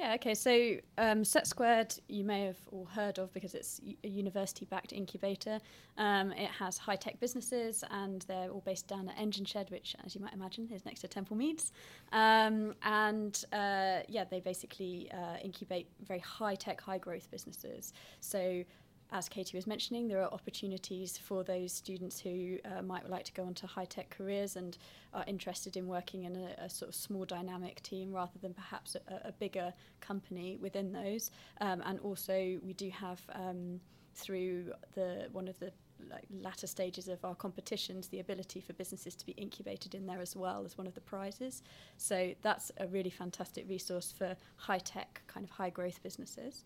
Yeah, 0.00 0.14
okay. 0.14 0.34
So 0.34 0.76
um, 0.96 1.24
SETsquared, 1.24 2.00
you 2.08 2.24
may 2.24 2.46
have 2.46 2.56
all 2.72 2.86
heard 2.86 3.18
of 3.18 3.30
because 3.34 3.54
it's 3.54 3.82
a 4.02 4.08
university 4.08 4.64
backed 4.64 4.94
incubator. 4.94 5.60
Um, 5.98 6.32
it 6.32 6.48
has 6.48 6.78
high 6.78 6.96
tech 6.96 7.20
businesses 7.20 7.84
and 7.90 8.22
they're 8.22 8.48
all 8.48 8.62
based 8.64 8.88
down 8.88 9.10
at 9.10 9.18
Engine 9.18 9.44
Shed, 9.44 9.70
which, 9.70 9.94
as 10.06 10.14
you 10.14 10.22
might 10.22 10.32
imagine, 10.32 10.70
is 10.72 10.86
next 10.86 11.00
to 11.00 11.08
Temple 11.08 11.36
Meads. 11.36 11.72
Um, 12.12 12.74
and 12.82 13.44
uh, 13.52 13.98
yeah, 14.08 14.24
they 14.24 14.40
basically 14.40 15.10
uh, 15.12 15.36
incubate 15.44 15.86
very 16.02 16.20
high 16.20 16.54
tech, 16.54 16.80
high 16.80 16.98
growth 16.98 17.30
businesses. 17.30 17.92
So 18.20 18.64
as 19.12 19.28
Katie 19.28 19.56
was 19.56 19.66
mentioning, 19.66 20.08
there 20.08 20.22
are 20.22 20.32
opportunities 20.32 21.18
for 21.18 21.42
those 21.42 21.72
students 21.72 22.20
who 22.20 22.58
uh, 22.64 22.82
might 22.82 23.08
like 23.08 23.24
to 23.24 23.32
go 23.32 23.44
on 23.44 23.54
to 23.54 23.66
high 23.66 23.84
tech 23.84 24.10
careers 24.10 24.56
and 24.56 24.78
are 25.12 25.24
interested 25.26 25.76
in 25.76 25.86
working 25.86 26.24
in 26.24 26.36
a, 26.36 26.64
a, 26.64 26.70
sort 26.70 26.88
of 26.88 26.94
small 26.94 27.24
dynamic 27.24 27.82
team 27.82 28.12
rather 28.12 28.38
than 28.40 28.54
perhaps 28.54 28.96
a, 29.08 29.28
a 29.28 29.32
bigger 29.32 29.72
company 30.00 30.58
within 30.60 30.92
those. 30.92 31.30
Um, 31.60 31.82
and 31.84 31.98
also, 32.00 32.58
we 32.62 32.72
do 32.72 32.90
have 32.90 33.20
um, 33.34 33.80
through 34.14 34.72
the 34.94 35.28
one 35.32 35.48
of 35.48 35.58
the 35.58 35.72
like 36.10 36.24
latter 36.42 36.66
stages 36.66 37.08
of 37.08 37.22
our 37.24 37.34
competitions 37.34 38.08
the 38.08 38.20
ability 38.20 38.60
for 38.60 38.72
businesses 38.72 39.14
to 39.14 39.26
be 39.26 39.32
incubated 39.32 39.94
in 39.94 40.06
there 40.06 40.20
as 40.20 40.34
well 40.34 40.62
as 40.64 40.78
one 40.78 40.86
of 40.86 40.94
the 40.94 41.00
prizes. 41.00 41.62
So 41.96 42.32
that's 42.42 42.72
a 42.78 42.86
really 42.86 43.10
fantastic 43.10 43.68
resource 43.68 44.12
for 44.16 44.36
high 44.56 44.78
tech 44.78 45.20
kind 45.26 45.44
of 45.44 45.50
high 45.50 45.70
growth 45.70 46.02
businesses. 46.02 46.64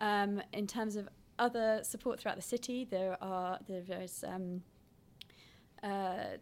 Um, 0.00 0.42
in 0.52 0.66
terms 0.66 0.96
of 0.96 1.08
other 1.38 1.80
support 1.82 2.20
throughout 2.20 2.36
the 2.36 2.42
city. 2.42 2.84
There 2.84 3.16
are 3.20 3.58
there's 3.66 4.24
um, 4.24 4.62
uh, 5.82 6.36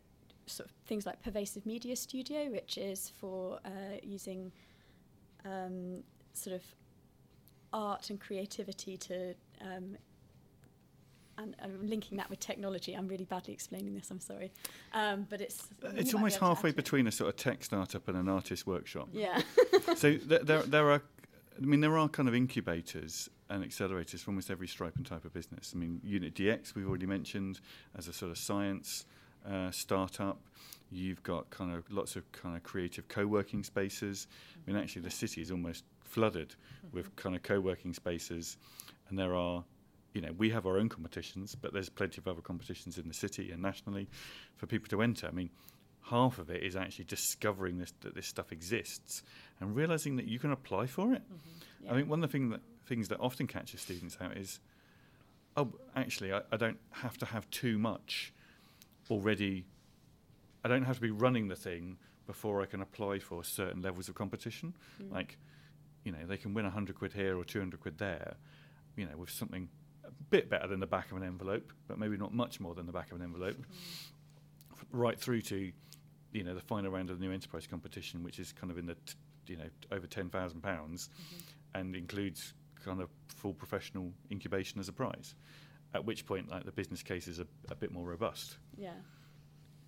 sort 0.47 0.69
of 0.69 0.75
things 0.87 1.07
like 1.07 1.23
Pervasive 1.23 1.67
Media 1.67 1.97
Studio, 1.97 2.51
which 2.51 2.79
is 2.79 3.13
for 3.21 3.59
uh, 3.65 3.99
using 4.03 4.53
um, 5.45 6.03
sort 6.33 6.57
of 6.57 6.63
art 7.73 8.11
and 8.11 8.21
creativity 8.21 8.97
to 8.99 9.35
um, 9.61 9.97
and 11.39 11.57
I'm 11.63 11.89
linking 11.89 12.19
that 12.19 12.29
with 12.29 12.41
technology. 12.41 12.95
I'm 12.95 13.09
really 13.09 13.25
badly 13.25 13.55
explaining 13.55 13.95
this. 13.95 14.11
I'm 14.11 14.21
sorry, 14.21 14.53
um, 14.93 15.27
but 15.29 15.41
it's 15.41 15.69
it's 15.83 16.15
almost 16.15 16.39
halfway 16.39 16.73
between 16.73 17.07
a 17.07 17.13
sort 17.13 17.31
of 17.31 17.37
tech 17.37 17.65
startup 17.65 18.07
and 18.09 18.17
an 18.17 18.29
artist 18.29 18.67
workshop. 18.67 19.09
Yeah. 19.13 19.41
so 19.97 20.17
th- 20.17 20.43
there 20.43 20.63
there 20.63 20.91
are, 20.91 21.03
I 21.57 21.65
mean, 21.65 21.81
there 21.81 21.97
are 21.99 22.09
kind 22.09 22.29
of 22.29 22.35
incubators 22.35 23.29
and 23.51 23.65
accelerators 23.65 24.21
for 24.21 24.31
almost 24.31 24.51
every 24.51 24.67
stripe 24.67 24.97
and 24.97 25.05
type 25.05 25.25
of 25.25 25.33
business. 25.33 25.73
I 25.75 25.79
mean, 25.79 26.01
Unit 26.03 26.35
DX, 26.35 26.75
we've 26.75 26.89
already 26.89 27.07
mentioned 27.07 27.61
as 27.97 28.09
a 28.09 28.13
sort 28.13 28.31
of 28.31 28.39
science 28.39 29.05
uh, 29.49 29.71
startup. 29.71 30.41
You've 30.91 31.23
got 31.23 31.51
kind 31.51 31.75
of 31.75 31.91
lots 31.91 32.17
of 32.17 32.31
kind 32.33 32.57
of 32.57 32.63
creative 32.63 33.09
co-working 33.09 33.65
spaces. 33.65 34.27
I 34.57 34.71
mean, 34.71 34.81
actually, 34.81 35.03
the 35.03 35.11
city 35.11 35.41
is 35.41 35.51
almost 35.51 35.85
flooded 36.05 36.51
mm-hmm. 36.51 36.97
with 36.97 37.15
kind 37.17 37.35
of 37.35 37.43
co-working 37.43 37.95
spaces, 37.95 38.57
and 39.09 39.19
there 39.19 39.35
are, 39.35 39.65
you 40.15 40.21
know, 40.21 40.33
we 40.37 40.51
have 40.51 40.67
our 40.67 40.79
own 40.79 40.89
competitions, 40.89 41.55
but 41.55 41.73
there's 41.73 41.89
plenty 41.89 42.19
of 42.19 42.29
other 42.29 42.43
competitions 42.43 42.99
in 42.99 43.09
the 43.09 43.15
city 43.15 43.51
and 43.51 43.63
nationally 43.63 44.09
for 44.57 44.67
people 44.67 44.89
to 44.89 45.03
enter. 45.03 45.27
I 45.27 45.31
mean, 45.33 45.51
half 46.03 46.39
of 46.39 46.51
it 46.51 46.63
is 46.63 46.77
actually 46.77 47.05
discovering 47.05 47.79
this 47.79 47.93
that 48.01 48.15
this 48.15 48.27
stuff 48.27 48.53
exists 48.53 49.23
and 49.61 49.77
realizing 49.77 50.17
that 50.17 50.27
you 50.27 50.39
can 50.39 50.51
apply 50.51 50.87
for 50.87 51.13
it. 51.13 51.23
Mm-hmm. 51.23 51.85
Yeah. 51.85 51.93
I 51.93 51.95
think 51.97 52.11
one 52.11 52.23
of 52.23 52.31
the 52.31 52.33
things 52.33 52.51
that 52.51 52.61
things 52.87 53.09
that 53.09 53.21
often 53.21 53.47
catches 53.47 53.81
students 53.81 54.17
out 54.21 54.37
is, 54.37 54.61
oh, 55.57 55.73
actually, 55.95 56.33
I, 56.33 56.43
I 56.51 56.57
don't 56.57 56.79
have 56.91 57.17
to 57.19 57.27
have 57.27 57.49
too 57.51 57.79
much 57.79 58.33
already. 59.11 59.67
I 60.65 60.69
don't 60.69 60.85
have 60.85 60.97
to 60.97 61.03
be 61.03 61.11
running 61.11 61.49
the 61.49 61.57
thing 61.57 61.99
before 62.27 62.63
I 62.63 62.67
can 62.67 62.81
apply 62.81 63.19
for 63.19 63.45
certain 63.45 63.83
levels 63.83 64.09
of 64.09 64.15
competition. 64.15 64.75
Mm. 65.03 65.13
Like, 65.13 65.39
you 66.05 66.13
know, 66.13 66.25
they 66.27 66.37
can 66.37 66.55
win 66.55 66.65
100 66.65 66.97
quid 66.97 67.13
here 67.13 67.39
or 67.39 67.45
200 67.45 67.81
quid 67.81 67.99
there, 67.99 68.37
you 68.97 69.07
know, 69.07 69.17
with 69.17 69.31
something 69.31 69.69
a 70.05 70.11
bit 70.31 70.49
better 70.49 70.67
than 70.67 70.81
the 70.81 70.87
back 70.87 71.11
of 71.11 71.17
an 71.17 71.23
envelope, 71.23 71.73
but 71.87 71.99
maybe 71.99 72.17
not 72.17 72.35
much 72.35 72.61
more 72.61 72.75
than 72.75 72.87
the 72.87 72.93
back 72.93 73.11
of 73.13 73.19
an 73.19 73.25
envelope, 73.25 73.57
mm. 73.57 73.65
Right 74.93 75.19
through 75.19 75.43
to, 75.43 75.73
you 76.33 76.45
know, 76.45 76.55
the 76.55 76.61
final 76.61 76.91
round 76.91 77.11
of 77.11 77.19
the 77.19 77.25
new 77.27 77.33
enterprise 77.33 77.67
competition, 77.67 78.23
which 78.23 78.39
is 78.39 78.53
kind 78.53 78.71
of 78.71 78.79
in 78.79 78.87
the, 78.87 78.95
t- 78.95 79.15
you 79.49 79.57
know, 79.57 79.69
over 79.91 80.07
£10,000 80.07 80.63
pounds 80.63 81.09
mm-hmm. 81.09 81.81
and 81.81 81.97
includes 81.97 82.55
kind 82.85 83.01
of 83.01 83.09
full 83.29 83.55
professional 83.55 84.13
incubation 84.31 84.81
as 84.81 84.89
a 84.89 84.93
prize. 84.93 85.35
At 85.95 86.05
which 86.05 86.27
point, 86.27 86.51
like 86.51 86.65
the 86.65 86.73
business 86.73 87.03
case 87.03 87.29
is 87.29 87.39
a, 87.39 87.47
a 87.71 87.75
bit 87.75 87.93
more 87.93 88.05
robust. 88.05 88.57
Yeah. 88.77 88.93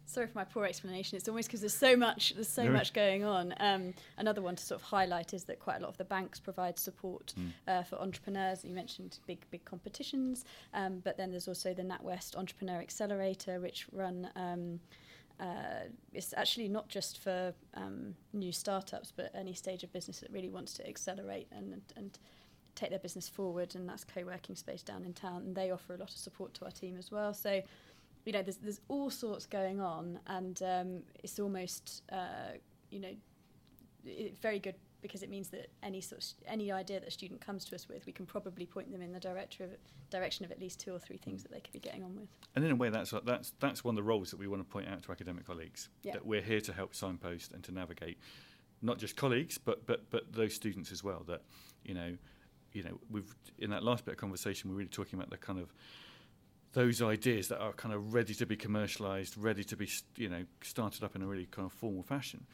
Sorry 0.06 0.26
for 0.26 0.38
my 0.38 0.44
poor 0.44 0.64
explanation. 0.64 1.16
It's 1.16 1.28
almost 1.28 1.48
because 1.48 1.60
there's 1.60 1.74
so 1.74 1.96
much 1.96 2.34
there's 2.34 2.48
so 2.48 2.64
much 2.68 2.92
going 2.92 3.24
on. 3.24 3.54
Um, 3.58 3.94
another 4.18 4.42
one 4.42 4.54
to 4.54 4.62
sort 4.62 4.80
of 4.80 4.86
highlight 4.86 5.32
is 5.32 5.44
that 5.44 5.58
quite 5.58 5.78
a 5.78 5.80
lot 5.80 5.88
of 5.88 5.96
the 5.96 6.04
banks 6.04 6.38
provide 6.38 6.78
support 6.78 7.32
mm. 7.38 7.50
uh, 7.66 7.82
for 7.82 7.96
entrepreneurs. 8.00 8.64
You 8.64 8.74
mentioned 8.74 9.18
big 9.26 9.44
big 9.50 9.64
competitions, 9.64 10.44
um, 10.74 11.00
but 11.02 11.16
then 11.16 11.30
there's 11.30 11.48
also 11.48 11.72
the 11.72 11.82
NatWest 11.82 12.36
Entrepreneur 12.36 12.80
Accelerator, 12.80 13.60
which 13.60 13.86
run. 13.92 14.30
Um, 14.36 14.80
uh, 15.40 15.88
it's 16.12 16.32
actually 16.36 16.68
not 16.68 16.88
just 16.88 17.18
for 17.18 17.52
um, 17.74 18.14
new 18.32 18.52
startups, 18.52 19.12
but 19.14 19.32
any 19.34 19.52
stage 19.52 19.82
of 19.82 19.92
business 19.92 20.20
that 20.20 20.30
really 20.30 20.48
wants 20.48 20.74
to 20.74 20.88
accelerate 20.88 21.48
and, 21.50 21.72
and, 21.72 21.82
and 21.96 22.18
take 22.74 22.90
their 22.90 22.98
business 22.98 23.28
forward, 23.28 23.74
and 23.74 23.88
that's 23.88 24.04
co-working 24.04 24.54
space 24.54 24.82
down 24.82 25.04
in 25.04 25.12
town, 25.12 25.42
and 25.42 25.56
they 25.56 25.70
offer 25.70 25.94
a 25.94 25.96
lot 25.96 26.10
of 26.10 26.16
support 26.16 26.54
to 26.54 26.64
our 26.64 26.70
team 26.70 26.96
as 26.98 27.10
well. 27.10 27.34
So, 27.34 27.62
you 28.24 28.32
know, 28.32 28.42
there's 28.42 28.56
there's 28.56 28.80
all 28.88 29.10
sorts 29.10 29.46
going 29.46 29.80
on, 29.80 30.18
and 30.26 30.62
um, 30.62 31.02
it's 31.22 31.38
almost 31.38 32.02
uh, 32.10 32.56
you 32.90 33.00
know 33.00 33.14
it, 34.04 34.38
very 34.40 34.58
good 34.58 34.74
because 35.02 35.22
it 35.22 35.28
means 35.28 35.48
that 35.48 35.68
any 35.82 36.00
sort 36.00 36.22
of, 36.22 36.28
any 36.46 36.72
idea 36.72 36.98
that 36.98 37.08
a 37.08 37.10
student 37.10 37.38
comes 37.38 37.66
to 37.66 37.74
us 37.74 37.88
with, 37.88 38.06
we 38.06 38.12
can 38.12 38.24
probably 38.24 38.64
point 38.64 38.90
them 38.90 39.02
in 39.02 39.12
the 39.12 39.20
director 39.20 39.64
of, 39.64 39.70
direction 40.08 40.46
of 40.46 40.50
at 40.50 40.58
least 40.58 40.80
two 40.80 40.94
or 40.94 40.98
three 40.98 41.18
things 41.18 41.42
that 41.42 41.52
they 41.52 41.60
could 41.60 41.72
be 41.72 41.78
getting 41.78 42.02
on 42.02 42.16
with. 42.16 42.28
And 42.56 42.64
in 42.64 42.70
a 42.70 42.76
way, 42.76 42.88
that's 42.88 43.12
that's 43.24 43.52
that's 43.60 43.84
one 43.84 43.92
of 43.92 43.96
the 43.96 44.02
roles 44.02 44.30
that 44.30 44.38
we 44.38 44.46
want 44.46 44.66
to 44.66 44.72
point 44.72 44.88
out 44.88 45.02
to 45.02 45.12
academic 45.12 45.46
colleagues 45.46 45.90
yeah. 46.02 46.12
that 46.12 46.24
we're 46.24 46.40
here 46.40 46.60
to 46.62 46.72
help 46.72 46.94
signpost 46.94 47.52
and 47.52 47.62
to 47.64 47.72
navigate, 47.72 48.18
not 48.80 48.98
just 48.98 49.16
colleagues, 49.16 49.58
but 49.58 49.86
but 49.86 50.10
but 50.10 50.32
those 50.32 50.54
students 50.54 50.90
as 50.90 51.04
well. 51.04 51.22
That 51.26 51.42
you 51.84 51.94
know 51.94 52.16
you 52.74 52.82
know, 52.82 53.00
we've 53.08 53.34
in 53.58 53.70
that 53.70 53.82
last 53.82 54.04
bit 54.04 54.12
of 54.12 54.18
conversation, 54.18 54.68
we're 54.68 54.76
really 54.76 54.88
talking 54.88 55.18
about 55.18 55.30
the 55.30 55.38
kind 55.38 55.58
of 55.58 55.72
those 56.74 57.00
ideas 57.00 57.48
that 57.48 57.60
are 57.60 57.72
kind 57.72 57.94
of 57.94 58.12
ready 58.12 58.34
to 58.34 58.44
be 58.44 58.56
commercialized, 58.56 59.38
ready 59.38 59.64
to 59.64 59.76
be, 59.76 59.88
you 60.16 60.28
know, 60.28 60.44
started 60.62 61.02
up 61.02 61.16
in 61.16 61.22
a 61.22 61.26
really 61.26 61.46
kind 61.46 61.66
of 61.66 61.72
formal 61.72 62.02
fashion. 62.02 62.44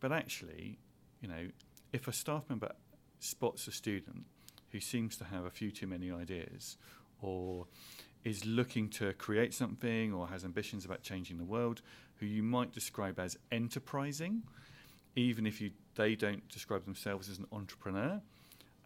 But 0.00 0.12
actually, 0.12 0.78
you 1.20 1.28
know, 1.28 1.48
if 1.92 2.08
a 2.08 2.12
staff 2.12 2.44
member 2.48 2.70
spots 3.18 3.66
a 3.66 3.72
student 3.72 4.24
who 4.70 4.80
seems 4.80 5.16
to 5.16 5.24
have 5.24 5.44
a 5.44 5.50
few 5.50 5.70
too 5.70 5.86
many 5.86 6.10
ideas 6.10 6.76
or 7.20 7.66
is 8.22 8.44
looking 8.46 8.88
to 8.88 9.12
create 9.14 9.52
something 9.52 10.12
or 10.12 10.28
has 10.28 10.44
ambitions 10.44 10.84
about 10.84 11.02
changing 11.02 11.38
the 11.38 11.44
world, 11.44 11.82
who 12.16 12.26
you 12.26 12.42
might 12.42 12.72
describe 12.72 13.18
as 13.18 13.36
enterprising, 13.50 14.42
even 15.16 15.46
if 15.46 15.60
you, 15.60 15.70
they 15.96 16.14
don't 16.14 16.48
describe 16.48 16.84
themselves 16.84 17.28
as 17.28 17.38
an 17.38 17.46
entrepreneur, 17.52 18.20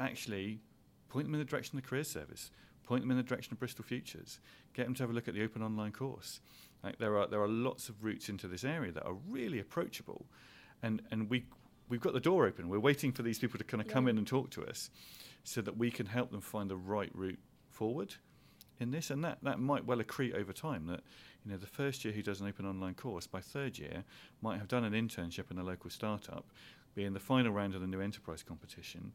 actually 0.00 0.60
point 1.08 1.26
them 1.26 1.34
in 1.34 1.40
the 1.40 1.44
direction 1.44 1.76
of 1.76 1.82
the 1.82 1.88
career 1.88 2.04
service, 2.04 2.50
point 2.88 3.02
them 3.02 3.10
in 3.10 3.18
the 3.18 3.22
direction 3.22 3.52
of 3.52 3.58
Bristol 3.58 3.84
Futures, 3.84 4.40
get 4.72 4.86
them 4.86 4.94
to 4.94 5.02
have 5.02 5.10
a 5.10 5.12
look 5.12 5.28
at 5.28 5.34
the 5.34 5.44
open 5.44 5.62
online 5.62 5.92
course. 5.92 6.40
Like 6.82 6.98
there 6.98 7.18
are 7.18 7.26
there 7.26 7.42
are 7.42 7.48
lots 7.48 7.90
of 7.90 8.02
routes 8.02 8.30
into 8.30 8.48
this 8.48 8.64
area 8.64 8.90
that 8.92 9.04
are 9.04 9.16
really 9.28 9.60
approachable, 9.60 10.24
and 10.82 11.02
and 11.10 11.28
we 11.28 11.44
we've 11.90 12.00
got 12.00 12.14
the 12.14 12.20
door 12.20 12.46
open. 12.46 12.70
We're 12.70 12.80
waiting 12.80 13.12
for 13.12 13.22
these 13.22 13.38
people 13.38 13.58
to 13.58 13.64
kind 13.64 13.82
of 13.82 13.88
yeah. 13.88 13.92
come 13.92 14.08
in 14.08 14.16
and 14.16 14.26
talk 14.26 14.48
to 14.50 14.64
us, 14.64 14.88
so 15.44 15.60
that 15.60 15.76
we 15.76 15.90
can 15.90 16.06
help 16.06 16.30
them 16.30 16.40
find 16.40 16.70
the 16.70 16.76
right 16.76 17.10
route 17.14 17.38
forward 17.70 18.14
in 18.80 18.90
this, 18.90 19.10
and 19.10 19.22
that 19.22 19.38
that 19.42 19.58
might 19.60 19.84
well 19.84 19.98
accrete 19.98 20.34
over 20.34 20.54
time. 20.54 20.86
That 20.86 21.00
you 21.44 21.50
know, 21.50 21.58
the 21.58 21.66
first 21.66 22.06
year 22.06 22.14
who 22.14 22.22
does 22.22 22.40
an 22.40 22.48
open 22.48 22.64
online 22.64 22.94
course, 22.94 23.26
by 23.26 23.42
third 23.42 23.78
year, 23.78 24.04
might 24.40 24.58
have 24.58 24.68
done 24.68 24.84
an 24.84 24.94
internship 24.94 25.50
in 25.50 25.58
a 25.58 25.62
local 25.62 25.90
startup, 25.90 26.46
be 26.94 27.04
in 27.04 27.12
the 27.12 27.20
final 27.20 27.52
round 27.52 27.74
of 27.74 27.82
the 27.82 27.86
new 27.86 28.00
enterprise 28.00 28.42
competition, 28.42 29.12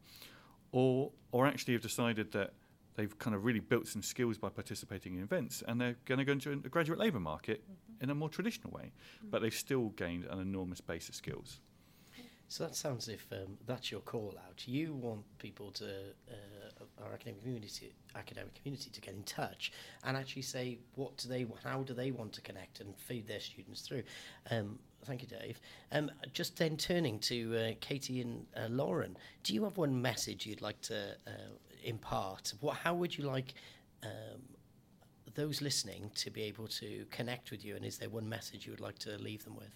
or 0.70 1.10
or 1.32 1.48
actually 1.48 1.72
have 1.72 1.82
decided 1.82 2.30
that 2.30 2.52
they've 2.96 3.18
kind 3.18 3.34
of 3.34 3.44
really 3.44 3.60
built 3.60 3.88
some 3.88 4.02
skills 4.02 4.38
by 4.38 4.48
participating 4.48 5.14
in 5.16 5.22
events 5.22 5.62
and 5.66 5.80
they're 5.80 5.96
going 6.04 6.18
to 6.18 6.24
go 6.24 6.32
into 6.32 6.52
a 6.52 6.56
graduate 6.56 6.98
labour 6.98 7.20
market 7.20 7.62
mm-hmm. 7.62 8.04
in 8.04 8.10
a 8.10 8.14
more 8.14 8.28
traditional 8.28 8.72
way, 8.72 8.92
mm-hmm. 9.18 9.30
but 9.30 9.42
they've 9.42 9.54
still 9.54 9.88
gained 9.90 10.24
an 10.24 10.40
enormous 10.40 10.80
base 10.80 11.08
of 11.08 11.14
skills. 11.14 11.60
So 12.48 12.64
that 12.64 12.76
sounds 12.76 13.08
as 13.08 13.14
if 13.14 13.26
um, 13.32 13.56
that's 13.66 13.90
your 13.90 14.02
call 14.02 14.34
out. 14.46 14.68
You 14.68 14.92
want 14.92 15.22
people 15.38 15.70
to 15.72 15.86
uh, 16.30 16.64
our 17.02 17.12
academic 17.12 17.42
community, 17.42 17.92
academic 18.14 18.54
community, 18.54 18.90
to 18.90 19.00
get 19.00 19.14
in 19.14 19.22
touch 19.24 19.72
and 20.04 20.16
actually 20.16 20.42
say 20.42 20.78
what 20.94 21.16
do 21.16 21.28
they, 21.28 21.46
how 21.62 21.82
do 21.82 21.94
they 21.94 22.10
want 22.10 22.32
to 22.34 22.40
connect 22.40 22.80
and 22.80 22.96
feed 22.96 23.26
their 23.26 23.40
students 23.40 23.80
through. 23.80 24.02
Um, 24.50 24.78
thank 25.04 25.22
you, 25.22 25.28
Dave. 25.28 25.60
Um, 25.92 26.10
just 26.32 26.56
then 26.56 26.76
turning 26.76 27.18
to 27.20 27.56
uh, 27.56 27.72
Katie 27.80 28.20
and 28.20 28.46
uh, 28.56 28.68
Lauren, 28.68 29.16
do 29.42 29.54
you 29.54 29.64
have 29.64 29.76
one 29.76 30.00
message 30.00 30.46
you'd 30.46 30.62
like 30.62 30.80
to 30.82 31.16
uh, 31.26 31.30
impart? 31.84 32.54
What, 32.60 32.76
how 32.76 32.94
would 32.94 33.16
you 33.16 33.24
like 33.24 33.54
um, 34.02 34.40
those 35.34 35.60
listening 35.60 36.10
to 36.16 36.30
be 36.30 36.42
able 36.42 36.68
to 36.68 37.06
connect 37.10 37.50
with 37.50 37.64
you? 37.64 37.76
And 37.76 37.84
is 37.84 37.98
there 37.98 38.10
one 38.10 38.28
message 38.28 38.66
you 38.66 38.72
would 38.72 38.80
like 38.80 38.98
to 39.00 39.16
leave 39.18 39.44
them 39.44 39.56
with? 39.56 39.74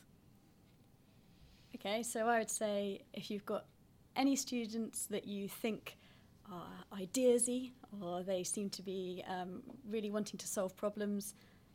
Okay, 1.74 2.02
so 2.02 2.26
I 2.26 2.38
would 2.38 2.50
say 2.50 3.02
if 3.12 3.30
you've 3.30 3.46
got 3.46 3.66
any 4.16 4.34
students 4.36 5.06
that 5.06 5.26
you 5.26 5.48
think 5.48 5.96
are 6.50 6.98
ideasy 6.98 7.72
or 8.00 8.22
they 8.22 8.42
seem 8.42 8.70
to 8.70 8.82
be 8.82 9.22
um, 9.28 9.62
really 9.88 10.10
wanting 10.10 10.38
to 10.38 10.46
solve 10.46 10.76
problems, 10.76 11.34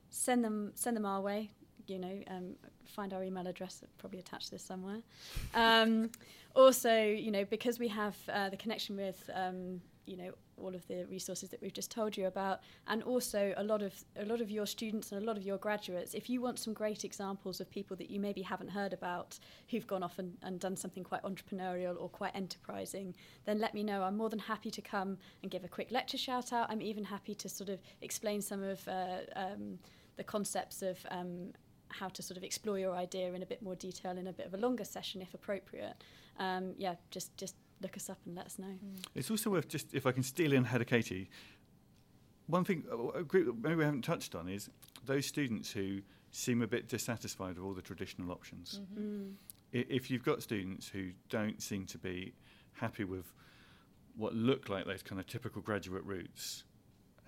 send 0.10 0.44
them 0.44 0.72
send 0.76 0.98
them 0.98 1.06
our 1.06 1.22
way. 1.22 1.50
You 1.88 2.00
know, 2.00 2.20
um, 2.28 2.56
find 2.86 3.14
our 3.14 3.24
email 3.24 3.46
address. 3.48 3.84
Probably 3.98 4.20
attach 4.20 4.50
this 4.50 4.64
somewhere. 4.64 5.00
Um, 5.56 6.10
also, 6.56 7.04
you 7.04 7.32
know, 7.32 7.46
because 7.46 7.80
we 7.80 7.88
have 7.88 8.16
uh, 8.32 8.50
the 8.50 8.58
connection 8.58 8.96
with 8.96 9.30
um, 9.34 9.82
you 10.06 10.18
know 10.18 10.32
all 10.58 10.76
of 10.76 10.88
the 10.88 11.06
resources 11.06 11.50
that 11.50 11.62
we've 11.62 11.74
just 11.74 11.90
told 11.90 12.16
you 12.16 12.28
about 12.28 12.60
and 12.88 13.02
also 13.04 13.54
a 13.58 13.64
lot 13.64 13.82
of 13.82 13.94
a 14.18 14.26
lot 14.26 14.42
of 14.42 14.52
your 14.52 14.66
students 14.66 15.12
and 15.12 15.22
a 15.22 15.26
lot 15.26 15.38
of 15.38 15.44
your 15.44 15.58
graduates. 15.58 16.14
If 16.14 16.30
you 16.30 16.42
want 16.42 16.60
some 16.60 16.74
great 16.74 17.04
examples 17.04 17.60
of 17.60 17.70
people 17.70 17.98
that 17.98 18.10
you 18.10 18.20
maybe 18.20 18.42
haven't 18.42 18.70
heard 18.70 18.94
about 18.94 19.40
who've 19.70 19.88
gone 19.88 20.04
off 20.04 20.20
and, 20.20 20.38
and 20.44 20.60
done 20.60 20.76
something 20.76 21.04
quite 21.04 21.24
entrepreneurial 21.24 21.96
or 22.00 22.10
quite 22.10 22.36
enterprising 22.36 23.16
then 23.46 23.60
let 23.60 23.74
me 23.74 23.84
know. 23.84 24.04
I'm 24.04 24.18
more 24.18 24.30
than 24.30 24.40
happy 24.40 24.72
to 24.72 24.82
come 24.82 25.18
and 25.42 25.52
give 25.52 25.64
a 25.64 25.68
quick 25.68 25.92
lecture 25.92 26.18
shout 26.18 26.54
out. 26.54 26.70
I'm 26.70 26.82
even 26.82 27.04
happy 27.04 27.36
to 27.36 27.50
sort 27.50 27.70
of 27.70 27.80
explain 28.02 28.42
some 28.42 28.64
of 28.64 28.88
uh, 28.88 29.20
um, 29.36 29.80
the 30.18 30.24
concepts 30.24 30.82
of 30.82 30.98
um, 31.10 31.54
how 31.90 32.10
to 32.10 32.22
sort 32.22 32.38
of 32.38 32.44
explore 32.44 32.80
your 32.80 32.96
idea 32.96 33.34
in 33.34 33.44
a 33.44 33.46
bit 33.46 33.62
more 33.62 33.76
detail 33.76 34.18
in 34.18 34.28
a 34.28 34.34
bit 34.34 34.46
of 34.46 34.54
a 34.54 34.58
longer 34.58 34.84
session 34.84 35.22
if 35.22 35.34
appropriate. 35.34 36.04
Um, 36.40 36.74
yeah 36.78 36.96
just 37.12 37.36
just 37.38 37.56
look 37.84 37.96
us 37.96 38.10
up 38.10 38.18
and 38.26 38.36
let 38.36 38.46
us 38.46 38.58
know. 38.58 38.66
Mm. 38.66 39.06
It's 39.14 39.30
also 39.30 39.52
worth 39.52 39.68
just, 39.68 39.94
if 39.94 40.08
I 40.08 40.12
can 40.12 40.24
steal 40.24 40.54
in 40.54 40.64
Heather 40.64 40.86
Katie, 40.86 41.30
one 42.48 42.64
thing 42.64 42.84
uh, 42.92 43.22
maybe 43.62 43.76
we 43.76 43.84
haven't 43.84 44.04
touched 44.04 44.34
on 44.36 44.50
is 44.50 44.70
those 45.06 45.26
students 45.26 45.72
who 45.72 46.02
seem 46.32 46.62
a 46.62 46.68
bit 46.68 46.88
dissatisfied 46.88 47.58
with 47.58 47.66
all 47.66 47.74
the 47.74 47.82
traditional 47.82 48.32
options. 48.32 48.80
Mm-hmm. 48.82 49.04
Mm. 49.04 49.34
If 49.72 50.10
you've 50.10 50.24
got 50.24 50.42
students 50.42 50.88
who 50.88 51.12
don't 51.30 51.62
seem 51.62 51.86
to 51.88 51.98
be 51.98 52.34
happy 52.74 53.04
with 53.04 53.32
what 54.16 54.34
look 54.36 54.70
like 54.70 54.86
those 54.86 55.02
kind 55.02 55.20
of 55.20 55.28
typical 55.28 55.62
graduate 55.62 56.04
routes, 56.06 56.64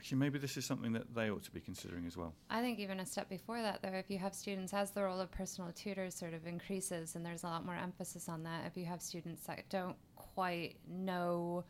actually 0.06 0.20
maybe 0.20 0.38
this 0.38 0.56
is 0.56 0.64
something 0.64 0.93
that 0.93 1.16
they 1.16 1.32
ought 1.32 1.41
to 1.41 1.49
be 1.49 1.60
considering 1.60 2.06
as 2.06 2.16
well. 2.16 2.32
I 2.51 2.62
think 2.62 2.78
even 2.78 2.99
a 2.99 3.06
step 3.08 3.28
before 3.28 3.64
that, 3.64 3.82
though, 3.82 3.89
if 3.89 4.06
you 4.08 4.20
have 4.20 4.36
students, 4.36 4.72
as 4.72 4.91
the 4.91 5.01
role 5.01 5.20
of 5.20 5.32
personal 5.32 5.72
tutors 5.72 6.14
sort 6.14 6.36
of 6.36 6.45
increases, 6.45 7.16
and 7.16 7.26
there's 7.26 7.41
a 7.41 7.47
lot 7.47 7.66
more 7.66 7.74
emphasis 7.74 8.30
on 8.30 8.43
that, 8.43 8.68
if 8.68 8.78
you 8.78 8.86
have 8.86 9.01
students 9.01 9.47
that 9.47 9.68
don't 9.72 9.95
quite 10.16 10.76
know 10.88 11.64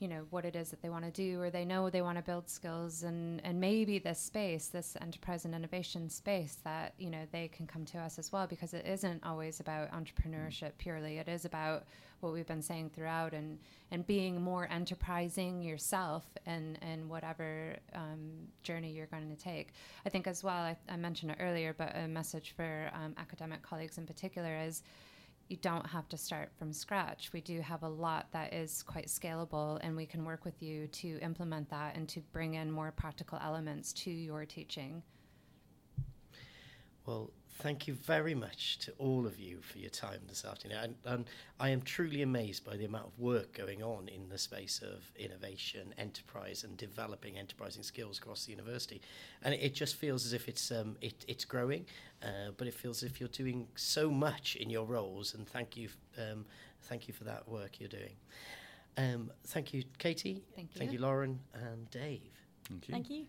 you 0.00 0.08
know 0.08 0.26
what 0.30 0.44
it 0.44 0.56
is 0.56 0.70
that 0.70 0.82
they 0.82 0.88
want 0.88 1.04
to 1.04 1.10
do 1.10 1.40
or 1.40 1.50
they 1.50 1.64
know 1.64 1.88
they 1.90 2.02
want 2.02 2.16
to 2.16 2.24
build 2.24 2.48
skills 2.48 3.02
and 3.02 3.40
and 3.44 3.60
maybe 3.60 3.98
this 3.98 4.18
space 4.18 4.68
this 4.68 4.96
enterprise 5.00 5.44
and 5.44 5.54
innovation 5.54 6.08
space 6.08 6.56
that 6.64 6.94
you 6.98 7.10
know 7.10 7.26
they 7.32 7.48
can 7.48 7.66
come 7.66 7.84
to 7.84 7.98
us 7.98 8.18
as 8.18 8.32
well 8.32 8.46
because 8.46 8.74
it 8.74 8.86
isn't 8.86 9.22
always 9.24 9.60
about 9.60 9.90
entrepreneurship 9.92 10.72
purely. 10.78 11.18
It 11.18 11.28
is 11.28 11.44
about 11.44 11.84
what 12.20 12.32
we've 12.32 12.46
been 12.46 12.62
saying 12.62 12.90
throughout 12.94 13.32
and 13.32 13.58
and 13.90 14.06
being 14.06 14.40
more 14.40 14.68
enterprising 14.70 15.62
yourself 15.62 16.24
and 16.46 16.78
and 16.82 17.08
whatever 17.08 17.76
um, 17.94 18.48
journey 18.62 18.90
you're 18.90 19.06
going 19.06 19.28
to 19.28 19.42
take. 19.42 19.72
I 20.06 20.08
think 20.08 20.26
as 20.26 20.44
well 20.44 20.62
I, 20.62 20.76
I, 20.88 20.96
mentioned 20.96 21.32
it 21.32 21.38
earlier 21.40 21.74
but 21.76 21.96
a 21.96 22.08
message 22.08 22.54
for 22.56 22.90
um, 22.94 23.14
academic 23.18 23.62
colleagues 23.62 23.98
in 23.98 24.06
particular 24.06 24.56
is 24.56 24.82
you 25.50 25.56
don't 25.56 25.86
have 25.86 26.08
to 26.08 26.16
start 26.16 26.50
from 26.56 26.72
scratch. 26.72 27.30
We 27.32 27.40
do 27.40 27.60
have 27.60 27.82
a 27.82 27.88
lot 27.88 28.28
that 28.30 28.54
is 28.54 28.84
quite 28.84 29.08
scalable, 29.08 29.80
and 29.82 29.96
we 29.96 30.06
can 30.06 30.24
work 30.24 30.44
with 30.44 30.62
you 30.62 30.86
to 30.86 31.18
implement 31.20 31.68
that 31.70 31.96
and 31.96 32.08
to 32.10 32.20
bring 32.32 32.54
in 32.54 32.70
more 32.70 32.92
practical 32.92 33.38
elements 33.42 33.92
to 33.94 34.10
your 34.10 34.46
teaching. 34.46 35.02
Well, 37.04 37.32
thank 37.60 37.86
you 37.86 37.94
very 37.94 38.34
much 38.34 38.78
to 38.78 38.92
all 38.98 39.26
of 39.26 39.38
you 39.38 39.60
for 39.60 39.78
your 39.78 39.90
time 39.90 40.20
this 40.28 40.44
afternoon. 40.44 40.78
And, 40.78 40.94
and, 41.04 41.24
I 41.58 41.68
am 41.68 41.82
truly 41.82 42.22
amazed 42.22 42.64
by 42.64 42.76
the 42.76 42.86
amount 42.86 43.06
of 43.06 43.18
work 43.18 43.52
going 43.52 43.82
on 43.82 44.08
in 44.08 44.28
the 44.30 44.38
space 44.38 44.80
of 44.82 45.12
innovation, 45.16 45.94
enterprise, 45.98 46.64
and 46.64 46.74
developing 46.76 47.38
enterprising 47.38 47.82
skills 47.82 48.18
across 48.18 48.46
the 48.46 48.52
university. 48.52 49.02
And 49.42 49.52
it, 49.52 49.60
it 49.60 49.74
just 49.74 49.96
feels 49.96 50.24
as 50.24 50.32
if 50.32 50.48
it's 50.48 50.70
um, 50.72 50.96
it, 51.02 51.24
it's 51.28 51.44
growing, 51.44 51.84
uh, 52.22 52.52
but 52.56 52.66
it 52.66 52.74
feels 52.74 53.02
as 53.02 53.10
if 53.10 53.20
you're 53.20 53.28
doing 53.28 53.68
so 53.74 54.10
much 54.10 54.56
in 54.56 54.70
your 54.70 54.86
roles. 54.86 55.34
And 55.34 55.46
thank 55.46 55.76
you, 55.76 55.90
um, 56.16 56.46
thank 56.84 57.08
you 57.08 57.14
for 57.14 57.24
that 57.24 57.46
work 57.46 57.78
you're 57.78 57.88
doing. 57.90 58.16
Um, 58.96 59.30
thank 59.48 59.74
you, 59.74 59.84
Katie. 59.98 60.42
Thank 60.56 60.74
you. 60.74 60.78
Thank 60.78 60.92
you, 60.92 60.98
Lauren 60.98 61.40
and 61.54 61.90
Dave. 61.90 62.32
Thank 62.68 62.88
you. 62.88 62.92
Thank 62.92 63.10
you. 63.10 63.26